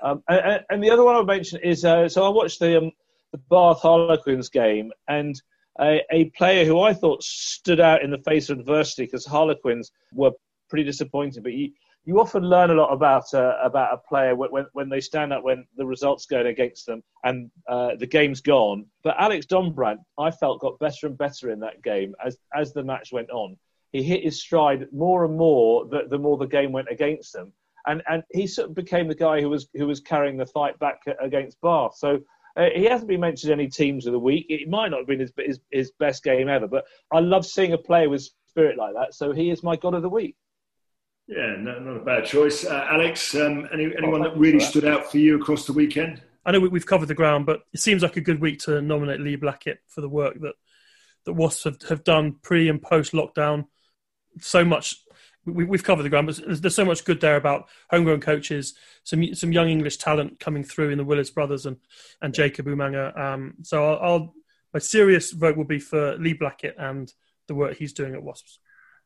Um, 0.02 0.24
and, 0.30 0.64
and, 0.70 0.84
the 0.84 0.90
other 0.90 1.04
one 1.04 1.16
I'll 1.16 1.26
mention 1.26 1.60
is 1.62 1.84
uh, 1.84 2.08
so 2.08 2.26
I 2.26 2.30
watched 2.30 2.60
the, 2.60 2.78
um, 2.78 2.92
the 3.32 3.38
Bath 3.50 3.82
Harlequins 3.82 4.50
game 4.50 4.92
and 5.08 5.42
a, 5.82 6.02
a, 6.12 6.26
player 6.32 6.66
who 6.66 6.80
I 6.80 6.94
thought 6.94 7.24
stood 7.24 7.80
out 7.80 8.04
in 8.04 8.12
the 8.12 8.20
face 8.20 8.50
of 8.50 8.60
adversity 8.60 9.06
because 9.06 9.26
Harlequins 9.26 9.92
were 10.14 10.32
pretty 10.70 10.86
disappointing, 10.86 11.44
but 11.44 11.52
he, 11.52 11.74
you 12.06 12.20
often 12.20 12.44
learn 12.44 12.70
a 12.70 12.74
lot 12.74 12.92
about 12.92 13.34
uh, 13.34 13.56
about 13.64 13.94
a 13.94 13.98
player 13.98 14.36
when, 14.36 14.66
when 14.74 14.90
they 14.90 15.00
stand 15.00 15.32
up 15.32 15.44
when 15.44 15.66
the 15.78 15.86
results 15.86 16.26
go 16.26 16.46
against 16.46 16.86
them 16.86 17.02
and 17.24 17.50
uh, 17.68 17.92
the 17.98 18.08
game's 18.08 18.42
gone. 18.42 18.86
But 19.04 19.16
Alex 19.20 19.46
Dombrandt, 19.46 20.00
I 20.18 20.32
felt, 20.32 20.60
got 20.60 20.80
better 20.80 21.08
and 21.08 21.18
better 21.18 21.52
in 21.52 21.60
that 21.62 21.82
game 21.82 22.14
as 22.24 22.38
as 22.54 22.74
the 22.74 22.84
match 22.84 23.12
went 23.12 23.30
on. 23.30 23.58
He 23.92 24.04
hit 24.04 24.24
his 24.24 24.42
stride 24.42 24.88
more 24.92 25.24
and 25.24 25.38
more 25.38 25.86
the, 25.86 26.04
the 26.10 26.18
more 26.18 26.38
the 26.38 26.46
game 26.46 26.72
went 26.72 26.90
against 26.92 27.34
them, 27.34 27.54
and 27.86 28.02
and 28.10 28.24
he 28.32 28.48
sort 28.48 28.70
of 28.70 28.76
became 28.76 29.08
the 29.08 29.16
guy 29.16 29.40
who 29.40 29.50
was 29.50 29.68
who 29.74 29.88
was 29.88 30.02
carrying 30.02 30.38
the 30.38 30.46
fight 30.46 30.78
back 30.80 31.02
against 31.22 31.60
Bath. 31.62 31.96
So. 31.96 32.20
Uh, 32.56 32.70
he 32.76 32.84
hasn't 32.84 33.08
been 33.08 33.20
mentioned 33.20 33.52
any 33.52 33.68
teams 33.68 34.06
of 34.06 34.14
the 34.14 34.20
week. 34.20 34.46
It 34.48 34.70
might 34.70 34.92
not 34.92 35.00
have 35.00 35.08
been 35.08 35.22
his, 35.22 35.34
his, 35.40 35.60
his 35.72 35.92
best 35.98 36.24
game 36.24 36.48
ever, 36.48 36.68
but 36.68 36.86
I 37.12 37.20
love 37.20 37.48
seeing 37.48 37.74
a 37.74 37.80
player 37.80 38.08
with 38.08 38.30
spirit 38.46 38.78
like 38.78 38.94
that. 38.94 39.16
So 39.16 39.32
he 39.32 39.50
is 39.50 39.64
my 39.64 39.76
god 39.76 39.96
of 39.96 40.04
the 40.04 40.10
week. 40.10 40.36
Yeah, 41.28 41.56
no, 41.58 41.80
not 41.80 42.02
a 42.02 42.04
bad 42.04 42.26
choice. 42.26 42.66
Uh, 42.66 42.88
Alex, 42.90 43.34
um, 43.36 43.68
any, 43.74 43.94
anyone 43.98 44.22
that 44.22 44.38
really 44.38 44.60
stood 44.60 44.86
out 44.86 45.10
for 45.10 45.18
you 45.18 45.40
across 45.40 45.66
the 45.66 45.74
weekend? 45.74 46.22
I 46.46 46.52
know 46.52 46.60
we've 46.60 46.86
covered 46.86 47.08
the 47.08 47.14
ground, 47.14 47.46
but 47.46 47.62
it 47.74 47.80
seems 47.80 48.04
like 48.04 48.18
a 48.18 48.22
good 48.22 48.42
week 48.42 48.60
to 48.62 48.82
nominate 48.82 49.22
Lee 49.22 49.38
Blackett 49.38 49.80
for 49.88 50.02
the 50.02 50.10
work 50.10 50.40
that 50.42 50.56
that 51.26 51.34
Wasps 51.34 51.64
have, 51.64 51.82
have 51.84 52.04
done 52.04 52.36
pre 52.42 52.68
and 52.68 52.82
post 52.82 53.14
lockdown. 53.14 53.68
So 54.42 54.66
much 54.66 54.98
we, 55.46 55.66
have 55.66 55.84
covered 55.84 56.04
the 56.04 56.10
ground, 56.10 56.28
but 56.28 56.38
there's, 56.38 56.62
there's, 56.62 56.76
so 56.76 56.86
much 56.86 57.04
good 57.04 57.20
there 57.20 57.36
about 57.36 57.68
homegrown 57.90 58.22
coaches, 58.22 58.76
some 59.04 59.34
some 59.36 59.52
young 59.52 59.70
English 59.70 59.98
talent 59.98 60.40
coming 60.40 60.64
through 60.64 60.90
in 60.90 60.98
the 60.98 61.04
Willis 61.04 61.30
brothers 61.30 61.66
and 61.66 61.78
and 62.22 62.34
Jacob 62.34 62.66
Umaga. 62.66 63.18
Um, 63.18 63.56
so 63.64 63.84
I'll, 63.84 64.00
I'll, 64.00 64.34
my 64.74 64.80
serious 64.80 65.32
vote 65.32 65.58
will 65.58 65.66
be 65.66 65.80
for 65.80 66.18
Lee 66.18 66.34
Blackett 66.34 66.76
and 66.78 67.12
the 67.48 67.56
work 67.56 67.78
he's 67.78 67.94
doing 67.94 68.14
at 68.14 68.24
Wasps. 68.24 68.60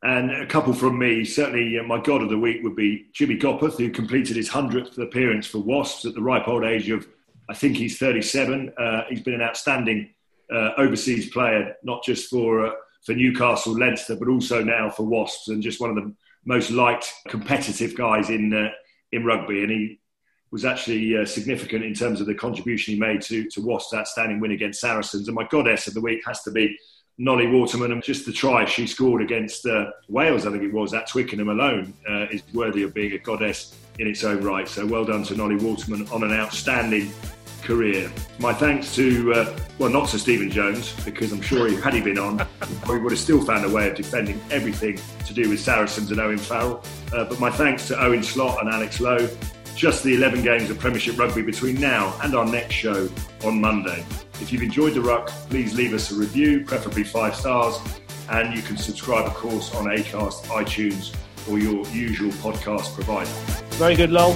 And 0.03 0.31
a 0.31 0.45
couple 0.45 0.73
from 0.73 0.99
me, 0.99 1.25
certainly 1.25 1.79
uh, 1.79 1.83
my 1.83 1.99
God 1.99 2.21
of 2.21 2.29
the 2.29 2.37
week 2.37 2.61
would 2.63 2.75
be 2.75 3.07
Jimmy 3.13 3.37
Gopperth, 3.37 3.77
who 3.77 3.89
completed 3.89 4.35
his 4.35 4.49
100th 4.49 4.97
appearance 4.99 5.47
for 5.47 5.57
Wasps 5.59 6.05
at 6.05 6.13
the 6.13 6.21
ripe 6.21 6.47
old 6.47 6.63
age 6.63 6.89
of, 6.89 7.07
I 7.49 7.55
think 7.55 7.77
he's 7.77 7.97
37. 7.97 8.73
Uh, 8.77 9.01
he's 9.09 9.21
been 9.21 9.33
an 9.33 9.41
outstanding 9.41 10.13
uh, 10.53 10.71
overseas 10.77 11.29
player, 11.31 11.75
not 11.83 12.03
just 12.03 12.29
for, 12.29 12.67
uh, 12.67 12.71
for 13.05 13.15
Newcastle, 13.15 13.77
Leinster, 13.77 14.15
but 14.15 14.27
also 14.27 14.63
now 14.63 14.89
for 14.89 15.03
Wasps, 15.03 15.47
and 15.47 15.63
just 15.63 15.81
one 15.81 15.89
of 15.89 15.95
the 15.95 16.13
most 16.45 16.69
liked 16.69 17.11
competitive 17.27 17.97
guys 17.97 18.29
in, 18.29 18.53
uh, 18.53 18.69
in 19.11 19.25
rugby. 19.25 19.63
And 19.63 19.71
he 19.71 19.99
was 20.51 20.63
actually 20.63 21.17
uh, 21.17 21.25
significant 21.25 21.83
in 21.83 21.95
terms 21.95 22.21
of 22.21 22.27
the 22.27 22.35
contribution 22.35 22.93
he 22.93 22.99
made 22.99 23.21
to, 23.23 23.49
to 23.49 23.61
Wasps' 23.61 23.95
outstanding 23.95 24.39
win 24.39 24.51
against 24.51 24.79
Saracens. 24.79 25.27
And 25.27 25.35
my 25.35 25.47
goddess 25.49 25.87
of 25.87 25.95
the 25.95 26.01
week 26.01 26.21
has 26.25 26.43
to 26.43 26.51
be 26.51 26.77
Nolly 27.17 27.47
Waterman 27.47 27.91
and 27.91 28.03
just 28.03 28.25
the 28.25 28.31
try 28.31 28.65
she 28.65 28.85
scored 28.85 29.21
against 29.21 29.65
uh, 29.65 29.91
Wales, 30.07 30.45
I 30.45 30.51
think 30.51 30.63
it 30.63 30.73
was, 30.73 30.93
at 30.93 31.07
Twickenham 31.07 31.49
alone 31.49 31.93
uh, 32.07 32.27
is 32.29 32.43
worthy 32.53 32.83
of 32.83 32.93
being 32.93 33.13
a 33.13 33.17
goddess 33.17 33.75
in 33.97 34.07
its 34.07 34.23
own 34.23 34.43
right. 34.43 34.67
So 34.67 34.85
well 34.85 35.03
done 35.03 35.23
to 35.23 35.35
Nolly 35.35 35.55
Waterman 35.55 36.07
on 36.09 36.23
an 36.23 36.31
outstanding 36.31 37.11
career. 37.63 38.11
My 38.39 38.53
thanks 38.53 38.93
to, 38.95 39.33
uh, 39.33 39.59
well, 39.79 39.89
not 39.89 40.09
to 40.09 40.19
Stephen 40.19 40.51
Jones, 40.51 40.93
because 41.03 41.31
I'm 41.31 41.41
sure 41.41 41.67
he, 41.67 41.75
had 41.75 41.95
he 41.95 42.01
been 42.01 42.19
on, 42.19 42.39
he 42.85 42.97
would 42.97 43.11
have 43.11 43.19
still 43.19 43.43
found 43.43 43.65
a 43.65 43.69
way 43.69 43.89
of 43.89 43.95
defending 43.95 44.39
everything 44.51 44.99
to 45.25 45.33
do 45.33 45.49
with 45.49 45.59
Saracens 45.59 46.11
and 46.11 46.19
Owen 46.19 46.37
Farrell. 46.37 46.83
Uh, 47.11 47.25
but 47.25 47.39
my 47.39 47.49
thanks 47.49 47.87
to 47.87 48.01
Owen 48.01 48.21
Slot 48.21 48.61
and 48.61 48.69
Alex 48.69 48.99
Lowe. 48.99 49.27
Just 49.77 50.03
the 50.03 50.15
11 50.15 50.41
games 50.41 50.71
of 50.71 50.79
Premiership 50.79 51.19
Rugby 51.19 51.43
between 51.43 51.79
now 51.79 52.19
and 52.23 52.33
our 52.33 52.45
next 52.45 52.73
show 52.73 53.07
on 53.45 53.61
Monday. 53.61 54.03
If 54.41 54.51
you've 54.51 54.63
enjoyed 54.63 54.95
The 54.95 55.01
Ruck, 55.01 55.27
please 55.51 55.75
leave 55.75 55.93
us 55.93 56.11
a 56.11 56.15
review, 56.15 56.65
preferably 56.65 57.03
five 57.03 57.35
stars, 57.35 57.79
and 58.31 58.55
you 58.55 58.63
can 58.63 58.75
subscribe, 58.75 59.27
of 59.27 59.35
course, 59.35 59.75
on 59.75 59.85
Acast, 59.85 60.45
iTunes, 60.45 61.15
or 61.47 61.59
your 61.59 61.85
usual 61.89 62.31
podcast 62.31 62.95
provider. 62.95 63.29
Very 63.77 63.95
good, 63.95 64.09
Lowell. 64.09 64.35